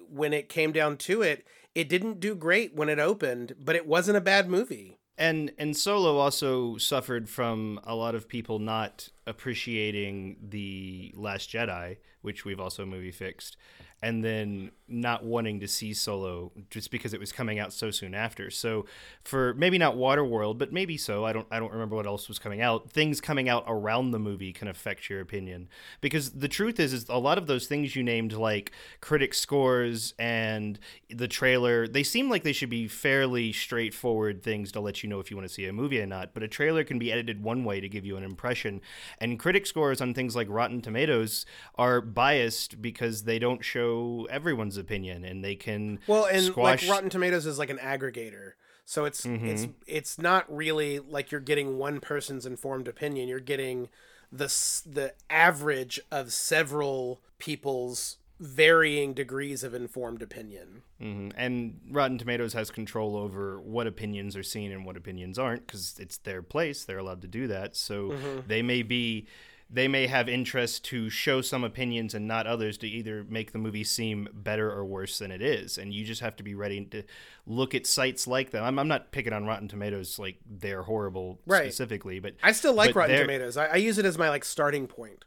when 0.10 0.34
it 0.34 0.50
came 0.50 0.71
down 0.71 0.97
to 0.97 1.21
it, 1.21 1.45
it 1.73 1.89
didn't 1.89 2.19
do 2.19 2.36
great 2.36 2.76
when 2.76 2.89
it 2.89 3.00
opened, 3.00 3.56
but 3.60 3.76
it 3.76 3.88
wasn't 3.88 4.17
a 4.17 4.21
bad 4.21 4.50
movie. 4.50 4.97
And 5.17 5.52
and 5.58 5.76
Solo 5.76 6.17
also 6.17 6.78
suffered 6.78 7.28
from 7.28 7.80
a 7.84 7.95
lot 7.95 8.13
of 8.13 8.28
people 8.28 8.60
not 8.60 9.10
appreciating 9.26 10.38
the 10.41 11.12
Last 11.15 11.50
Jedi, 11.50 11.97
which 12.21 12.45
we've 12.45 12.60
also 12.60 12.86
movie 12.86 13.12
fixed, 13.12 13.58
and 14.01 14.23
then 14.23 14.71
not 14.88 15.23
wanting 15.23 15.60
to 15.60 15.67
see 15.67 15.93
Solo 15.93 16.51
just 16.69 16.91
because 16.91 17.13
it 17.13 17.19
was 17.19 17.31
coming 17.31 17.60
out 17.60 17.73
so 17.73 17.91
soon 17.91 18.13
after. 18.13 18.49
So 18.49 18.86
for 19.23 19.53
maybe 19.55 19.77
not 19.77 19.95
Waterworld, 19.95 20.57
but 20.57 20.71
maybe 20.71 20.97
so. 20.97 21.25
I 21.25 21.33
don't 21.33 21.47
I 21.51 21.60
don't 21.60 21.71
remember 21.73 21.95
what 21.95 22.05
else 22.05 22.27
was 22.27 22.39
coming 22.39 22.62
out. 22.62 22.89
Things 22.89 23.19
coming 23.19 23.49
out 23.49 23.65
around 23.67 24.12
the 24.12 24.19
movie 24.19 24.53
can 24.53 24.67
affect 24.67 25.10
your 25.10 25.19
opinion 25.19 25.67
because 25.99 26.31
the 26.31 26.47
truth 26.47 26.79
is 26.79 26.93
is 26.93 27.10
a 27.10 27.17
lot 27.17 27.38
of 27.38 27.47
those 27.47 27.67
things 27.67 27.95
you 27.95 28.03
named 28.03 28.33
like 28.33 28.71
critic 29.01 29.33
scores 29.33 30.13
and 30.19 30.79
the 31.10 31.27
trailer, 31.27 31.88
they 31.88 32.03
seem 32.03 32.29
like 32.29 32.43
they 32.43 32.53
should 32.53 32.69
be 32.69 32.88
fairly 32.88 33.51
straightforward 33.51 34.43
things 34.43 34.71
to 34.71 34.79
let 34.79 35.03
you 35.03 35.10
know 35.10 35.19
if 35.19 35.31
you 35.31 35.38
want 35.38 35.47
to 35.47 35.53
see 35.53 35.65
a 35.65 35.73
movie 35.73 35.99
or 35.99 36.05
not, 36.05 36.33
but 36.33 36.43
a 36.43 36.47
trailer 36.47 36.83
can 36.83 36.99
be 36.99 37.12
edited 37.12 37.43
one 37.43 37.63
way 37.63 37.81
to 37.81 37.89
give 37.89 38.05
you 38.05 38.15
an 38.15 38.23
impression. 38.23 38.79
And 39.19 39.39
critic 39.39 39.65
scores 39.65 40.01
on 40.01 40.13
things 40.13 40.36
like 40.36 40.47
Rotten 40.49 40.81
Tomatoes 40.81 41.45
are 41.75 41.99
biased 41.99 42.81
because 42.81 43.23
they 43.23 43.39
don't 43.39 43.63
show 43.63 43.87
everyone's 44.30 44.78
opinion 44.78 45.23
and 45.23 45.43
they 45.43 45.56
can 45.56 46.00
Well, 46.08 46.26
and 46.26 46.43
squash 46.43 46.84
like 46.84 46.91
Rotten 46.91 47.10
Tomatoes 47.10 47.45
is 47.45 47.58
like 47.60 47.69
an 47.69 47.78
aggregator. 47.80 48.54
So 48.86 49.04
it's 49.06 49.26
it's 49.26 49.67
it's 49.86 50.17
not 50.17 50.45
really 50.54 51.00
like 51.00 51.32
you're 51.32 51.41
getting 51.41 51.78
one 51.78 52.00
person's 52.00 52.45
informed 52.45 52.88
opinion. 52.88 53.28
You're 53.28 53.39
getting 53.41 53.89
the 54.32 54.47
the 54.86 55.13
average 55.29 56.00
of 56.12 56.31
several 56.31 57.21
people's 57.38 58.17
varying 58.40 59.13
degrees 59.13 59.63
of 59.63 59.73
informed 59.73 60.21
opinion. 60.21 60.83
Mhm. 61.02 61.33
And 61.35 61.79
Rotten 61.90 62.17
Tomatoes 62.17 62.54
has 62.54 62.69
control 62.69 63.17
over 63.17 63.60
what 63.60 63.88
opinions 63.88 64.38
are 64.38 64.44
seen 64.44 64.71
and 64.71 64.85
what 64.85 64.96
opinions 64.96 65.40
aren't 65.40 65.65
because 65.65 65.98
it's 66.00 66.17
their 66.19 66.42
place. 66.42 66.85
They're 66.85 67.00
allowed 67.00 67.21
to 67.23 67.27
do 67.27 67.48
that. 67.48 67.75
So 67.75 68.13
they 68.48 68.62
may 68.62 68.83
be, 68.83 69.25
they 69.70 69.88
may 69.88 70.08
have 70.08 70.30
interest 70.30 70.86
to 70.86 71.10
show 71.10 71.42
some 71.42 71.63
opinions 71.63 72.13
and 72.13 72.28
not 72.28 72.48
others 72.48 72.78
to 72.78 72.88
either 72.88 73.26
make 73.28 73.52
the 73.52 73.58
movie 73.58 73.84
seem 73.84 74.28
better 74.34 74.72
or 74.72 74.86
worse 74.86 75.20
than 75.20 75.30
it 75.32 75.42
is. 75.42 75.78
And 75.78 75.94
you 75.94 76.06
just 76.06 76.22
have 76.22 76.36
to 76.38 76.44
be 76.44 76.56
ready 76.56 76.86
to 76.86 77.04
look 77.46 77.76
at 77.76 77.86
sites 77.86 78.28
like 78.28 78.52
that. 78.52 78.63
I'm, 78.63 78.80
I'm 78.80 78.88
not 78.88 79.12
picking 79.12 79.34
on 79.34 79.46
Rotten 79.46 79.68
Tomatoes 79.68 80.18
like 80.20 80.38
they're 80.46 80.84
horrible 80.84 81.40
Right. 81.46 81.63
specifically, 81.65 82.20
but 82.20 82.36
I 82.42 82.54
still 82.54 82.74
like 82.74 82.96
Rotten 82.96 83.18
Tomatoes. 83.18 83.58
I, 83.58 83.65
I 83.68 83.76
use 83.76 83.98
it 83.98 84.06
as 84.06 84.18
my 84.18 84.30
like 84.30 84.46
starting 84.46 84.88
point. 84.88 85.26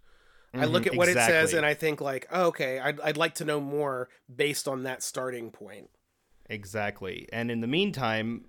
I 0.55 0.65
look 0.65 0.83
Mhm, 0.85 0.87
at 0.89 0.97
what 0.97 1.09
it 1.09 1.15
says 1.15 1.53
and 1.55 1.65
I 1.65 1.75
think 1.75 2.01
like, 2.01 2.27
oh, 2.33 2.47
okay, 2.47 2.79
I'd, 2.81 2.99
I'd 3.01 3.17
like 3.17 3.35
to 3.37 3.45
know 3.45 3.61
more 3.61 4.09
based 4.35 4.67
on 4.67 4.83
that 4.85 5.03
starting 5.03 5.51
point. 5.51 5.91
Exactly. 6.49 7.29
And 7.33 7.51
in 7.51 7.61
the 7.61 7.67
meantime, 7.69 8.47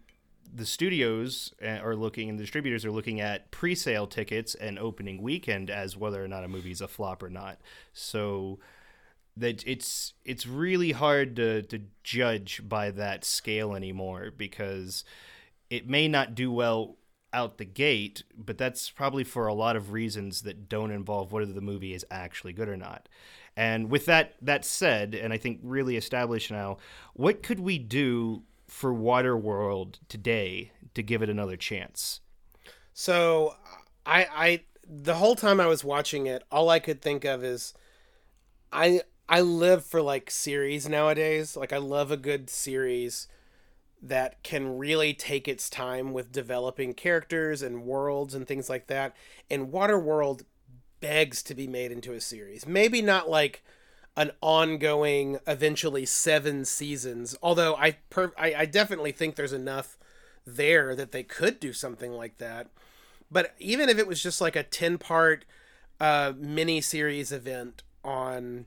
the 0.53 0.65
studios 0.65 1.53
uh, 1.63 1.79
are 1.81 1.95
looking 1.95 2.29
and 2.29 2.37
the 2.37 2.43
distributors 2.43 2.85
are 2.85 2.91
looking 2.91 3.21
at 3.21 3.51
pre-sale 3.51 4.07
tickets 4.07 4.55
and 4.55 4.77
opening 4.77 5.21
weekend 5.21 5.69
as 5.69 5.95
whether 5.95 6.23
or 6.23 6.27
not 6.27 6.43
a 6.43 6.47
movie 6.47 6.71
is 6.71 6.81
a 6.81 6.87
flop 6.87 7.23
or 7.23 7.29
not. 7.29 7.59
So 7.93 8.59
that 9.37 9.65
it's 9.65 10.13
it's 10.25 10.45
really 10.45 10.91
hard 10.91 11.35
to 11.37 11.61
to 11.63 11.79
judge 12.03 12.61
by 12.67 12.91
that 12.91 13.23
scale 13.23 13.75
anymore 13.75 14.31
because 14.35 15.03
it 15.69 15.87
may 15.87 16.07
not 16.07 16.35
do 16.35 16.51
well 16.51 16.97
out 17.33 17.57
the 17.57 17.65
gate, 17.65 18.23
but 18.37 18.57
that's 18.57 18.89
probably 18.89 19.23
for 19.23 19.47
a 19.47 19.53
lot 19.53 19.77
of 19.77 19.93
reasons 19.93 20.41
that 20.41 20.67
don't 20.67 20.91
involve 20.91 21.31
whether 21.31 21.53
the 21.53 21.61
movie 21.61 21.93
is 21.93 22.05
actually 22.11 22.51
good 22.51 22.67
or 22.67 22.75
not. 22.75 23.07
And 23.55 23.89
with 23.89 24.05
that 24.05 24.35
that 24.41 24.65
said, 24.65 25.15
and 25.15 25.31
I 25.31 25.37
think 25.37 25.59
really 25.63 25.95
established 25.95 26.51
now, 26.51 26.77
what 27.13 27.41
could 27.41 27.59
we 27.59 27.77
do 27.77 28.43
for 28.71 28.93
Waterworld 28.93 29.95
today 30.07 30.71
to 30.93 31.03
give 31.03 31.21
it 31.21 31.29
another 31.29 31.57
chance? 31.57 32.21
So, 32.93 33.55
I 34.05 34.25
I 34.33 34.61
the 34.87 35.15
whole 35.15 35.35
time 35.35 35.59
I 35.59 35.67
was 35.67 35.83
watching 35.83 36.25
it, 36.25 36.43
all 36.49 36.69
I 36.69 36.79
could 36.79 37.01
think 37.01 37.25
of 37.25 37.43
is 37.43 37.73
I 38.71 39.01
I 39.27 39.41
live 39.41 39.85
for 39.85 40.01
like 40.01 40.31
series 40.31 40.87
nowadays. 40.87 41.55
Like 41.55 41.73
I 41.73 41.77
love 41.77 42.11
a 42.11 42.17
good 42.17 42.49
series 42.49 43.27
that 44.01 44.41
can 44.41 44.77
really 44.77 45.13
take 45.13 45.47
its 45.47 45.69
time 45.69 46.11
with 46.11 46.31
developing 46.31 46.93
characters 46.93 47.61
and 47.61 47.83
worlds 47.83 48.33
and 48.33 48.47
things 48.47 48.69
like 48.69 48.87
that. 48.87 49.15
And 49.49 49.71
Waterworld 49.71 50.43
begs 51.01 51.43
to 51.43 51.53
be 51.53 51.67
made 51.67 51.91
into 51.91 52.13
a 52.13 52.21
series. 52.21 52.65
Maybe 52.65 53.01
not 53.01 53.29
like 53.29 53.63
an 54.17 54.31
ongoing, 54.41 55.39
eventually 55.47 56.05
seven 56.05 56.65
seasons. 56.65 57.35
Although 57.41 57.75
I 57.75 57.97
per- 58.09 58.33
I, 58.37 58.53
I 58.53 58.65
definitely 58.65 59.11
think 59.11 59.35
there's 59.35 59.53
enough 59.53 59.97
there 60.45 60.95
that 60.95 61.11
they 61.11 61.23
could 61.23 61.59
do 61.59 61.73
something 61.73 62.11
like 62.11 62.37
that. 62.39 62.67
But 63.31 63.53
even 63.59 63.89
if 63.89 63.97
it 63.97 64.07
was 64.07 64.21
just 64.21 64.41
like 64.41 64.55
a 64.55 64.63
ten 64.63 64.97
part 64.97 65.45
uh, 65.99 66.33
mini 66.35 66.81
series 66.81 67.31
event 67.31 67.83
on 68.03 68.65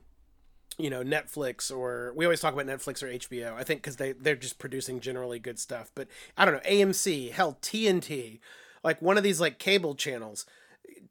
you 0.77 0.89
know 0.89 1.03
Netflix 1.03 1.75
or 1.75 2.13
we 2.15 2.25
always 2.25 2.41
talk 2.41 2.53
about 2.53 2.65
Netflix 2.65 3.03
or 3.03 3.07
HBO. 3.07 3.53
I 3.53 3.63
think 3.63 3.81
because 3.81 3.97
they 3.97 4.13
they're 4.13 4.35
just 4.35 4.59
producing 4.59 4.99
generally 4.99 5.39
good 5.39 5.59
stuff. 5.59 5.91
But 5.95 6.07
I 6.37 6.45
don't 6.45 6.55
know 6.55 6.69
AMC, 6.69 7.31
hell 7.31 7.57
TNT, 7.61 8.39
like 8.83 9.01
one 9.01 9.17
of 9.17 9.23
these 9.23 9.39
like 9.39 9.59
cable 9.59 9.95
channels 9.95 10.45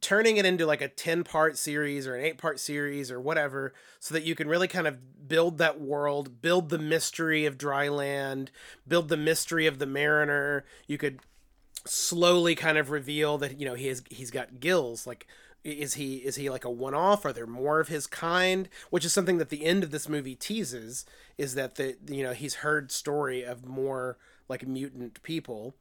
turning 0.05 0.36
it 0.36 0.44
into 0.44 0.66
like 0.66 0.82
a 0.82 0.88
10 0.88 1.24
part 1.24 1.57
series 1.57 2.07
or 2.07 2.14
an 2.14 2.24
8 2.26 2.38
part 2.38 2.61
series 2.61 3.11
or 3.11 3.18
whatever 3.18 3.72
so 4.00 4.12
that 4.12 4.22
you 4.22 4.34
can 4.34 4.48
really 4.48 4.68
kind 4.68 4.86
of 4.86 4.98
build 5.26 5.57
that 5.57 5.80
world 5.80 6.42
build 6.42 6.68
the 6.68 6.78
mystery 6.78 7.46
of 7.46 7.57
dry 7.57 7.88
land 7.88 8.50
build 8.86 9.09
the 9.09 9.16
mystery 9.16 9.66
of 9.66 9.78
the 9.78 9.86
mariner. 9.86 10.66
You 10.86 10.98
could 10.98 11.20
slowly 11.86 12.55
kind 12.55 12.76
of 12.76 12.90
reveal 12.90 13.38
that 13.38 13.59
you 13.59 13.66
know 13.66 13.74
he 13.74 13.86
has 13.86 14.02
he's 14.11 14.30
got 14.30 14.61
gills. 14.61 15.07
Like 15.07 15.26
is 15.64 15.94
he 15.94 16.16
is 16.16 16.36
he 16.36 16.50
like 16.50 16.66
a 16.66 16.70
one 16.70 16.94
off 16.94 17.24
are 17.24 17.32
there 17.32 17.46
more 17.46 17.80
of 17.80 17.88
his 17.88 18.07
kind? 18.07 18.68
Which 18.90 19.07
is 19.07 19.12
something 19.14 19.38
that 19.38 19.48
the 19.48 19.64
end 19.64 19.82
of 19.82 19.90
this 19.90 20.07
movie 20.07 20.34
teases 20.34 21.07
is 21.38 21.55
that 21.55 21.76
the 21.76 21.96
you 22.07 22.22
know 22.22 22.34
he's 22.34 22.57
heard 22.57 22.92
story 22.92 23.42
of 23.42 23.64
more 23.64 24.18
like 24.50 24.68
mutant 24.68 25.22
people 25.22 25.74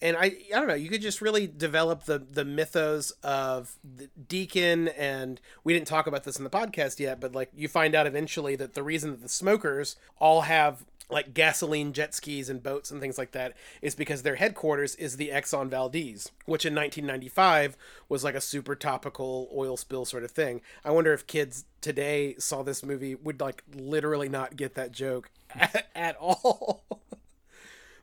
and 0.00 0.16
I 0.16 0.24
I 0.24 0.58
don't 0.58 0.68
know, 0.68 0.74
you 0.74 0.88
could 0.88 1.02
just 1.02 1.20
really 1.20 1.46
develop 1.46 2.04
the 2.04 2.18
the 2.18 2.44
mythos 2.44 3.12
of 3.22 3.76
the 3.84 4.08
Deacon 4.28 4.88
and 4.88 5.40
we 5.64 5.72
didn't 5.72 5.88
talk 5.88 6.06
about 6.06 6.24
this 6.24 6.36
in 6.36 6.44
the 6.44 6.50
podcast 6.50 6.98
yet, 6.98 7.20
but 7.20 7.34
like 7.34 7.50
you 7.54 7.68
find 7.68 7.94
out 7.94 8.06
eventually 8.06 8.56
that 8.56 8.74
the 8.74 8.82
reason 8.82 9.10
that 9.10 9.22
the 9.22 9.28
smokers 9.28 9.96
all 10.18 10.42
have 10.42 10.84
like 11.08 11.34
gasoline 11.34 11.92
jet 11.92 12.14
skis 12.14 12.48
and 12.50 12.62
boats 12.62 12.90
and 12.90 13.00
things 13.00 13.16
like 13.16 13.32
that 13.32 13.54
is 13.80 13.94
because 13.94 14.22
their 14.22 14.36
headquarters 14.36 14.94
is 14.96 15.16
the 15.16 15.28
Exxon 15.28 15.68
Valdez, 15.68 16.32
which 16.46 16.66
in 16.66 16.74
1995 16.74 17.76
was 18.08 18.24
like 18.24 18.34
a 18.34 18.40
super 18.40 18.74
topical 18.74 19.48
oil 19.54 19.76
spill 19.76 20.04
sort 20.04 20.24
of 20.24 20.30
thing. 20.32 20.60
I 20.84 20.90
wonder 20.90 21.12
if 21.12 21.26
kids 21.26 21.64
today 21.80 22.34
saw 22.38 22.62
this 22.62 22.84
movie 22.84 23.14
would 23.14 23.40
like 23.40 23.62
literally 23.74 24.28
not 24.28 24.56
get 24.56 24.74
that 24.74 24.90
joke 24.90 25.30
at, 25.54 25.86
at 25.94 26.16
all. 26.20 26.84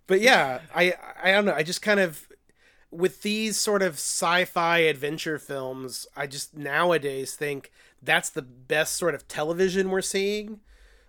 But 0.08 0.22
yeah, 0.22 0.60
I 0.74 0.94
I 1.22 1.32
don't 1.32 1.46
know. 1.46 1.54
I 1.54 1.64
just 1.64 1.82
kind 1.82 2.00
of 2.00 2.28
with 2.92 3.24
these 3.24 3.58
sort 3.58 3.82
of 3.82 3.94
sci-fi 3.94 4.80
adventure 4.80 5.40
films, 5.40 6.06
I 6.16 6.28
just 6.28 6.56
nowadays 6.56 7.36
think 7.36 7.72
that's 8.02 8.30
the 8.30 8.42
best 8.42 8.96
sort 8.96 9.16
of 9.16 9.28
television 9.28 9.90
we're 9.90 10.02
seeing. 10.02 10.60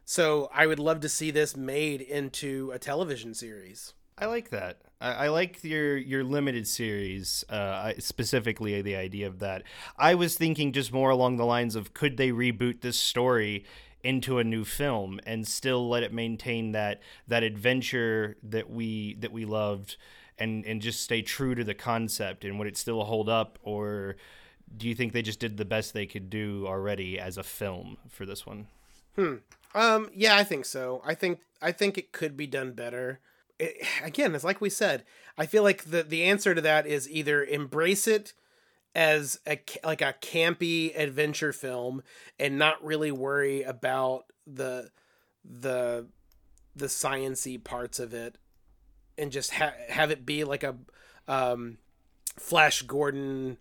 So 0.04 0.50
I 0.52 0.66
would 0.66 0.78
love 0.78 1.00
to 1.00 1.08
see 1.08 1.30
this 1.30 1.56
made 1.56 2.00
into 2.00 2.70
a 2.72 2.78
television 2.78 3.34
series. 3.34 3.94
I 4.16 4.26
like 4.26 4.50
that. 4.50 4.80
I, 5.00 5.12
I 5.12 5.28
like 5.28 5.64
your 5.64 5.96
your 5.96 6.24
limited 6.24 6.66
series, 6.66 7.44
uh, 7.48 7.92
specifically 7.98 8.80
the 8.82 8.96
idea 8.96 9.26
of 9.26 9.40
that. 9.40 9.64
I 9.98 10.14
was 10.14 10.36
thinking 10.36 10.72
just 10.72 10.92
more 10.92 11.10
along 11.10 11.36
the 11.36 11.46
lines 11.46 11.74
of 11.74 11.94
could 11.94 12.16
they 12.16 12.30
reboot 12.30 12.80
this 12.80 12.98
story 12.98 13.64
into 14.04 14.38
a 14.38 14.44
new 14.44 14.64
film 14.64 15.18
and 15.26 15.48
still 15.48 15.88
let 15.88 16.02
it 16.02 16.12
maintain 16.12 16.72
that 16.72 17.00
that 17.26 17.42
adventure 17.42 18.36
that 18.42 18.70
we 18.70 19.14
that 19.14 19.32
we 19.32 19.44
loved 19.44 19.96
and 20.38 20.64
and 20.66 20.82
just 20.82 21.00
stay 21.00 21.22
true 21.22 21.54
to 21.54 21.64
the 21.64 21.74
concept 21.74 22.44
and 22.44 22.58
would 22.58 22.68
it 22.68 22.76
still 22.76 23.02
hold 23.04 23.28
up? 23.28 23.58
Or 23.62 24.16
do 24.76 24.86
you 24.86 24.94
think 24.94 25.12
they 25.12 25.22
just 25.22 25.40
did 25.40 25.56
the 25.56 25.64
best 25.64 25.94
they 25.94 26.06
could 26.06 26.28
do 26.28 26.66
already 26.66 27.18
as 27.18 27.38
a 27.38 27.42
film 27.42 27.96
for 28.08 28.26
this 28.26 28.46
one? 28.46 28.66
Hmm. 29.16 29.36
Um 29.74 30.10
yeah 30.14 30.36
i 30.36 30.44
think 30.44 30.66
so. 30.66 31.02
I 31.04 31.14
think 31.14 31.40
i 31.62 31.72
think 31.72 31.96
it 31.96 32.12
could 32.12 32.36
be 32.36 32.46
done 32.46 32.72
better. 32.72 33.20
It, 33.58 33.86
again 34.02 34.34
it's 34.34 34.42
like 34.42 34.60
we 34.60 34.68
said 34.68 35.04
i 35.38 35.46
feel 35.46 35.62
like 35.62 35.84
the 35.84 36.02
the 36.02 36.24
answer 36.24 36.56
to 36.56 36.60
that 36.60 36.88
is 36.88 37.08
either 37.08 37.44
embrace 37.44 38.08
it 38.08 38.32
as 38.94 39.40
a 39.46 39.60
like 39.84 40.02
a 40.02 40.14
campy 40.20 40.96
adventure 40.96 41.52
film 41.52 42.02
and 42.38 42.58
not 42.58 42.84
really 42.84 43.10
worry 43.10 43.62
about 43.62 44.26
the 44.46 44.90
the 45.44 46.06
the 46.76 46.86
sciency 46.86 47.62
parts 47.62 47.98
of 47.98 48.14
it 48.14 48.36
and 49.16 49.32
just 49.32 49.52
ha- 49.52 49.74
have 49.88 50.10
it 50.10 50.26
be 50.26 50.44
like 50.44 50.62
a 50.62 50.76
um, 51.28 51.78
Flash 52.36 52.82
Gordon, 52.82 53.58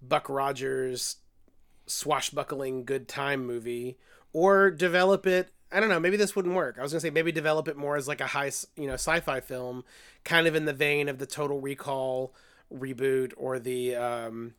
Buck 0.00 0.28
Rogers, 0.28 1.16
swashbuckling 1.86 2.84
good 2.84 3.08
time 3.08 3.46
movie, 3.46 3.98
or 4.32 4.70
develop 4.70 5.26
it. 5.26 5.50
I 5.72 5.80
don't 5.80 5.88
know. 5.88 5.98
Maybe 5.98 6.16
this 6.16 6.36
wouldn't 6.36 6.54
work. 6.54 6.76
I 6.78 6.82
was 6.82 6.92
gonna 6.92 7.00
say 7.00 7.10
maybe 7.10 7.32
develop 7.32 7.66
it 7.68 7.76
more 7.76 7.96
as 7.96 8.06
like 8.06 8.20
a 8.20 8.26
high, 8.26 8.52
you 8.76 8.86
know, 8.86 8.94
sci-fi 8.94 9.40
film, 9.40 9.84
kind 10.24 10.46
of 10.46 10.54
in 10.54 10.64
the 10.64 10.72
vein 10.72 11.08
of 11.08 11.18
the 11.18 11.26
Total 11.26 11.60
Recall 11.60 12.32
reboot 12.72 13.32
or 13.36 13.58
the 13.58 13.96
um, 13.96 14.54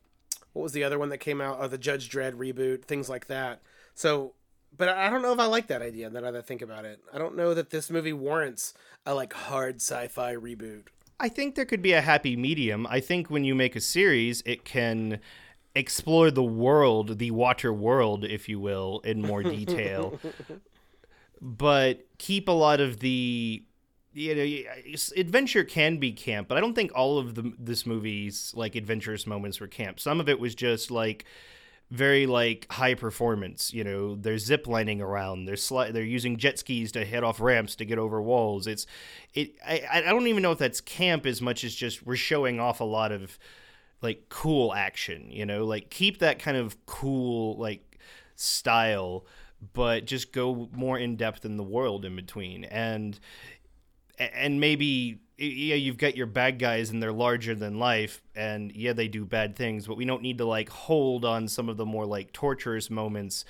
what 0.56 0.62
was 0.62 0.72
the 0.72 0.84
other 0.84 0.98
one 0.98 1.10
that 1.10 1.18
came 1.18 1.42
out? 1.42 1.58
Oh, 1.60 1.68
the 1.68 1.76
Judge 1.76 2.08
Dredd 2.08 2.32
reboot, 2.32 2.86
things 2.86 3.10
like 3.10 3.26
that. 3.26 3.60
So, 3.94 4.32
but 4.74 4.88
I 4.88 5.10
don't 5.10 5.20
know 5.20 5.34
if 5.34 5.38
I 5.38 5.44
like 5.44 5.66
that 5.66 5.82
idea. 5.82 6.08
Now 6.08 6.22
that 6.22 6.34
I 6.34 6.40
think 6.40 6.62
about 6.62 6.86
it, 6.86 6.98
I 7.12 7.18
don't 7.18 7.36
know 7.36 7.52
that 7.52 7.68
this 7.68 7.90
movie 7.90 8.14
warrants 8.14 8.72
a 9.04 9.14
like 9.14 9.34
hard 9.34 9.76
sci-fi 9.76 10.34
reboot. 10.34 10.84
I 11.20 11.28
think 11.28 11.56
there 11.56 11.66
could 11.66 11.82
be 11.82 11.92
a 11.92 12.00
happy 12.00 12.36
medium. 12.36 12.86
I 12.88 13.00
think 13.00 13.28
when 13.28 13.44
you 13.44 13.54
make 13.54 13.76
a 13.76 13.82
series, 13.82 14.42
it 14.46 14.64
can 14.64 15.20
explore 15.74 16.30
the 16.30 16.42
world, 16.42 17.18
the 17.18 17.32
water 17.32 17.70
world, 17.70 18.24
if 18.24 18.48
you 18.48 18.58
will, 18.58 19.00
in 19.00 19.20
more 19.20 19.42
detail. 19.42 20.18
but 21.42 22.06
keep 22.16 22.48
a 22.48 22.52
lot 22.52 22.80
of 22.80 23.00
the 23.00 23.62
you 24.16 24.34
know, 24.34 24.94
adventure 25.16 25.62
can 25.62 25.98
be 25.98 26.10
camp, 26.10 26.48
but 26.48 26.56
I 26.56 26.60
don't 26.60 26.74
think 26.74 26.90
all 26.94 27.18
of 27.18 27.34
the 27.34 27.52
this 27.58 27.84
movie's 27.84 28.52
like 28.56 28.74
adventurous 28.74 29.26
moments 29.26 29.60
were 29.60 29.66
camp. 29.66 30.00
Some 30.00 30.20
of 30.20 30.28
it 30.28 30.40
was 30.40 30.54
just 30.54 30.90
like 30.90 31.26
very 31.90 32.26
like 32.26 32.66
high 32.72 32.94
performance. 32.94 33.74
You 33.74 33.84
know, 33.84 34.14
they're 34.14 34.38
zip 34.38 34.66
lining 34.66 35.02
around. 35.02 35.44
They're 35.44 35.56
sli- 35.56 35.92
they're 35.92 36.02
using 36.02 36.38
jet 36.38 36.58
skis 36.58 36.92
to 36.92 37.04
head 37.04 37.24
off 37.24 37.40
ramps 37.40 37.76
to 37.76 37.84
get 37.84 37.98
over 37.98 38.22
walls. 38.22 38.66
It's 38.66 38.86
it. 39.34 39.54
I 39.66 39.82
I 39.92 40.00
don't 40.00 40.28
even 40.28 40.42
know 40.42 40.52
if 40.52 40.58
that's 40.58 40.80
camp 40.80 41.26
as 41.26 41.42
much 41.42 41.62
as 41.62 41.74
just 41.74 42.06
we're 42.06 42.16
showing 42.16 42.58
off 42.58 42.80
a 42.80 42.84
lot 42.84 43.12
of 43.12 43.38
like 44.00 44.30
cool 44.30 44.72
action. 44.72 45.30
You 45.30 45.44
know, 45.44 45.66
like 45.66 45.90
keep 45.90 46.20
that 46.20 46.38
kind 46.38 46.56
of 46.56 46.86
cool 46.86 47.58
like 47.58 47.98
style 48.34 49.26
but 49.72 50.04
just 50.04 50.32
go 50.32 50.68
more 50.72 50.98
in 50.98 51.16
depth 51.16 51.44
in 51.44 51.56
the 51.56 51.62
world 51.62 52.04
in 52.04 52.14
between. 52.16 52.64
And 52.64 53.18
and 54.18 54.60
maybe 54.60 55.20
yeah 55.38 55.74
you've 55.74 55.98
got 55.98 56.16
your 56.16 56.26
bad 56.26 56.58
guys 56.58 56.90
and 56.90 57.02
they're 57.02 57.12
larger 57.12 57.54
than 57.54 57.78
life 57.78 58.22
and 58.34 58.72
yeah 58.72 58.92
they 58.92 59.08
do 59.08 59.24
bad 59.24 59.54
things 59.54 59.86
but 59.86 59.96
we 59.96 60.04
don't 60.04 60.22
need 60.22 60.38
to 60.38 60.46
like 60.46 60.68
hold 60.68 61.24
on 61.24 61.46
some 61.46 61.68
of 61.68 61.76
the 61.76 61.84
more 61.84 62.06
like 62.06 62.32
torturous 62.32 62.88
moments 62.88 63.44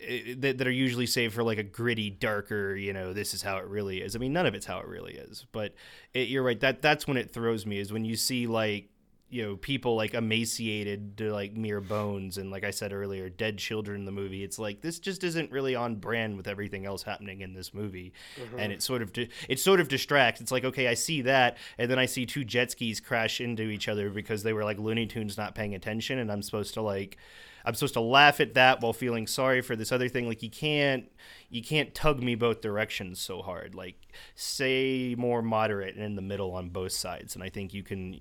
eh, 0.00 0.34
that, 0.38 0.58
that 0.58 0.66
are 0.66 0.72
usually 0.72 1.06
saved 1.06 1.34
for 1.34 1.42
like 1.42 1.58
a 1.58 1.64
gritty 1.64 2.10
darker 2.10 2.76
you 2.76 2.92
know 2.92 3.12
this 3.12 3.34
is 3.34 3.42
how 3.42 3.56
it 3.58 3.66
really 3.66 4.00
is. 4.00 4.14
I 4.14 4.20
mean 4.20 4.32
none 4.32 4.46
of 4.46 4.54
it's 4.54 4.66
how 4.66 4.78
it 4.78 4.86
really 4.86 5.14
is 5.14 5.46
but 5.50 5.74
it, 6.14 6.28
you're 6.28 6.44
right 6.44 6.60
that 6.60 6.80
that's 6.80 7.08
when 7.08 7.16
it 7.16 7.32
throws 7.32 7.66
me 7.66 7.78
is 7.78 7.92
when 7.92 8.04
you 8.04 8.14
see 8.14 8.46
like 8.46 8.88
you 9.32 9.42
know 9.42 9.56
people 9.56 9.96
like 9.96 10.12
emaciated 10.12 11.16
to 11.16 11.32
like 11.32 11.56
mere 11.56 11.80
bones 11.80 12.36
and 12.36 12.50
like 12.50 12.64
i 12.64 12.70
said 12.70 12.92
earlier 12.92 13.30
dead 13.30 13.56
children 13.56 14.00
in 14.00 14.04
the 14.04 14.12
movie 14.12 14.44
it's 14.44 14.58
like 14.58 14.82
this 14.82 14.98
just 14.98 15.24
isn't 15.24 15.50
really 15.50 15.74
on 15.74 15.96
brand 15.96 16.36
with 16.36 16.46
everything 16.46 16.84
else 16.84 17.02
happening 17.02 17.40
in 17.40 17.54
this 17.54 17.72
movie 17.72 18.12
mm-hmm. 18.38 18.58
and 18.58 18.70
it 18.70 18.82
sort 18.82 19.00
of 19.00 19.10
di- 19.10 19.30
it 19.48 19.58
sort 19.58 19.80
of 19.80 19.88
distracts 19.88 20.42
it's 20.42 20.52
like 20.52 20.64
okay 20.64 20.86
i 20.86 20.92
see 20.92 21.22
that 21.22 21.56
and 21.78 21.90
then 21.90 21.98
i 21.98 22.04
see 22.04 22.26
two 22.26 22.44
jet 22.44 22.70
skis 22.70 23.00
crash 23.00 23.40
into 23.40 23.62
each 23.62 23.88
other 23.88 24.10
because 24.10 24.42
they 24.42 24.52
were 24.52 24.64
like 24.64 24.78
looney 24.78 25.06
tunes 25.06 25.38
not 25.38 25.54
paying 25.54 25.74
attention 25.74 26.18
and 26.18 26.30
i'm 26.30 26.42
supposed 26.42 26.74
to 26.74 26.82
like 26.82 27.16
I'm 27.64 27.74
supposed 27.74 27.94
to 27.94 28.00
laugh 28.00 28.40
at 28.40 28.54
that 28.54 28.80
while 28.80 28.92
feeling 28.92 29.26
sorry 29.26 29.60
for 29.60 29.76
this 29.76 29.92
other 29.92 30.08
thing. 30.08 30.26
Like 30.26 30.42
you 30.42 30.50
can't 30.50 31.10
you 31.48 31.62
can't 31.62 31.94
tug 31.94 32.22
me 32.22 32.34
both 32.34 32.60
directions 32.60 33.20
so 33.20 33.42
hard. 33.42 33.74
Like 33.74 33.96
say 34.34 35.14
more 35.16 35.42
moderate 35.42 35.94
and 35.94 36.04
in 36.04 36.16
the 36.16 36.22
middle 36.22 36.54
on 36.54 36.70
both 36.70 36.92
sides, 36.92 37.34
and 37.34 37.44
I 37.44 37.48
think 37.48 37.72
you 37.72 37.82
can 37.82 38.20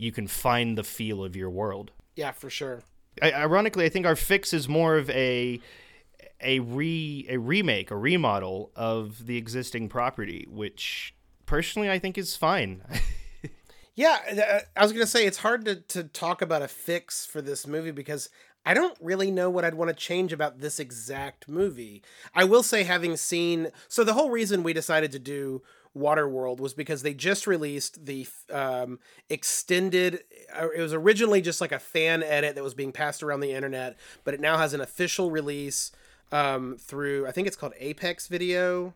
you 0.00 0.10
can 0.10 0.26
find 0.26 0.78
the 0.78 0.82
feel 0.82 1.22
of 1.22 1.36
your 1.36 1.50
world. 1.50 1.90
Yeah, 2.16 2.32
for 2.32 2.48
sure. 2.48 2.82
I, 3.20 3.32
ironically, 3.32 3.84
I 3.84 3.90
think 3.90 4.06
our 4.06 4.16
fix 4.16 4.54
is 4.54 4.66
more 4.66 4.96
of 4.96 5.10
a 5.10 5.60
a 6.40 6.60
re 6.60 7.26
a 7.28 7.36
remake, 7.36 7.90
a 7.90 7.96
remodel 7.96 8.72
of 8.74 9.26
the 9.26 9.36
existing 9.36 9.90
property, 9.90 10.46
which 10.48 11.14
personally 11.44 11.90
I 11.90 11.98
think 11.98 12.16
is 12.16 12.34
fine. 12.34 12.82
yeah, 13.94 14.18
uh, 14.30 14.60
I 14.74 14.82
was 14.82 14.92
gonna 14.92 15.06
say 15.06 15.26
it's 15.26 15.38
hard 15.38 15.66
to 15.66 15.76
to 15.76 16.04
talk 16.04 16.40
about 16.40 16.62
a 16.62 16.68
fix 16.68 17.26
for 17.26 17.42
this 17.42 17.66
movie 17.66 17.90
because 17.90 18.30
I 18.64 18.72
don't 18.72 18.96
really 19.02 19.30
know 19.30 19.50
what 19.50 19.66
I'd 19.66 19.74
want 19.74 19.90
to 19.90 19.94
change 19.94 20.32
about 20.32 20.60
this 20.60 20.80
exact 20.80 21.46
movie. 21.46 22.02
I 22.34 22.44
will 22.44 22.62
say, 22.62 22.84
having 22.84 23.16
seen, 23.16 23.68
so 23.88 24.04
the 24.04 24.14
whole 24.14 24.30
reason 24.30 24.62
we 24.62 24.72
decided 24.72 25.12
to 25.12 25.18
do 25.18 25.62
Waterworld 25.96 26.60
was 26.60 26.74
because 26.74 27.02
they 27.02 27.14
just 27.14 27.46
released 27.46 28.04
the 28.06 28.26
um, 28.52 29.00
extended. 29.28 30.20
Uh, 30.54 30.68
it 30.70 30.80
was 30.80 30.94
originally 30.94 31.40
just 31.40 31.60
like 31.60 31.72
a 31.72 31.78
fan 31.78 32.22
edit 32.22 32.54
that 32.54 32.62
was 32.62 32.74
being 32.74 32.92
passed 32.92 33.22
around 33.22 33.40
the 33.40 33.52
internet, 33.52 33.98
but 34.24 34.34
it 34.34 34.40
now 34.40 34.56
has 34.56 34.72
an 34.72 34.80
official 34.80 35.30
release 35.30 35.90
um, 36.30 36.76
through. 36.78 37.26
I 37.26 37.32
think 37.32 37.48
it's 37.48 37.56
called 37.56 37.72
Apex 37.78 38.28
Video, 38.28 38.94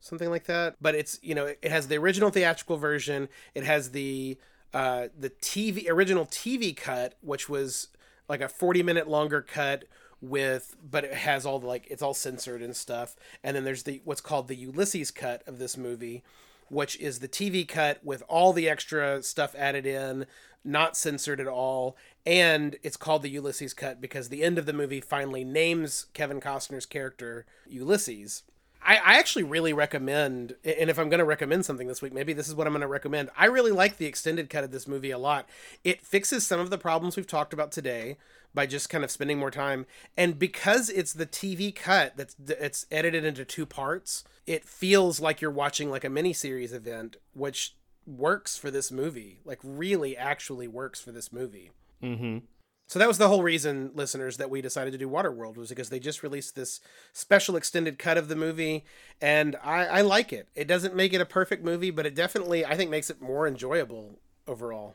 something 0.00 0.28
like 0.28 0.44
that. 0.44 0.76
But 0.80 0.96
it's 0.96 1.20
you 1.22 1.34
know 1.34 1.46
it 1.46 1.70
has 1.70 1.86
the 1.86 1.98
original 1.98 2.30
theatrical 2.30 2.78
version. 2.78 3.28
It 3.54 3.64
has 3.64 3.92
the 3.92 4.36
uh, 4.72 5.08
the 5.16 5.30
TV 5.30 5.88
original 5.88 6.26
TV 6.26 6.76
cut, 6.76 7.14
which 7.20 7.48
was 7.48 7.88
like 8.28 8.40
a 8.40 8.48
40 8.48 8.82
minute 8.82 9.08
longer 9.08 9.40
cut 9.40 9.84
with 10.28 10.76
but 10.90 11.04
it 11.04 11.14
has 11.14 11.46
all 11.46 11.58
the 11.58 11.66
like 11.66 11.86
it's 11.90 12.02
all 12.02 12.14
censored 12.14 12.62
and 12.62 12.76
stuff. 12.76 13.16
And 13.42 13.56
then 13.56 13.64
there's 13.64 13.84
the 13.84 14.00
what's 14.04 14.20
called 14.20 14.48
the 14.48 14.56
ulysses 14.56 15.10
cut 15.10 15.42
of 15.46 15.58
this 15.58 15.76
movie 15.76 16.22
which 16.70 16.98
is 16.98 17.18
the 17.18 17.28
tv 17.28 17.66
cut 17.68 18.00
with 18.02 18.22
all 18.28 18.52
the 18.52 18.68
extra 18.68 19.22
stuff 19.22 19.54
added 19.56 19.86
in 19.86 20.26
not 20.64 20.96
censored 20.96 21.40
at 21.40 21.46
all. 21.46 21.94
And 22.24 22.76
it's 22.82 22.96
called 22.96 23.22
the 23.22 23.28
ulysses 23.28 23.74
cut 23.74 24.00
because 24.00 24.30
the 24.30 24.42
end 24.42 24.56
of 24.56 24.64
the 24.64 24.72
movie 24.72 25.00
finally 25.00 25.44
names 25.44 26.06
kevin 26.14 26.40
costner's 26.40 26.86
character 26.86 27.44
ulysses 27.66 28.42
I, 28.84 28.96
I 28.96 29.18
actually 29.18 29.44
really 29.44 29.72
recommend, 29.72 30.56
and 30.62 30.90
if 30.90 30.98
I'm 30.98 31.08
going 31.08 31.18
to 31.18 31.24
recommend 31.24 31.64
something 31.64 31.88
this 31.88 32.02
week, 32.02 32.12
maybe 32.12 32.32
this 32.32 32.48
is 32.48 32.54
what 32.54 32.66
I'm 32.66 32.72
going 32.72 32.82
to 32.82 32.86
recommend. 32.86 33.30
I 33.36 33.46
really 33.46 33.72
like 33.72 33.96
the 33.96 34.06
extended 34.06 34.50
cut 34.50 34.64
of 34.64 34.72
this 34.72 34.86
movie 34.86 35.10
a 35.10 35.18
lot. 35.18 35.48
It 35.82 36.04
fixes 36.04 36.46
some 36.46 36.60
of 36.60 36.70
the 36.70 36.78
problems 36.78 37.16
we've 37.16 37.26
talked 37.26 37.52
about 37.54 37.72
today 37.72 38.18
by 38.52 38.66
just 38.66 38.90
kind 38.90 39.02
of 39.02 39.10
spending 39.10 39.38
more 39.38 39.50
time, 39.50 39.86
and 40.16 40.38
because 40.38 40.88
it's 40.88 41.12
the 41.12 41.26
TV 41.26 41.74
cut 41.74 42.16
that's 42.16 42.36
it's 42.46 42.86
edited 42.90 43.24
into 43.24 43.44
two 43.44 43.66
parts, 43.66 44.22
it 44.46 44.64
feels 44.64 45.18
like 45.18 45.40
you're 45.40 45.50
watching 45.50 45.90
like 45.90 46.04
a 46.04 46.08
miniseries 46.08 46.72
event, 46.72 47.16
which 47.32 47.74
works 48.06 48.56
for 48.56 48.70
this 48.70 48.92
movie. 48.92 49.40
Like 49.44 49.58
really, 49.64 50.16
actually 50.16 50.68
works 50.68 51.00
for 51.00 51.10
this 51.10 51.32
movie. 51.32 51.70
Mm-hmm. 52.00 52.38
So 52.86 52.98
that 52.98 53.08
was 53.08 53.18
the 53.18 53.28
whole 53.28 53.42
reason, 53.42 53.90
listeners, 53.94 54.36
that 54.36 54.50
we 54.50 54.60
decided 54.60 54.92
to 54.92 54.98
do 54.98 55.08
Waterworld 55.08 55.56
was 55.56 55.70
because 55.70 55.88
they 55.88 55.98
just 55.98 56.22
released 56.22 56.54
this 56.54 56.80
special 57.12 57.56
extended 57.56 57.98
cut 57.98 58.18
of 58.18 58.28
the 58.28 58.36
movie, 58.36 58.84
and 59.20 59.56
I, 59.64 59.86
I 59.86 60.00
like 60.02 60.32
it. 60.32 60.48
It 60.54 60.68
doesn't 60.68 60.94
make 60.94 61.14
it 61.14 61.20
a 61.20 61.26
perfect 61.26 61.64
movie, 61.64 61.90
but 61.90 62.04
it 62.04 62.14
definitely, 62.14 62.64
I 62.64 62.76
think, 62.76 62.90
makes 62.90 63.08
it 63.08 63.22
more 63.22 63.48
enjoyable 63.48 64.18
overall. 64.46 64.94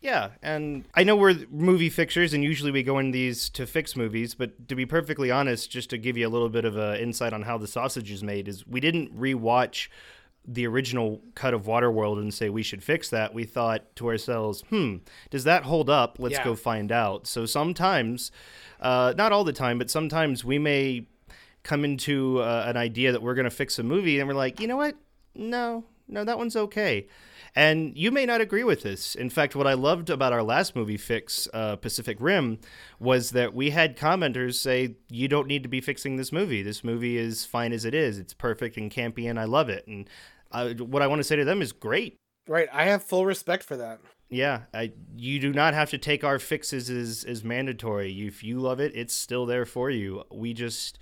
Yeah, 0.00 0.32
and 0.42 0.84
I 0.94 1.02
know 1.02 1.16
we're 1.16 1.46
movie 1.50 1.88
fixers, 1.88 2.34
and 2.34 2.44
usually 2.44 2.70
we 2.70 2.82
go 2.82 2.98
in 2.98 3.10
these 3.10 3.48
to 3.50 3.66
fix 3.66 3.96
movies. 3.96 4.34
But 4.34 4.68
to 4.68 4.74
be 4.74 4.84
perfectly 4.84 5.30
honest, 5.30 5.70
just 5.70 5.88
to 5.90 5.98
give 5.98 6.18
you 6.18 6.28
a 6.28 6.30
little 6.30 6.50
bit 6.50 6.66
of 6.66 6.76
an 6.76 6.96
insight 6.98 7.32
on 7.32 7.42
how 7.42 7.56
the 7.56 7.66
sausage 7.66 8.10
is 8.10 8.22
made, 8.22 8.46
is 8.46 8.66
we 8.66 8.80
didn't 8.80 9.18
rewatch 9.18 9.88
the 10.46 10.66
original 10.66 11.22
cut 11.34 11.54
of 11.54 11.62
Waterworld 11.64 12.18
and 12.18 12.32
say 12.32 12.50
we 12.50 12.62
should 12.62 12.82
fix 12.82 13.08
that, 13.10 13.32
we 13.32 13.44
thought 13.44 13.96
to 13.96 14.08
ourselves, 14.08 14.62
hmm, 14.68 14.96
does 15.30 15.44
that 15.44 15.64
hold 15.64 15.88
up? 15.88 16.16
Let's 16.18 16.34
yeah. 16.34 16.44
go 16.44 16.54
find 16.54 16.92
out. 16.92 17.26
So 17.26 17.46
sometimes, 17.46 18.30
uh, 18.80 19.14
not 19.16 19.32
all 19.32 19.44
the 19.44 19.52
time, 19.52 19.78
but 19.78 19.90
sometimes 19.90 20.44
we 20.44 20.58
may 20.58 21.06
come 21.62 21.84
into 21.84 22.40
uh, 22.40 22.64
an 22.66 22.76
idea 22.76 23.12
that 23.12 23.22
we're 23.22 23.34
going 23.34 23.44
to 23.44 23.50
fix 23.50 23.78
a 23.78 23.82
movie 23.82 24.20
and 24.20 24.28
we're 24.28 24.34
like, 24.34 24.60
you 24.60 24.68
know 24.68 24.76
what? 24.76 24.96
No, 25.34 25.84
no, 26.08 26.24
that 26.24 26.36
one's 26.36 26.56
okay. 26.56 27.08
And 27.56 27.96
you 27.96 28.10
may 28.10 28.26
not 28.26 28.40
agree 28.40 28.64
with 28.64 28.82
this. 28.82 29.14
In 29.14 29.30
fact, 29.30 29.54
what 29.54 29.66
I 29.66 29.74
loved 29.74 30.10
about 30.10 30.32
our 30.32 30.42
last 30.42 30.74
movie 30.74 30.96
fix, 30.96 31.46
uh, 31.54 31.76
Pacific 31.76 32.16
Rim, 32.18 32.58
was 32.98 33.30
that 33.30 33.54
we 33.54 33.70
had 33.70 33.96
commenters 33.96 34.54
say, 34.54 34.96
you 35.08 35.28
don't 35.28 35.46
need 35.46 35.62
to 35.62 35.68
be 35.68 35.80
fixing 35.80 36.16
this 36.16 36.32
movie. 36.32 36.62
This 36.62 36.82
movie 36.82 37.16
is 37.16 37.44
fine 37.44 37.72
as 37.72 37.84
it 37.84 37.94
is. 37.94 38.18
It's 38.18 38.34
perfect 38.34 38.76
and 38.76 38.90
campy, 38.90 39.30
and 39.30 39.38
I 39.38 39.44
love 39.44 39.68
it. 39.68 39.86
And 39.86 40.10
what 40.74 41.02
I 41.02 41.06
want 41.06 41.20
to 41.20 41.24
say 41.24 41.36
to 41.36 41.44
them 41.44 41.62
is 41.62 41.72
great. 41.72 42.16
Right. 42.46 42.68
I 42.72 42.84
have 42.84 43.02
full 43.02 43.24
respect 43.26 43.64
for 43.64 43.76
that. 43.76 44.00
Yeah, 44.30 44.62
I, 44.72 44.92
you 45.16 45.38
do 45.38 45.52
not 45.52 45.74
have 45.74 45.90
to 45.90 45.98
take 45.98 46.24
our 46.24 46.38
fixes 46.38 46.90
as, 46.90 47.24
as 47.24 47.44
mandatory. 47.44 48.26
If 48.26 48.42
you 48.42 48.58
love 48.58 48.80
it, 48.80 48.92
it's 48.94 49.14
still 49.14 49.46
there 49.46 49.64
for 49.64 49.90
you. 49.90 50.24
We 50.32 50.54
just 50.54 50.98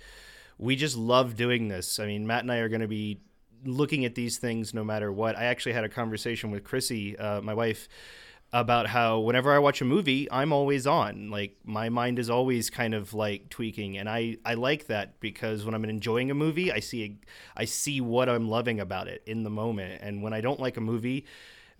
we 0.57 0.75
just 0.75 0.95
love 0.95 1.35
doing 1.35 1.67
this. 1.67 1.99
I 1.99 2.05
mean, 2.05 2.27
Matt 2.27 2.41
and 2.43 2.51
I 2.51 2.57
are 2.57 2.69
going 2.69 2.81
to 2.81 2.87
be 2.87 3.21
looking 3.65 4.05
at 4.05 4.15
these 4.15 4.37
things 4.37 4.73
no 4.73 4.83
matter 4.83 5.11
what. 5.11 5.37
I 5.37 5.45
actually 5.45 5.73
had 5.73 5.83
a 5.83 5.89
conversation 5.89 6.51
with 6.51 6.63
Chrissy, 6.63 7.17
uh, 7.17 7.41
my 7.41 7.53
wife, 7.53 7.87
about 8.53 8.85
how 8.85 9.19
whenever 9.19 9.51
I 9.51 9.57
watch 9.57 9.81
a 9.81 9.85
movie, 9.85 10.31
I'm 10.31 10.53
always 10.53 10.85
on. 10.85 11.31
Like 11.31 11.57
my 11.65 11.89
mind 11.89 12.19
is 12.19 12.29
always 12.29 12.69
kind 12.69 12.93
of 12.93 13.13
like 13.13 13.49
tweaking, 13.49 13.97
and 13.97 14.07
I 14.07 14.37
I 14.45 14.53
like 14.53 14.87
that 14.87 15.19
because 15.19 15.65
when 15.65 15.73
I'm 15.73 15.83
enjoying 15.83 16.29
a 16.29 16.35
movie, 16.35 16.71
I 16.71 16.79
see 16.79 17.17
I 17.57 17.65
see 17.65 17.99
what 17.99 18.29
I'm 18.29 18.47
loving 18.47 18.79
about 18.79 19.07
it 19.07 19.23
in 19.25 19.43
the 19.43 19.49
moment, 19.49 20.01
and 20.03 20.21
when 20.21 20.33
I 20.33 20.41
don't 20.41 20.59
like 20.59 20.77
a 20.77 20.81
movie, 20.81 21.25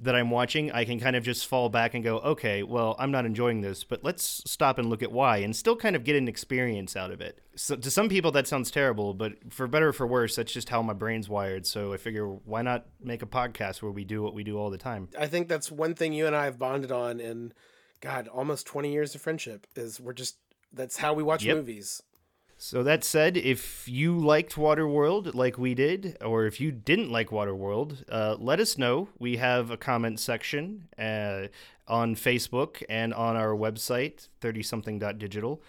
that 0.04 0.16
I'm 0.16 0.30
watching, 0.30 0.72
I 0.72 0.86
can 0.86 1.00
kind 1.00 1.16
of 1.16 1.24
just 1.24 1.48
fall 1.48 1.70
back 1.70 1.94
and 1.94 2.04
go, 2.04 2.20
okay, 2.20 2.64
well, 2.64 2.96
I'm 3.00 3.12
not 3.12 3.26
enjoying 3.26 3.62
this, 3.62 3.84
but 3.84 4.04
let's 4.04 4.44
stop 4.46 4.78
and 4.78 4.90
look 4.90 5.02
at 5.02 5.12
why 5.12 5.38
and 5.38 5.56
still 5.56 5.76
kind 5.76 5.96
of 5.96 6.04
get 6.04 6.16
an 6.16 6.28
experience 6.28 6.96
out 6.96 7.12
of 7.12 7.22
it. 7.22 7.40
So 7.56 7.76
to 7.76 7.90
some 7.90 8.10
people, 8.10 8.32
that 8.32 8.48
sounds 8.48 8.70
terrible, 8.70 9.14
but 9.14 9.34
for 9.52 9.68
better 9.68 9.90
or 9.90 9.94
for 9.94 10.06
worse, 10.06 10.36
that's 10.36 10.52
just 10.52 10.70
how 10.70 10.82
my 10.82 10.94
brain's 10.94 11.30
wired. 11.30 11.66
So 11.66 11.94
I 11.94 11.98
figure, 11.98 12.28
why 12.28 12.62
not 12.62 12.86
make 13.02 13.22
a 13.22 13.26
podcast 13.26 13.82
where 13.82 13.92
we 13.92 14.04
do 14.04 14.22
what 14.22 14.34
we 14.34 14.44
do 14.44 14.58
all 14.58 14.70
the 14.70 14.78
time? 14.78 15.10
I 15.18 15.28
think 15.28 15.48
that's 15.48 15.72
one 15.72 15.96
thing 15.96 16.14
you 16.14 16.28
and 16.28 16.36
I 16.36 16.46
have 16.46 16.58
bonded 16.60 16.92
on 16.92 17.20
in, 17.20 17.54
God, 18.02 18.28
almost 18.28 18.68
20 18.68 18.92
years 18.92 19.16
of 19.16 19.22
friendship 19.22 19.68
is 19.76 20.00
we're 20.00 20.14
just, 20.14 20.38
that's 20.74 20.98
how 20.98 21.14
we 21.14 21.24
watch 21.24 21.44
yep. 21.44 21.56
movies. 21.56 22.02
So 22.66 22.82
that 22.84 23.04
said, 23.04 23.36
if 23.36 23.90
you 23.90 24.18
liked 24.18 24.56
Waterworld 24.56 25.36
like 25.36 25.58
we 25.58 25.74
did, 25.74 26.18
or 26.24 26.46
if 26.46 26.62
you 26.62 26.72
didn't 26.72 27.12
like 27.12 27.28
Waterworld, 27.28 28.06
uh, 28.08 28.38
let 28.40 28.62
us 28.62 28.78
know. 28.78 29.10
We 29.20 29.36
have 29.36 29.70
a 29.70 29.76
comment 29.76 30.18
section 30.22 30.88
uh, 30.98 31.48
on 31.90 32.16
Facebook 32.16 32.82
and 32.88 33.14
on 33.14 33.36
our 33.36 33.50
website, 33.50 34.30
30something.digital. 34.40 35.62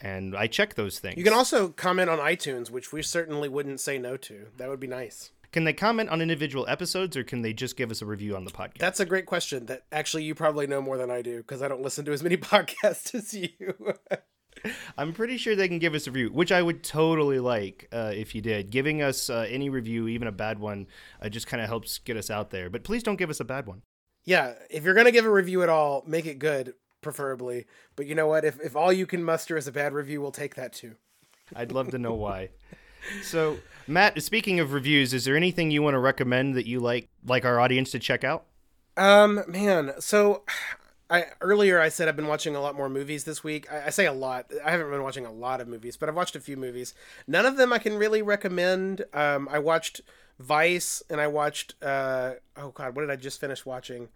And 0.00 0.36
I 0.36 0.48
check 0.48 0.74
those 0.74 0.98
things. 0.98 1.16
You 1.18 1.22
can 1.22 1.34
also 1.34 1.68
comment 1.68 2.10
on 2.10 2.18
iTunes, 2.18 2.68
which 2.68 2.92
we 2.92 3.00
certainly 3.00 3.48
wouldn't 3.48 3.78
say 3.78 3.98
no 3.98 4.16
to. 4.16 4.48
That 4.56 4.68
would 4.68 4.80
be 4.80 4.88
nice. 4.88 5.30
Can 5.52 5.62
they 5.62 5.72
comment 5.72 6.10
on 6.10 6.20
individual 6.20 6.66
episodes 6.68 7.16
or 7.16 7.22
can 7.22 7.42
they 7.42 7.52
just 7.52 7.76
give 7.76 7.92
us 7.92 8.02
a 8.02 8.06
review 8.06 8.34
on 8.34 8.44
the 8.44 8.50
podcast? 8.50 8.78
That's 8.78 8.98
a 8.98 9.06
great 9.06 9.26
question 9.26 9.66
that 9.66 9.84
actually 9.92 10.24
you 10.24 10.34
probably 10.34 10.66
know 10.66 10.82
more 10.82 10.98
than 10.98 11.12
I 11.12 11.22
do 11.22 11.36
because 11.36 11.62
I 11.62 11.68
don't 11.68 11.80
listen 11.80 12.04
to 12.06 12.12
as 12.12 12.24
many 12.24 12.36
podcasts 12.36 13.14
as 13.14 13.32
you. 13.34 13.50
I'm 14.98 15.12
pretty 15.12 15.36
sure 15.36 15.54
they 15.54 15.68
can 15.68 15.78
give 15.78 15.94
us 15.94 16.06
a 16.06 16.10
review, 16.10 16.30
which 16.30 16.52
I 16.52 16.62
would 16.62 16.82
totally 16.82 17.38
like 17.38 17.88
uh, 17.92 18.12
if 18.14 18.34
you 18.34 18.40
did. 18.40 18.70
Giving 18.70 19.02
us 19.02 19.30
uh, 19.30 19.46
any 19.48 19.68
review, 19.68 20.08
even 20.08 20.28
a 20.28 20.32
bad 20.32 20.58
one, 20.58 20.86
uh, 21.20 21.28
just 21.28 21.46
kind 21.46 21.62
of 21.62 21.68
helps 21.68 21.98
get 21.98 22.16
us 22.16 22.30
out 22.30 22.50
there. 22.50 22.70
But 22.70 22.84
please 22.84 23.02
don't 23.02 23.16
give 23.16 23.30
us 23.30 23.40
a 23.40 23.44
bad 23.44 23.66
one. 23.66 23.82
Yeah, 24.24 24.54
if 24.70 24.84
you're 24.84 24.94
gonna 24.94 25.12
give 25.12 25.26
a 25.26 25.30
review 25.30 25.62
at 25.62 25.68
all, 25.68 26.02
make 26.06 26.26
it 26.26 26.38
good, 26.38 26.74
preferably. 27.02 27.66
But 27.94 28.06
you 28.06 28.14
know 28.14 28.26
what? 28.26 28.44
If 28.44 28.58
if 28.60 28.74
all 28.74 28.92
you 28.92 29.06
can 29.06 29.22
muster 29.22 29.56
is 29.56 29.68
a 29.68 29.72
bad 29.72 29.92
review, 29.92 30.20
we'll 30.22 30.32
take 30.32 30.54
that 30.54 30.72
too. 30.72 30.94
I'd 31.54 31.72
love 31.72 31.90
to 31.90 31.98
know 31.98 32.14
why. 32.14 32.50
So, 33.22 33.58
Matt, 33.86 34.22
speaking 34.22 34.60
of 34.60 34.72
reviews, 34.72 35.12
is 35.12 35.26
there 35.26 35.36
anything 35.36 35.70
you 35.70 35.82
want 35.82 35.92
to 35.92 35.98
recommend 35.98 36.54
that 36.54 36.66
you 36.66 36.80
like 36.80 37.10
like 37.26 37.44
our 37.44 37.60
audience 37.60 37.90
to 37.90 37.98
check 37.98 38.24
out? 38.24 38.46
Um, 38.96 39.42
man, 39.46 39.92
so 39.98 40.44
I 41.10 41.26
earlier 41.40 41.80
I 41.80 41.90
said 41.90 42.08
I've 42.08 42.16
been 42.16 42.26
watching 42.26 42.56
a 42.56 42.60
lot 42.60 42.74
more 42.74 42.88
movies 42.88 43.24
this 43.24 43.44
week. 43.44 43.70
I, 43.70 43.86
I, 43.86 43.90
say 43.90 44.06
a 44.06 44.12
lot. 44.12 44.50
I 44.64 44.70
haven't 44.70 44.90
been 44.90 45.02
watching 45.02 45.26
a 45.26 45.32
lot 45.32 45.60
of 45.60 45.68
movies, 45.68 45.96
but 45.96 46.08
I've 46.08 46.14
watched 46.14 46.36
a 46.36 46.40
few 46.40 46.56
movies. 46.56 46.94
None 47.26 47.46
of 47.46 47.56
them 47.56 47.72
I 47.72 47.78
can 47.78 47.96
really 47.96 48.22
recommend. 48.22 49.04
Um, 49.12 49.48
I 49.50 49.58
watched 49.58 50.00
Vice 50.38 51.02
and 51.10 51.20
I 51.20 51.26
watched 51.26 51.74
uh, 51.82 52.32
oh 52.56 52.70
god, 52.70 52.96
what 52.96 53.02
did 53.02 53.10
I 53.10 53.16
just 53.16 53.40
finish 53.40 53.66
watching? 53.66 54.08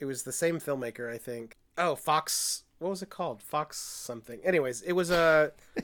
It 0.00 0.04
was 0.04 0.22
the 0.22 0.32
same 0.32 0.60
filmmaker, 0.60 1.12
I 1.12 1.18
think. 1.18 1.56
oh 1.76 1.96
Fox. 1.96 2.64
What 2.78 2.90
was 2.90 3.02
it 3.02 3.10
called? 3.10 3.42
Fox 3.42 3.76
something. 3.76 4.40
Anyways, 4.44 4.82
it 4.82 4.92
was 4.92 5.10
a 5.10 5.52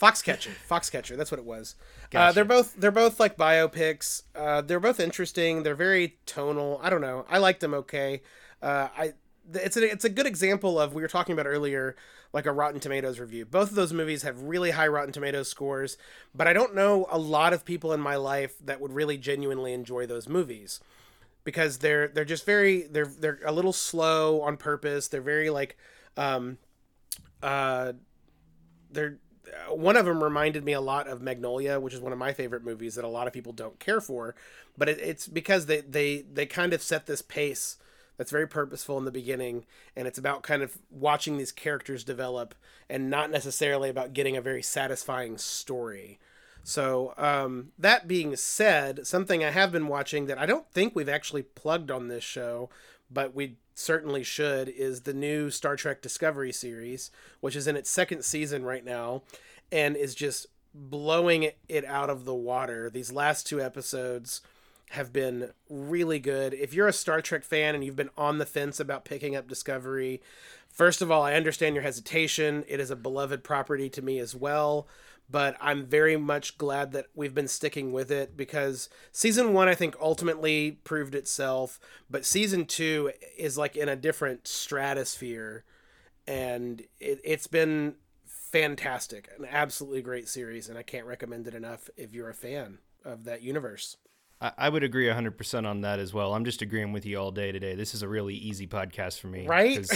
Foxcatcher. 0.00 0.50
Foxcatcher. 0.68 1.16
That's 1.16 1.30
what 1.30 1.38
it 1.38 1.46
was. 1.46 1.76
Uh, 2.12 2.32
they're 2.32 2.44
both 2.44 2.74
they're 2.76 2.90
both 2.90 3.20
like 3.20 3.36
biopics. 3.36 4.24
Uh, 4.34 4.60
they're 4.60 4.80
both 4.80 4.98
interesting. 4.98 5.62
They're 5.62 5.76
very 5.76 6.18
tonal. 6.26 6.80
I 6.82 6.90
don't 6.90 7.00
know. 7.00 7.24
I 7.28 7.38
liked 7.38 7.60
them 7.60 7.74
okay. 7.74 8.22
Uh, 8.60 8.88
I 8.96 9.12
it's 9.52 9.76
a 9.76 9.90
it's 9.90 10.04
a 10.04 10.08
good 10.08 10.26
example 10.26 10.78
of 10.78 10.94
we 10.94 11.02
were 11.02 11.08
talking 11.08 11.32
about 11.32 11.46
earlier, 11.46 11.96
like 12.32 12.46
a 12.46 12.52
Rotten 12.52 12.80
Tomatoes 12.80 13.18
review. 13.18 13.44
Both 13.44 13.70
of 13.70 13.74
those 13.74 13.92
movies 13.92 14.22
have 14.22 14.40
really 14.42 14.70
high 14.72 14.88
Rotten 14.88 15.12
Tomatoes 15.12 15.48
scores, 15.48 15.96
but 16.34 16.46
I 16.46 16.52
don't 16.52 16.74
know 16.74 17.06
a 17.10 17.18
lot 17.18 17.52
of 17.52 17.64
people 17.64 17.92
in 17.92 18.00
my 18.00 18.16
life 18.16 18.54
that 18.64 18.80
would 18.80 18.92
really 18.92 19.18
genuinely 19.18 19.72
enjoy 19.72 20.06
those 20.06 20.28
movies 20.28 20.80
because 21.44 21.78
they're 21.78 22.08
they're 22.08 22.24
just 22.24 22.46
very 22.46 22.82
they're 22.82 23.06
they're 23.06 23.40
a 23.44 23.52
little 23.52 23.72
slow 23.72 24.40
on 24.40 24.56
purpose. 24.56 25.08
They're 25.08 25.20
very 25.20 25.50
like 25.50 25.76
um 26.16 26.58
uh 27.42 27.92
they're 28.90 29.18
one 29.70 29.96
of 29.96 30.06
them 30.06 30.22
reminded 30.22 30.64
me 30.64 30.72
a 30.72 30.80
lot 30.80 31.06
of 31.06 31.22
Magnolia, 31.22 31.78
which 31.78 31.94
is 31.94 32.00
one 32.00 32.12
of 32.12 32.18
my 32.18 32.32
favorite 32.32 32.64
movies 32.64 32.94
that 32.94 33.04
a 33.04 33.08
lot 33.08 33.26
of 33.26 33.32
people 33.32 33.52
don't 33.52 33.78
care 33.78 34.00
for, 34.00 34.34
but 34.76 34.88
it, 34.88 34.98
it's 34.98 35.28
because 35.28 35.66
they 35.66 35.80
they 35.82 36.22
they 36.22 36.46
kind 36.46 36.72
of 36.72 36.82
set 36.82 37.06
this 37.06 37.22
pace 37.22 37.76
that's 38.16 38.30
very 38.30 38.46
purposeful 38.46 38.98
in 38.98 39.04
the 39.04 39.10
beginning 39.10 39.64
and 39.96 40.06
it's 40.06 40.18
about 40.18 40.42
kind 40.42 40.62
of 40.62 40.78
watching 40.90 41.36
these 41.36 41.52
characters 41.52 42.04
develop 42.04 42.54
and 42.88 43.10
not 43.10 43.30
necessarily 43.30 43.88
about 43.88 44.12
getting 44.12 44.36
a 44.36 44.42
very 44.42 44.62
satisfying 44.62 45.38
story. 45.38 46.18
So, 46.62 47.12
um, 47.18 47.72
that 47.78 48.08
being 48.08 48.36
said, 48.36 49.06
something 49.06 49.44
I 49.44 49.50
have 49.50 49.70
been 49.70 49.86
watching 49.86 50.26
that 50.26 50.38
I 50.38 50.46
don't 50.46 50.70
think 50.70 50.94
we've 50.94 51.08
actually 51.08 51.42
plugged 51.42 51.90
on 51.90 52.08
this 52.08 52.24
show, 52.24 52.70
but 53.10 53.34
we 53.34 53.56
certainly 53.74 54.22
should, 54.22 54.68
is 54.68 55.02
the 55.02 55.12
new 55.12 55.50
Star 55.50 55.76
Trek 55.76 56.00
Discovery 56.00 56.52
series, 56.52 57.10
which 57.40 57.54
is 57.54 57.66
in 57.66 57.76
its 57.76 57.90
second 57.90 58.24
season 58.24 58.64
right 58.64 58.84
now 58.84 59.22
and 59.70 59.96
is 59.96 60.14
just 60.14 60.46
blowing 60.72 61.50
it 61.68 61.84
out 61.84 62.10
of 62.10 62.24
the 62.24 62.34
water. 62.34 62.88
These 62.88 63.12
last 63.12 63.46
two 63.46 63.60
episodes 63.60 64.40
have 64.94 65.12
been 65.12 65.50
really 65.68 66.18
good. 66.18 66.54
If 66.54 66.74
you're 66.74 66.88
a 66.88 66.92
Star 66.92 67.20
Trek 67.20 67.44
fan 67.44 67.74
and 67.74 67.84
you've 67.84 67.96
been 67.96 68.10
on 68.16 68.38
the 68.38 68.46
fence 68.46 68.80
about 68.80 69.04
picking 69.04 69.36
up 69.36 69.46
Discovery, 69.46 70.20
first 70.68 71.02
of 71.02 71.10
all, 71.10 71.22
I 71.22 71.34
understand 71.34 71.74
your 71.74 71.82
hesitation. 71.82 72.64
It 72.66 72.80
is 72.80 72.90
a 72.90 72.96
beloved 72.96 73.44
property 73.44 73.88
to 73.90 74.02
me 74.02 74.18
as 74.18 74.34
well 74.34 74.88
but 75.30 75.56
I'm 75.60 75.86
very 75.86 76.16
much 76.16 76.58
glad 76.58 76.92
that 76.92 77.06
we've 77.14 77.34
been 77.34 77.48
sticking 77.48 77.92
with 77.92 78.10
it 78.10 78.36
because 78.36 78.88
season 79.12 79.52
one, 79.52 79.68
I 79.68 79.74
think, 79.74 79.96
ultimately 80.00 80.72
proved 80.84 81.14
itself, 81.14 81.80
but 82.10 82.26
season 82.26 82.66
two 82.66 83.12
is 83.38 83.56
like 83.56 83.76
in 83.76 83.88
a 83.88 83.96
different 83.96 84.46
stratosphere, 84.46 85.64
and 86.26 86.82
it, 87.00 87.20
it's 87.24 87.46
been 87.46 87.96
fantastic, 88.26 89.30
an 89.38 89.46
absolutely 89.50 90.02
great 90.02 90.28
series, 90.28 90.68
and 90.68 90.78
I 90.78 90.82
can't 90.82 91.06
recommend 91.06 91.46
it 91.46 91.54
enough 91.54 91.88
if 91.96 92.12
you're 92.12 92.28
a 92.30 92.34
fan 92.34 92.78
of 93.04 93.24
that 93.24 93.42
universe. 93.42 93.96
I, 94.44 94.52
I 94.58 94.68
would 94.68 94.84
agree 94.84 95.06
100% 95.06 95.66
on 95.66 95.80
that 95.80 95.98
as 95.98 96.12
well. 96.12 96.34
I'm 96.34 96.44
just 96.44 96.60
agreeing 96.60 96.92
with 96.92 97.06
you 97.06 97.18
all 97.18 97.30
day 97.30 97.50
today. 97.50 97.74
This 97.74 97.94
is 97.94 98.02
a 98.02 98.08
really 98.08 98.34
easy 98.34 98.66
podcast 98.66 99.18
for 99.18 99.28
me. 99.28 99.46
Right? 99.46 99.86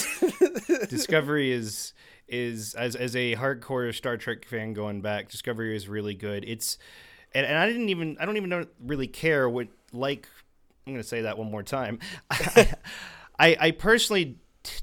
Discovery 0.89 1.53
is 1.53 1.93
is 2.29 2.75
as 2.75 2.95
as 2.97 3.15
a 3.17 3.37
hardcore 3.37 3.95
Star 3.95 4.17
Trek 4.17 4.47
fan 4.47 4.73
going 4.73 5.03
back, 5.03 5.29
Discovery 5.29 5.77
is 5.77 5.89
really 5.89 6.15
good. 6.15 6.45
It's 6.47 6.79
and, 7.35 7.45
and 7.45 7.59
I 7.59 7.67
didn't 7.67 7.91
even 7.91 8.17
I 8.19 8.25
don't 8.25 8.39
even 8.39 8.49
know, 8.49 8.67
really 8.81 9.07
care 9.07 9.49
what 9.49 9.69
like 9.93 10.29
I'm 10.87 10.95
going 10.95 11.03
to 11.03 11.09
say 11.09 11.23
that 11.23 11.37
one 11.37 11.51
more 11.51 11.63
time. 11.63 11.99
I, 12.31 13.57
I 13.61 13.71
personally 13.73 14.39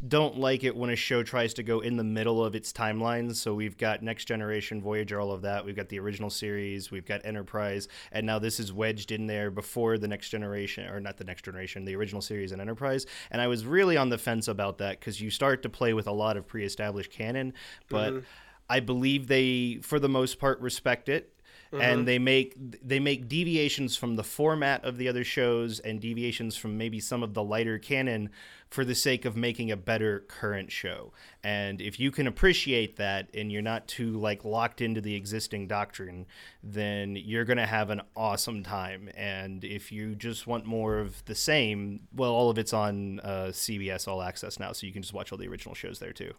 don't 0.07 0.37
like 0.37 0.63
it 0.63 0.75
when 0.75 0.89
a 0.89 0.95
show 0.95 1.23
tries 1.23 1.53
to 1.55 1.63
go 1.63 1.79
in 1.79 1.97
the 1.97 2.03
middle 2.03 2.43
of 2.43 2.55
its 2.55 2.71
timelines. 2.71 3.35
So 3.35 3.53
we've 3.53 3.77
got 3.77 4.01
Next 4.01 4.25
Generation, 4.25 4.81
Voyager, 4.81 5.19
all 5.19 5.31
of 5.31 5.41
that. 5.43 5.65
We've 5.65 5.75
got 5.75 5.89
the 5.89 5.99
original 5.99 6.29
series, 6.29 6.91
we've 6.91 7.05
got 7.05 7.25
Enterprise, 7.25 7.87
and 8.11 8.25
now 8.25 8.39
this 8.39 8.59
is 8.59 8.71
wedged 8.73 9.11
in 9.11 9.27
there 9.27 9.51
before 9.51 9.97
the 9.97 10.07
Next 10.07 10.29
Generation, 10.29 10.87
or 10.87 10.99
not 10.99 11.17
the 11.17 11.23
Next 11.23 11.45
Generation, 11.45 11.85
the 11.85 11.95
original 11.95 12.21
series 12.21 12.51
and 12.51 12.61
Enterprise. 12.61 13.05
And 13.31 13.41
I 13.41 13.47
was 13.47 13.65
really 13.65 13.97
on 13.97 14.09
the 14.09 14.17
fence 14.17 14.47
about 14.47 14.77
that 14.79 14.99
because 14.99 15.21
you 15.21 15.29
start 15.29 15.61
to 15.63 15.69
play 15.69 15.93
with 15.93 16.07
a 16.07 16.13
lot 16.13 16.37
of 16.37 16.47
pre-established 16.47 17.11
canon, 17.11 17.53
but. 17.89 18.13
Mm-hmm. 18.13 18.25
I 18.67 18.79
believe 18.79 19.27
they, 19.27 19.77
for 19.83 19.99
the 19.99 20.09
most 20.09 20.39
part, 20.39 20.59
respect 20.59 21.07
it 21.07 21.34
and 21.71 22.07
they 22.07 22.19
make 22.19 22.55
they 22.57 22.99
make 22.99 23.27
deviations 23.27 23.97
from 23.97 24.15
the 24.15 24.23
format 24.23 24.83
of 24.85 24.97
the 24.97 25.07
other 25.07 25.23
shows 25.23 25.79
and 25.79 25.99
deviations 25.99 26.55
from 26.55 26.77
maybe 26.77 26.99
some 26.99 27.23
of 27.23 27.33
the 27.33 27.43
lighter 27.43 27.77
canon 27.77 28.29
for 28.69 28.83
the 28.83 28.95
sake 28.95 29.25
of 29.25 29.37
making 29.37 29.71
a 29.71 29.77
better 29.77 30.25
current 30.27 30.71
show. 30.71 31.13
And 31.43 31.79
if 31.79 31.99
you 31.99 32.11
can 32.11 32.27
appreciate 32.27 32.97
that 32.97 33.29
and 33.33 33.51
you're 33.51 33.61
not 33.61 33.87
too 33.87 34.17
like 34.17 34.43
locked 34.43 34.81
into 34.81 35.01
the 35.01 35.15
existing 35.15 35.67
doctrine, 35.67 36.25
then 36.63 37.15
you're 37.15 37.45
going 37.45 37.57
to 37.57 37.65
have 37.65 37.89
an 37.89 38.01
awesome 38.15 38.63
time. 38.63 39.09
And 39.15 39.63
if 39.63 39.91
you 39.91 40.15
just 40.15 40.47
want 40.47 40.65
more 40.65 40.99
of 40.99 41.23
the 41.25 41.35
same, 41.35 42.01
well 42.13 42.31
all 42.31 42.49
of 42.49 42.57
it's 42.57 42.73
on 42.73 43.19
uh, 43.21 43.47
CBS 43.51 44.07
All 44.07 44.21
Access 44.21 44.59
now 44.59 44.71
so 44.71 44.87
you 44.87 44.93
can 44.93 45.03
just 45.03 45.13
watch 45.13 45.31
all 45.31 45.37
the 45.37 45.47
original 45.47 45.75
shows 45.75 45.99
there 45.99 46.13
too. 46.13 46.33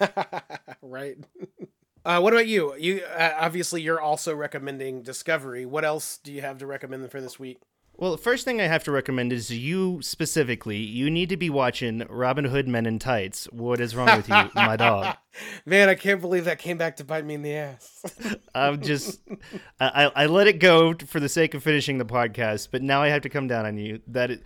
right. 0.82 1.16
Uh, 2.04 2.20
what 2.20 2.32
about 2.32 2.46
you? 2.46 2.74
You 2.76 3.02
uh, 3.16 3.34
obviously 3.38 3.82
you're 3.82 4.00
also 4.00 4.34
recommending 4.34 5.02
Discovery. 5.02 5.66
What 5.66 5.84
else 5.84 6.18
do 6.22 6.32
you 6.32 6.40
have 6.40 6.58
to 6.58 6.66
recommend 6.66 7.10
for 7.10 7.20
this 7.20 7.38
week? 7.38 7.60
Well, 8.00 8.12
the 8.12 8.18
first 8.18 8.44
thing 8.44 8.60
I 8.60 8.66
have 8.68 8.84
to 8.84 8.92
recommend 8.92 9.32
is 9.32 9.50
you 9.50 10.00
specifically. 10.02 10.76
You 10.76 11.10
need 11.10 11.28
to 11.30 11.36
be 11.36 11.50
watching 11.50 12.06
Robin 12.08 12.44
Hood 12.44 12.68
Men 12.68 12.86
in 12.86 13.00
Tights. 13.00 13.46
What 13.46 13.80
is 13.80 13.96
wrong 13.96 14.16
with 14.16 14.28
you, 14.28 14.50
my 14.54 14.76
dog? 14.76 15.16
Man, 15.66 15.88
I 15.88 15.96
can't 15.96 16.20
believe 16.20 16.44
that 16.44 16.60
came 16.60 16.78
back 16.78 16.98
to 16.98 17.04
bite 17.04 17.24
me 17.26 17.34
in 17.34 17.42
the 17.42 17.54
ass. 17.56 18.36
I'm 18.54 18.80
just, 18.82 19.20
I, 19.80 20.12
I 20.14 20.26
let 20.26 20.46
it 20.46 20.60
go 20.60 20.94
for 20.94 21.18
the 21.18 21.28
sake 21.28 21.54
of 21.54 21.64
finishing 21.64 21.98
the 21.98 22.04
podcast, 22.04 22.68
but 22.70 22.82
now 22.82 23.02
I 23.02 23.08
have 23.08 23.22
to 23.22 23.28
come 23.28 23.48
down 23.48 23.66
on 23.66 23.76
you. 23.76 24.00
That 24.06 24.30
it, 24.30 24.42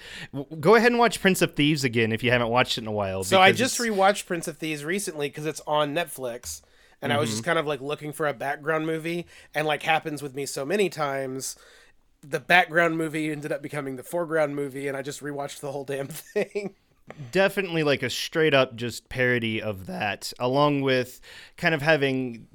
go 0.58 0.74
ahead 0.76 0.90
and 0.90 0.98
watch 0.98 1.20
Prince 1.20 1.42
of 1.42 1.54
Thieves 1.54 1.84
again 1.84 2.10
if 2.10 2.24
you 2.24 2.30
haven't 2.30 2.48
watched 2.48 2.78
it 2.78 2.82
in 2.84 2.86
a 2.86 2.92
while. 2.92 3.22
so 3.22 3.38
I 3.38 3.52
just 3.52 3.78
it's- 3.78 3.94
rewatched 3.94 4.24
Prince 4.24 4.48
of 4.48 4.56
Thieves 4.56 4.82
recently 4.82 5.28
because 5.28 5.44
it's 5.44 5.60
on 5.66 5.94
Netflix, 5.94 6.62
and 7.02 7.12
I 7.12 7.18
was 7.18 7.28
Mm-hmm. 7.28 7.34
just 7.34 7.44
kind 7.44 7.58
of 7.58 7.66
like 7.66 7.80
looking 7.82 8.12
for 8.12 8.26
a 8.26 8.32
background 8.32 8.86
movie, 8.86 9.26
and 9.54 9.66
like 9.66 9.82
happens 9.82 10.22
with 10.22 10.34
me 10.34 10.46
so 10.46 10.64
many 10.64 10.88
times, 10.88 11.56
the 12.22 12.40
background 12.40 12.96
movie 12.96 13.30
ended 13.30 13.52
up 13.52 13.60
becoming 13.62 13.96
the 13.96 14.02
foreground 14.02 14.54
movie, 14.56 14.88
and 14.88 14.96
I 14.96 15.02
just 15.02 15.20
rewatched 15.20 15.60
the 15.60 15.72
whole 15.72 15.84
damn 15.84 16.06
thing. 16.08 16.74
definitely 17.32 17.82
like 17.82 18.02
a 18.02 18.08
straight 18.10 18.54
up 18.54 18.76
just 18.76 19.08
parody 19.08 19.60
of 19.60 19.86
that, 19.86 20.32
along 20.38 20.82
with 20.82 21.20
kind 21.56 21.74
of 21.74 21.82
having 21.82 22.46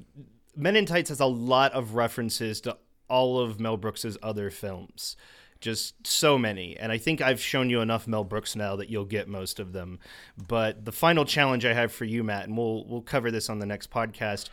Men 0.56 0.76
in 0.76 0.86
Tights 0.86 1.10
has 1.10 1.20
a 1.20 1.26
lot 1.26 1.74
of 1.74 1.93
references 1.95 2.62
to 2.62 2.78
all 3.10 3.39
of 3.39 3.60
Mel 3.60 3.78
Brooks's 3.78 4.18
other 4.24 4.50
films. 4.50 5.16
Just 5.60 6.05
so 6.05 6.38
many. 6.38 6.78
And 6.78 6.91
I 6.91 6.97
think 6.97 7.22
I've 7.22 7.41
shown 7.41 7.70
you 7.70 7.82
enough 7.82 8.08
Mel 8.08 8.24
Brooks 8.24 8.55
now 8.55 8.76
that 8.76 8.89
you'll 8.89 9.05
get 9.05 9.28
most 9.28 9.60
of 9.60 9.74
them. 9.74 9.99
But 10.47 10.86
the 10.86 10.91
final 10.91 11.26
challenge 11.26 11.66
I 11.66 11.74
have 11.74 11.91
for 11.91 12.05
you, 12.05 12.24
Matt, 12.24 12.47
and 12.47 12.58
we'll 12.58 12.86
we'll 12.88 13.01
cover 13.01 13.32
this 13.32 13.49
on 13.49 13.60
the 13.60 13.66
next 13.66 13.89
podcast, 13.89 14.49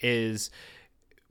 is 0.00 0.50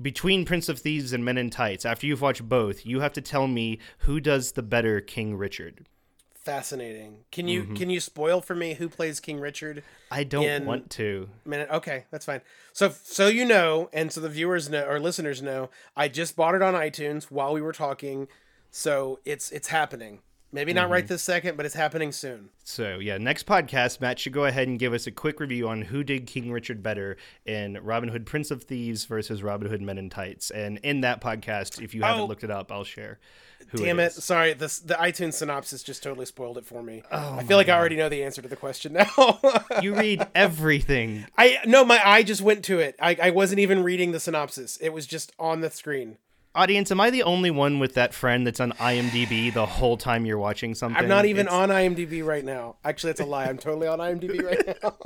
between 0.02 0.46
Prince 0.46 0.70
of 0.70 0.80
Thieves 0.80 1.12
and 1.12 1.26
Men 1.26 1.38
in 1.38 1.50
Tights, 1.50 1.86
after 1.86 2.08
you've 2.08 2.22
watched 2.22 2.48
both, 2.48 2.86
you 2.86 3.02
have 3.02 3.12
to 3.14 3.22
tell 3.22 3.48
me 3.48 3.80
who 4.00 4.22
does 4.22 4.54
the 4.54 4.64
better 4.64 5.02
King 5.02 5.36
Richard. 5.36 5.86
Fascinating. 6.34 7.26
Can 7.32 7.48
you 7.50 7.64
Mm-hmm. 7.64 7.76
can 7.76 7.90
you 7.90 8.00
spoil 8.00 8.40
for 8.42 8.56
me 8.56 8.76
who 8.76 8.88
plays 8.88 9.20
King 9.20 9.40
Richard? 9.42 9.84
I 10.10 10.24
don't 10.24 10.66
want 10.66 10.90
to. 10.92 11.30
minute. 11.46 11.70
Okay, 11.70 12.06
that's 12.12 12.26
fine. 12.26 12.42
So 12.72 12.94
so 13.04 13.28
you 13.28 13.44
know, 13.46 13.90
and 13.92 14.12
so 14.12 14.22
the 14.22 14.30
viewers 14.30 14.70
know 14.70 14.86
or 14.88 15.00
listeners 15.00 15.42
know, 15.42 15.70
I 15.98 16.08
just 16.08 16.36
bought 16.38 16.56
it 16.56 16.62
on 16.62 16.74
iTunes 16.74 17.26
while 17.26 17.54
we 17.54 17.62
were 17.62 17.74
talking. 17.74 18.30
So 18.72 19.20
it's 19.26 19.52
it's 19.52 19.68
happening. 19.68 20.20
Maybe 20.52 20.74
not 20.74 20.86
Mm-hmm. 20.86 20.94
right 20.94 21.08
this 21.08 21.22
second, 21.22 21.58
but 21.58 21.68
it's 21.68 21.76
happening 21.76 22.12
soon. 22.12 22.50
So 22.64 22.98
yeah, 22.98 23.20
next 23.20 23.46
podcast, 23.46 24.02
Matt 24.02 24.18
should 24.18 24.34
go 24.34 24.46
ahead 24.46 24.68
and 24.68 24.80
give 24.80 24.94
us 24.94 25.06
a 25.06 25.12
quick 25.12 25.40
review 25.40 25.68
on 25.68 25.84
who 25.84 26.04
did 26.04 26.26
King 26.26 26.52
Richard 26.52 26.82
better 26.82 27.18
in 27.46 27.78
Robin 27.84 28.10
Hood 28.10 28.26
Prince 28.26 28.50
of 28.50 28.64
Thieves 28.64 29.06
versus 29.06 29.44
Robin 29.44 29.70
Hood 29.70 29.84
Men 29.84 30.00
in 30.00 30.10
Tights. 30.10 30.50
And 30.50 30.80
in 30.80 31.02
that 31.02 31.22
podcast, 31.22 31.84
if 31.84 31.94
you 31.94 32.02
haven't 32.02 32.22
Oh. 32.22 32.26
looked 32.26 32.44
it 32.44 32.50
up, 32.50 32.72
I'll 32.72 32.84
share. 32.84 33.20
Who 33.68 33.78
Damn 33.78 34.00
it. 34.00 34.12
Sorry, 34.14 34.54
this 34.54 34.80
the 34.80 34.96
iTunes 34.96 35.34
synopsis 35.34 35.84
just 35.84 36.02
totally 36.02 36.26
spoiled 36.26 36.58
it 36.58 36.66
for 36.66 36.82
me. 36.82 37.04
Oh 37.12 37.36
I 37.40 37.44
feel 37.44 37.58
like 37.58 37.70
I 37.70 37.78
already 37.78 37.98
know 37.98 38.10
the 38.10 38.24
answer 38.24 38.42
to 38.42 38.48
the 38.48 38.56
question 38.56 38.94
now. 38.94 39.40
You 39.84 39.94
read 39.94 40.26
everything. 40.34 41.28
I 41.38 41.60
no, 41.66 41.86
my 41.86 42.02
eye 42.04 42.24
just 42.24 42.42
went 42.42 42.66
to 42.66 42.80
it. 42.80 42.96
I, 43.00 43.16
I 43.22 43.30
wasn't 43.30 43.60
even 43.60 43.84
reading 43.84 44.14
the 44.14 44.20
synopsis. 44.20 44.78
It 44.78 44.90
was 44.94 45.06
just 45.06 45.32
on 45.38 45.62
the 45.62 45.70
screen. 45.70 46.18
Audience, 46.56 46.90
am 46.92 47.00
I 47.00 47.12
the 47.12 47.24
only 47.24 47.52
one 47.52 47.78
with 47.78 47.94
that 47.94 48.14
friend 48.14 48.46
that's 48.46 48.60
on 48.60 48.72
IMDb 48.74 49.54
the 49.54 49.68
whole 49.68 49.98
time 49.98 50.26
you're 50.26 50.40
watching 50.40 50.74
something? 50.74 50.98
I'm 51.02 51.08
not 51.08 51.26
even 51.26 51.46
It's- 51.46 51.54
on 51.56 51.70
IMDb 51.70 52.26
right 52.26 52.44
now. 52.44 52.78
Actually, 52.84 53.12
that's 53.12 53.22
a 53.22 53.26
lie. 53.26 53.46
I'm 53.46 53.60
totally 53.60 53.88
on 53.88 54.00
IMDb 54.00 54.44
right 54.44 54.78
now. 54.84 54.98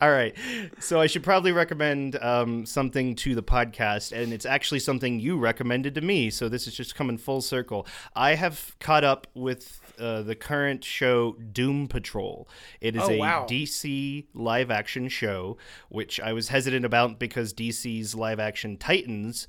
All 0.00 0.10
right. 0.10 0.34
So 0.80 1.00
I 1.00 1.08
should 1.08 1.22
probably 1.22 1.52
recommend 1.52 2.16
um, 2.22 2.64
something 2.64 3.16
to 3.16 3.34
the 3.34 3.42
podcast, 3.42 4.12
and 4.12 4.32
it's 4.32 4.46
actually 4.46 4.78
something 4.80 5.20
you 5.20 5.36
recommended 5.38 5.94
to 5.96 6.00
me. 6.00 6.30
So 6.30 6.48
this 6.48 6.66
is 6.66 6.74
just 6.74 6.94
coming 6.94 7.18
full 7.18 7.42
circle. 7.42 7.86
I 8.16 8.34
have 8.34 8.76
caught 8.80 9.04
up 9.04 9.26
with 9.34 9.80
uh, 9.98 10.22
the 10.22 10.34
current 10.36 10.84
show 10.84 11.32
Doom 11.32 11.86
Patrol. 11.88 12.48
It 12.80 12.96
is 12.96 13.02
Oh, 13.02 13.10
a 13.10 13.18
wow. 13.18 13.46
DC 13.48 14.26
live 14.34 14.70
action 14.70 15.08
show, 15.08 15.58
which 15.90 16.18
I 16.20 16.32
was 16.32 16.48
hesitant 16.48 16.84
about 16.86 17.18
because 17.18 17.52
DC's 17.52 18.14
live 18.14 18.38
action 18.40 18.76
Titans 18.78 19.46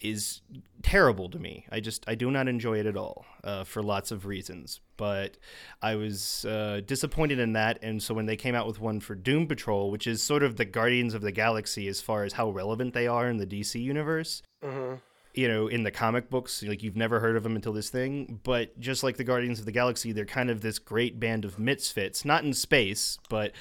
is 0.00 0.42
terrible 0.82 1.28
to 1.30 1.38
me. 1.38 1.66
I 1.70 1.80
just 1.80 2.04
I 2.08 2.14
do 2.14 2.30
not 2.30 2.48
enjoy 2.48 2.78
it 2.78 2.86
at 2.86 2.96
all 2.96 3.24
uh, 3.44 3.64
for 3.64 3.82
lots 3.82 4.10
of 4.10 4.26
reasons. 4.26 4.80
But 4.96 5.36
I 5.82 5.96
was 5.96 6.44
uh, 6.46 6.80
disappointed 6.86 7.38
in 7.38 7.52
that, 7.52 7.78
and 7.82 8.02
so 8.02 8.14
when 8.14 8.26
they 8.26 8.36
came 8.36 8.54
out 8.54 8.66
with 8.66 8.80
one 8.80 9.00
for 9.00 9.14
Doom 9.14 9.46
Patrol, 9.46 9.90
which 9.90 10.06
is 10.06 10.22
sort 10.22 10.42
of 10.42 10.56
the 10.56 10.64
Guardians 10.64 11.12
of 11.14 11.20
the 11.22 11.32
Galaxy 11.32 11.86
as 11.88 12.00
far 12.00 12.24
as 12.24 12.34
how 12.34 12.48
relevant 12.50 12.94
they 12.94 13.06
are 13.06 13.28
in 13.28 13.36
the 13.36 13.46
DC 13.46 13.80
universe, 13.80 14.42
Mhm. 14.64 15.00
You 15.36 15.48
know, 15.48 15.68
in 15.68 15.82
the 15.82 15.90
comic 15.90 16.30
books, 16.30 16.62
like 16.62 16.82
you've 16.82 16.96
never 16.96 17.20
heard 17.20 17.36
of 17.36 17.42
them 17.42 17.54
until 17.56 17.74
this 17.74 17.90
thing. 17.90 18.40
But 18.42 18.78
just 18.80 19.02
like 19.02 19.18
the 19.18 19.24
Guardians 19.24 19.58
of 19.58 19.66
the 19.66 19.72
Galaxy, 19.72 20.10
they're 20.10 20.24
kind 20.24 20.50
of 20.50 20.62
this 20.62 20.78
great 20.78 21.20
band 21.20 21.44
of 21.44 21.58
misfits, 21.58 22.24
not 22.24 22.42
in 22.42 22.54
space, 22.54 23.18
but 23.28 23.52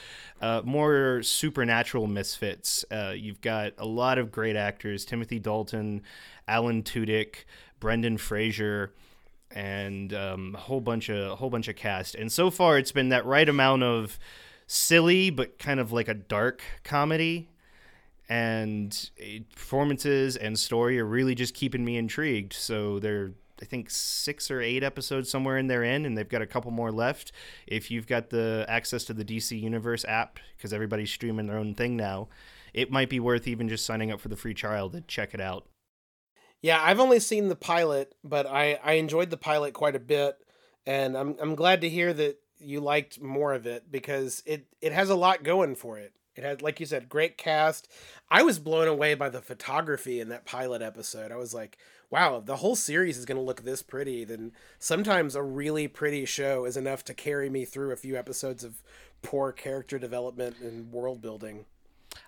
uh, 0.41 0.61
more 0.63 1.21
supernatural 1.21 2.07
misfits. 2.07 2.86
Uh, 2.89 3.13
you've 3.15 3.41
got 3.41 3.73
a 3.78 3.86
lot 3.86 4.17
of 4.17 4.32
great 4.32 4.55
actors: 4.55 5.03
Timothy 5.03 5.38
Dalton, 5.38 6.01
Alan 6.47 6.82
Tudyk, 6.82 7.43
Brendan 7.80 8.17
Fraser. 8.17 8.93
And 9.51 10.13
um, 10.13 10.55
a 10.55 10.59
whole 10.59 10.82
bunch 10.82 11.07
of 11.07 11.32
a 11.32 11.36
whole 11.36 11.49
bunch 11.49 11.69
of 11.69 11.78
cast, 11.78 12.15
and 12.15 12.30
so 12.30 12.49
far 12.49 12.78
it's 12.78 12.91
been 12.91 13.09
that 13.09 13.26
right 13.26 13.47
amount 13.47 13.84
of 13.84 14.19
silly, 14.67 15.30
but 15.30 15.59
kind 15.59 15.80
of 15.80 15.93
like 15.93 16.09
a 16.09 16.13
dark 16.13 16.61
comedy 16.84 17.47
and 18.30 19.09
uh, 19.21 19.39
performances 19.53 20.36
and 20.36 20.57
story 20.57 20.99
are 20.99 21.05
really 21.05 21.36
just 21.36 21.53
keeping 21.53 21.86
me 21.86 21.97
intrigued. 21.97 22.53
So 22.53 22.99
they're 22.99 23.32
I 23.61 23.65
think 23.65 23.89
six 23.89 24.51
or 24.51 24.61
eight 24.61 24.84
episodes 24.84 25.30
somewhere 25.30 25.57
in 25.57 25.67
their 25.67 25.84
end, 25.84 26.05
and 26.05 26.17
they've 26.17 26.28
got 26.28 26.41
a 26.41 26.47
couple 26.47 26.71
more 26.71 26.91
left. 26.91 27.32
If 27.67 27.89
you've 27.89 28.07
got 28.07 28.30
the 28.30 28.65
access 28.67 29.05
to 29.05 29.13
the 29.13 29.23
DC 29.23 29.59
Universe 29.59 30.03
app, 30.05 30.39
because 30.57 30.73
everybody's 30.73 31.11
streaming 31.11 31.47
their 31.47 31.57
own 31.57 31.73
thing 31.73 31.95
now, 31.95 32.28
it 32.73 32.91
might 32.91 33.09
be 33.09 33.19
worth 33.19 33.47
even 33.47 33.69
just 33.69 33.86
signing 33.86 34.11
up 34.11 34.19
for 34.19 34.28
the 34.28 34.36
free 34.36 34.53
trial 34.53 34.89
to 34.89 35.01
check 35.01 35.34
it 35.34 35.39
out. 35.39 35.65
Yeah, 36.61 36.82
I've 36.82 36.99
only 36.99 37.19
seen 37.19 37.47
the 37.47 37.55
pilot, 37.55 38.15
but 38.23 38.45
I 38.45 38.80
I 38.84 38.93
enjoyed 38.93 39.30
the 39.30 39.38
pilot 39.38 39.73
quite 39.73 39.95
a 39.95 39.99
bit, 39.99 40.38
and 40.86 41.15
I'm 41.17 41.38
I'm 41.39 41.55
glad 41.55 41.82
to 41.82 41.89
hear 41.89 42.13
that 42.13 42.39
you 42.59 42.82
liked 42.82 43.21
more 43.21 43.53
of 43.53 43.65
it 43.65 43.91
because 43.91 44.41
it 44.45 44.67
it 44.82 44.91
has 44.91 45.09
a 45.09 45.15
lot 45.15 45.43
going 45.43 45.76
for 45.76 45.97
it. 45.97 46.13
It 46.36 46.44
had, 46.44 46.62
like 46.62 46.80
you 46.80 46.86
said, 46.86 47.10
great 47.10 47.38
cast. 47.38 47.92
I 48.30 48.44
was 48.44 48.60
blown 48.60 48.88
away 48.88 49.14
by 49.14 49.30
the 49.30 49.42
photography 49.42 50.20
in 50.20 50.30
that 50.30 50.46
pilot 50.46 50.82
episode. 50.82 51.32
I 51.32 51.38
was 51.38 51.54
like, 51.54 51.78
wow, 52.10 52.40
the 52.40 52.58
whole 52.58 52.76
series 52.76 53.18
is 53.18 53.26
going 53.26 53.38
to 53.38 53.44
look 53.44 53.64
this 53.64 53.82
pretty. 53.82 54.24
Then 54.24 54.52
sometimes 54.80 55.36
a 55.36 55.42
really 55.42 55.88
pretty 55.88 56.26
show 56.26 56.66
is 56.66 56.78
enough 56.78 57.04
to 57.06 57.14
carry 57.14 57.50
me 57.50 57.66
through 57.66 57.92
a 57.92 57.98
few 57.98 58.16
episodes 58.18 58.64
of 58.64 58.82
poor 59.22 59.52
character 59.52 59.98
development 59.98 60.58
and 60.62 60.92
world 60.92 61.22
building. 61.22 61.66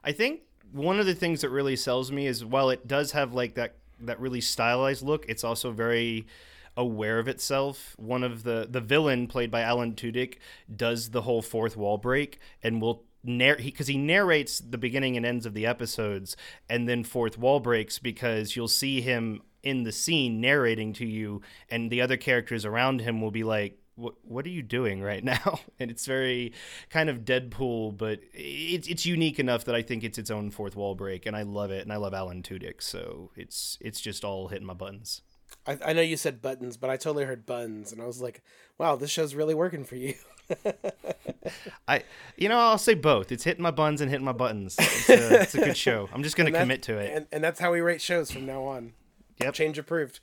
I 0.03 0.12
think 0.12 0.41
one 0.72 0.99
of 0.99 1.05
the 1.05 1.16
things 1.16 1.41
that 1.41 1.49
really 1.49 1.76
sells 1.76 2.12
me 2.12 2.28
is 2.28 2.43
while 2.43 2.70
it 2.70 2.88
does 2.88 3.12
have 3.12 3.34
like 3.34 3.55
that 3.55 3.76
that 3.99 4.20
really 4.20 4.41
stylized 4.41 5.03
look, 5.03 5.26
it's 5.28 5.43
also 5.43 5.72
very 5.72 6.28
aware 6.76 7.18
of 7.18 7.28
itself. 7.28 7.95
One 7.97 8.24
of 8.24 8.43
the 8.43 8.68
the 8.70 8.82
villain 8.82 9.28
played 9.28 9.49
by 9.49 9.62
Alan 9.62 9.93
Tudyk 9.93 10.36
does 10.74 11.10
the 11.10 11.24
whole 11.24 11.41
fourth 11.41 11.76
wall 11.76 11.97
break 11.97 12.39
and 12.62 12.82
will 12.82 13.03
because 13.28 13.88
he, 13.88 13.97
narrates 13.97 14.59
the 14.59 14.78
beginning 14.78 15.17
and 15.17 15.25
ends 15.25 15.45
of 15.45 15.53
the 15.53 15.65
episodes 15.65 16.38
and 16.69 16.88
then 16.88 17.03
fourth 17.03 17.38
wall 17.38 17.59
breaks 17.59 17.99
because 17.99 18.55
you'll 18.55 18.67
see 18.67 19.01
him 19.01 19.41
in 19.63 19.84
the 19.84 19.91
scene 19.91 20.39
narrating 20.39 20.93
to 20.93 21.05
you 21.05 21.41
and 21.69 21.91
the 21.91 22.01
other 22.01 22.15
characters 22.15 22.63
around 22.63 23.01
him 23.01 23.21
will 23.21 23.32
be 23.32 23.43
like 23.43 23.80
what 23.97 24.45
are 24.45 24.49
you 24.49 24.61
doing 24.61 25.01
right 25.01 25.23
now? 25.23 25.59
And 25.80 25.89
it's 25.89 26.05
very 26.05 26.53
kind 26.89 27.09
of 27.09 27.25
Deadpool, 27.25 27.97
but 27.97 28.19
it's 28.34 28.88
it's 28.88 29.05
unique 29.05 29.39
enough 29.39 29.65
that 29.65 29.75
I 29.75 29.82
think 29.82 30.03
it's 30.03 30.17
its 30.17 30.32
own 30.32 30.51
fourth 30.51 30.75
wall 30.75 30.95
break, 30.95 31.25
and 31.25 31.36
I 31.36 31.41
love 31.41 31.71
it, 31.71 31.82
and 31.82 31.91
I 31.91 31.97
love 31.97 32.13
Alan 32.13 32.43
Tudyk, 32.43 32.82
so 32.82 33.32
it's 33.36 33.78
it's 33.82 33.99
just 33.99 34.23
all 34.23 34.49
hitting 34.49 34.67
my 34.67 34.73
buttons. 34.73 35.21
I, 35.65 35.78
I 35.86 35.93
know 35.93 36.01
you 36.01 36.17
said 36.17 36.41
buttons, 36.41 36.78
but 36.78 36.89
I 36.89 36.97
totally 36.97 37.25
heard 37.25 37.45
buns, 37.45 37.91
and 37.91 38.01
I 38.01 38.05
was 38.05 38.21
like, 38.21 38.43
wow, 38.78 38.95
this 38.95 39.09
show's 39.09 39.36
really 39.36 39.55
working 39.55 39.84
for 39.84 39.95
you. 39.95 40.13
I 41.87 42.03
you 42.37 42.49
know 42.49 42.57
I'll 42.57 42.77
say 42.77 42.93
both. 42.93 43.31
It's 43.31 43.43
hitting 43.43 43.63
my 43.63 43.71
buns 43.71 44.01
and 44.01 44.09
hitting 44.09 44.25
my 44.25 44.31
buttons. 44.33 44.75
It's 44.79 45.09
a, 45.09 45.41
it's 45.41 45.55
a 45.55 45.59
good 45.59 45.77
show. 45.77 46.09
I'm 46.13 46.23
just 46.23 46.35
gonna 46.35 46.51
commit 46.51 46.83
to 46.83 46.97
it. 46.97 47.13
And, 47.13 47.27
and 47.31 47.43
that's 47.43 47.59
how 47.59 47.71
we 47.71 47.81
rate 47.81 48.01
shows 48.01 48.31
from 48.31 48.45
now 48.45 48.63
on. 48.63 48.93
Yep. 49.39 49.53
Change 49.53 49.77
approved. 49.77 50.19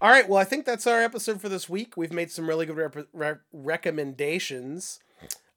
All 0.00 0.10
right. 0.10 0.28
Well, 0.28 0.38
I 0.38 0.44
think 0.44 0.64
that's 0.64 0.86
our 0.86 1.00
episode 1.00 1.40
for 1.40 1.48
this 1.48 1.68
week. 1.68 1.96
We've 1.96 2.12
made 2.12 2.32
some 2.32 2.48
really 2.48 2.66
good 2.66 2.76
rep- 2.76 3.06
re- 3.12 3.34
recommendations. 3.52 4.98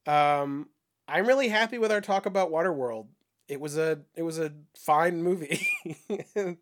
Um, 0.06 0.68
I'm 1.08 1.26
really 1.26 1.48
happy 1.48 1.76
with 1.76 1.90
our 1.90 2.00
talk 2.00 2.24
about 2.24 2.50
Waterworld. 2.50 3.06
It 3.48 3.60
was 3.60 3.76
a 3.76 4.00
it 4.14 4.22
was 4.22 4.38
a 4.38 4.52
fine 4.76 5.24
movie 5.24 5.66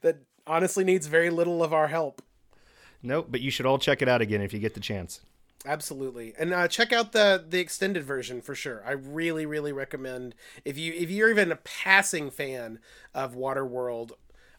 that 0.00 0.18
honestly 0.46 0.84
needs 0.84 1.08
very 1.08 1.30
little 1.30 1.64
of 1.64 1.72
our 1.72 1.88
help. 1.88 2.22
Nope, 3.02 3.26
but 3.30 3.40
you 3.40 3.50
should 3.50 3.66
all 3.66 3.78
check 3.78 4.02
it 4.02 4.08
out 4.08 4.20
again 4.20 4.40
if 4.40 4.52
you 4.52 4.60
get 4.60 4.74
the 4.74 4.80
chance. 4.80 5.20
Absolutely, 5.66 6.34
and 6.38 6.52
uh, 6.52 6.68
check 6.68 6.92
out 6.92 7.12
the 7.12 7.44
the 7.46 7.58
extended 7.58 8.04
version 8.04 8.40
for 8.40 8.54
sure. 8.54 8.82
I 8.86 8.92
really, 8.92 9.44
really 9.44 9.72
recommend 9.72 10.34
if 10.64 10.78
you 10.78 10.92
if 10.92 11.10
you're 11.10 11.30
even 11.30 11.50
a 11.50 11.56
passing 11.56 12.30
fan 12.30 12.78
of 13.12 13.34
Waterworld, 13.34 14.12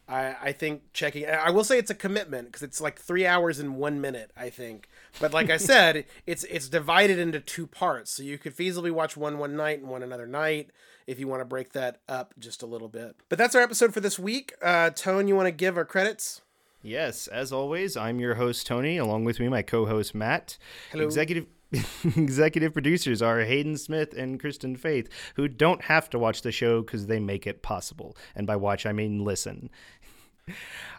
I 0.06 0.36
I 0.42 0.52
think 0.52 0.92
checking. 0.92 1.26
I 1.26 1.50
will 1.50 1.64
say 1.64 1.78
it's 1.78 1.90
a 1.90 1.94
commitment 1.94 2.48
because 2.48 2.62
it's 2.62 2.82
like 2.82 2.98
three 2.98 3.26
hours 3.26 3.58
and 3.58 3.76
one 3.76 4.00
minute. 4.00 4.30
I 4.36 4.50
think, 4.50 4.88
but 5.20 5.32
like 5.32 5.48
I 5.48 5.56
said, 5.58 6.04
it's 6.26 6.44
it's 6.44 6.68
divided 6.68 7.18
into 7.18 7.40
two 7.40 7.66
parts, 7.66 8.10
so 8.10 8.22
you 8.22 8.36
could 8.36 8.54
feasibly 8.54 8.90
watch 8.90 9.16
one 9.16 9.38
one 9.38 9.56
night 9.56 9.78
and 9.78 9.88
one 9.88 10.02
another 10.02 10.26
night 10.26 10.70
if 11.06 11.18
you 11.18 11.26
want 11.26 11.40
to 11.40 11.46
break 11.46 11.72
that 11.72 12.00
up 12.08 12.34
just 12.38 12.62
a 12.62 12.66
little 12.66 12.88
bit. 12.88 13.16
But 13.30 13.38
that's 13.38 13.54
our 13.54 13.62
episode 13.62 13.94
for 13.94 14.00
this 14.00 14.18
week. 14.18 14.52
Uh, 14.60 14.90
Tone, 14.90 15.28
you 15.28 15.34
want 15.34 15.46
to 15.46 15.52
give 15.52 15.78
our 15.78 15.86
credits? 15.86 16.42
Yes, 16.82 17.26
as 17.26 17.52
always, 17.52 17.96
I'm 17.96 18.20
your 18.20 18.36
host 18.36 18.66
Tony, 18.66 18.96
along 18.96 19.24
with 19.24 19.38
me 19.38 19.48
my 19.48 19.62
co-host 19.62 20.14
Matt. 20.14 20.56
Hello. 20.90 21.04
Executive 21.04 21.46
executive 22.16 22.72
producers 22.72 23.22
are 23.22 23.40
Hayden 23.40 23.76
Smith 23.76 24.14
and 24.14 24.40
Kristen 24.40 24.76
Faith, 24.76 25.08
who 25.36 25.46
don't 25.46 25.82
have 25.82 26.10
to 26.10 26.18
watch 26.18 26.42
the 26.42 26.50
show 26.50 26.80
because 26.82 27.06
they 27.06 27.20
make 27.20 27.46
it 27.46 27.62
possible. 27.62 28.16
And 28.34 28.46
by 28.46 28.56
watch, 28.56 28.86
I 28.86 28.92
mean 28.92 29.24
listen. 29.24 29.70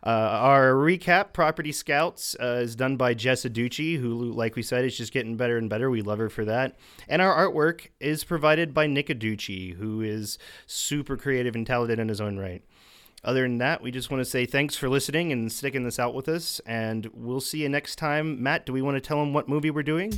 Uh, 0.03 0.09
our 0.09 0.71
recap, 0.73 1.31
Property 1.31 1.71
Scouts, 1.71 2.35
uh, 2.41 2.61
is 2.63 2.75
done 2.75 2.97
by 2.97 3.13
Jess 3.13 3.43
Aducci, 3.43 3.99
who, 3.99 4.31
like 4.31 4.55
we 4.55 4.63
said, 4.63 4.83
is 4.83 4.97
just 4.97 5.13
getting 5.13 5.37
better 5.37 5.57
and 5.57 5.69
better. 5.69 5.91
We 5.91 6.01
love 6.01 6.17
her 6.17 6.29
for 6.29 6.43
that. 6.45 6.75
And 7.07 7.21
our 7.21 7.35
artwork 7.35 7.89
is 7.99 8.23
provided 8.23 8.73
by 8.73 8.87
Nick 8.87 9.07
Aducci, 9.07 9.75
who 9.75 10.01
is 10.01 10.39
super 10.65 11.17
creative 11.17 11.53
and 11.53 11.67
talented 11.67 11.99
in 11.99 12.09
his 12.09 12.19
own 12.19 12.39
right. 12.39 12.63
Other 13.23 13.43
than 13.43 13.59
that, 13.59 13.81
we 13.81 13.91
just 13.91 14.09
want 14.09 14.21
to 14.21 14.25
say 14.25 14.45
thanks 14.45 14.75
for 14.75 14.89
listening 14.89 15.31
and 15.31 15.51
sticking 15.51 15.83
this 15.83 15.99
out 15.99 16.15
with 16.15 16.27
us. 16.27 16.59
And 16.65 17.09
we'll 17.13 17.41
see 17.41 17.61
you 17.61 17.69
next 17.69 17.97
time. 17.97 18.41
Matt, 18.41 18.65
do 18.65 18.73
we 18.73 18.81
want 18.81 18.95
to 18.95 19.01
tell 19.01 19.19
them 19.19 19.33
what 19.33 19.47
movie 19.47 19.69
we're 19.69 19.83
doing? 19.83 20.13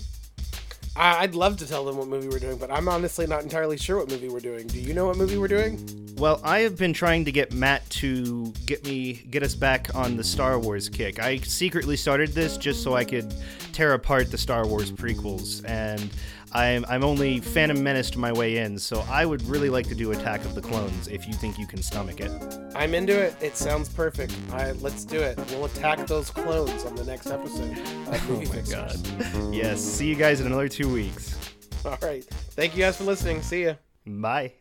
I'd 0.95 1.33
love 1.33 1.57
to 1.57 1.67
tell 1.67 1.83
them 1.85 1.97
what 1.97 2.07
movie 2.07 2.27
we're 2.27 2.37
doing, 2.37 2.57
but 2.57 2.69
I'm 2.69 2.87
honestly 2.87 3.25
not 3.25 3.41
entirely 3.41 3.77
sure 3.77 3.97
what 3.97 4.09
movie 4.09 4.29
we're 4.29 4.39
doing. 4.39 4.67
Do 4.67 4.79
you 4.79 4.93
know 4.93 5.07
what 5.07 5.17
movie 5.17 5.37
we're 5.37 5.47
doing? 5.47 6.15
Well, 6.17 6.39
I 6.43 6.59
have 6.59 6.77
been 6.77 6.93
trying 6.93 7.25
to 7.25 7.31
get 7.31 7.51
Matt 7.51 7.89
to 7.89 8.53
get 8.67 8.85
me 8.85 9.13
get 9.13 9.41
us 9.41 9.55
back 9.55 9.93
on 9.95 10.15
the 10.15 10.23
Star 10.23 10.59
Wars 10.59 10.89
kick. 10.89 11.19
I 11.19 11.37
secretly 11.37 11.97
started 11.97 12.29
this 12.29 12.57
just 12.57 12.83
so 12.83 12.93
I 12.93 13.05
could 13.05 13.33
tear 13.71 13.93
apart 13.93 14.29
the 14.29 14.37
Star 14.37 14.67
Wars 14.67 14.91
prequels, 14.91 15.67
and 15.67 16.11
I'm 16.53 16.85
I'm 16.87 17.03
only 17.03 17.39
Phantom 17.39 17.81
Menaced 17.81 18.17
my 18.17 18.31
way 18.31 18.57
in. 18.57 18.77
So 18.77 19.03
I 19.09 19.25
would 19.25 19.41
really 19.43 19.69
like 19.69 19.87
to 19.87 19.95
do 19.95 20.11
Attack 20.11 20.45
of 20.45 20.55
the 20.55 20.61
Clones 20.61 21.07
if 21.07 21.27
you 21.27 21.33
think 21.33 21.57
you 21.57 21.67
can 21.67 21.81
stomach 21.81 22.19
it. 22.19 22.31
I'm 22.75 22.93
into 22.93 23.19
it. 23.19 23.35
It 23.41 23.57
sounds 23.57 23.89
perfect. 23.89 24.35
All 24.51 24.57
right, 24.57 24.79
let's 24.81 25.05
do 25.05 25.19
it. 25.19 25.37
We'll 25.49 25.65
attack 25.65 26.05
those 26.07 26.29
clones 26.29 26.85
on 26.85 26.95
the 26.95 27.05
next 27.05 27.27
episode. 27.27 27.71
Of 27.71 28.07
oh 28.29 28.33
Movie 28.33 28.45
Fixers. 28.45 29.03
Yes. 29.51 29.81
See 29.81 30.07
you 30.07 30.15
guys 30.15 30.41
in 30.41 30.47
another 30.47 30.69
two 30.69 30.91
weeks. 30.91 31.37
All 31.85 31.97
right. 32.01 32.23
Thank 32.55 32.75
you 32.75 32.83
guys 32.83 32.97
for 32.97 33.03
listening. 33.03 33.41
See 33.41 33.65
ya. 33.65 33.73
Bye. 34.05 34.53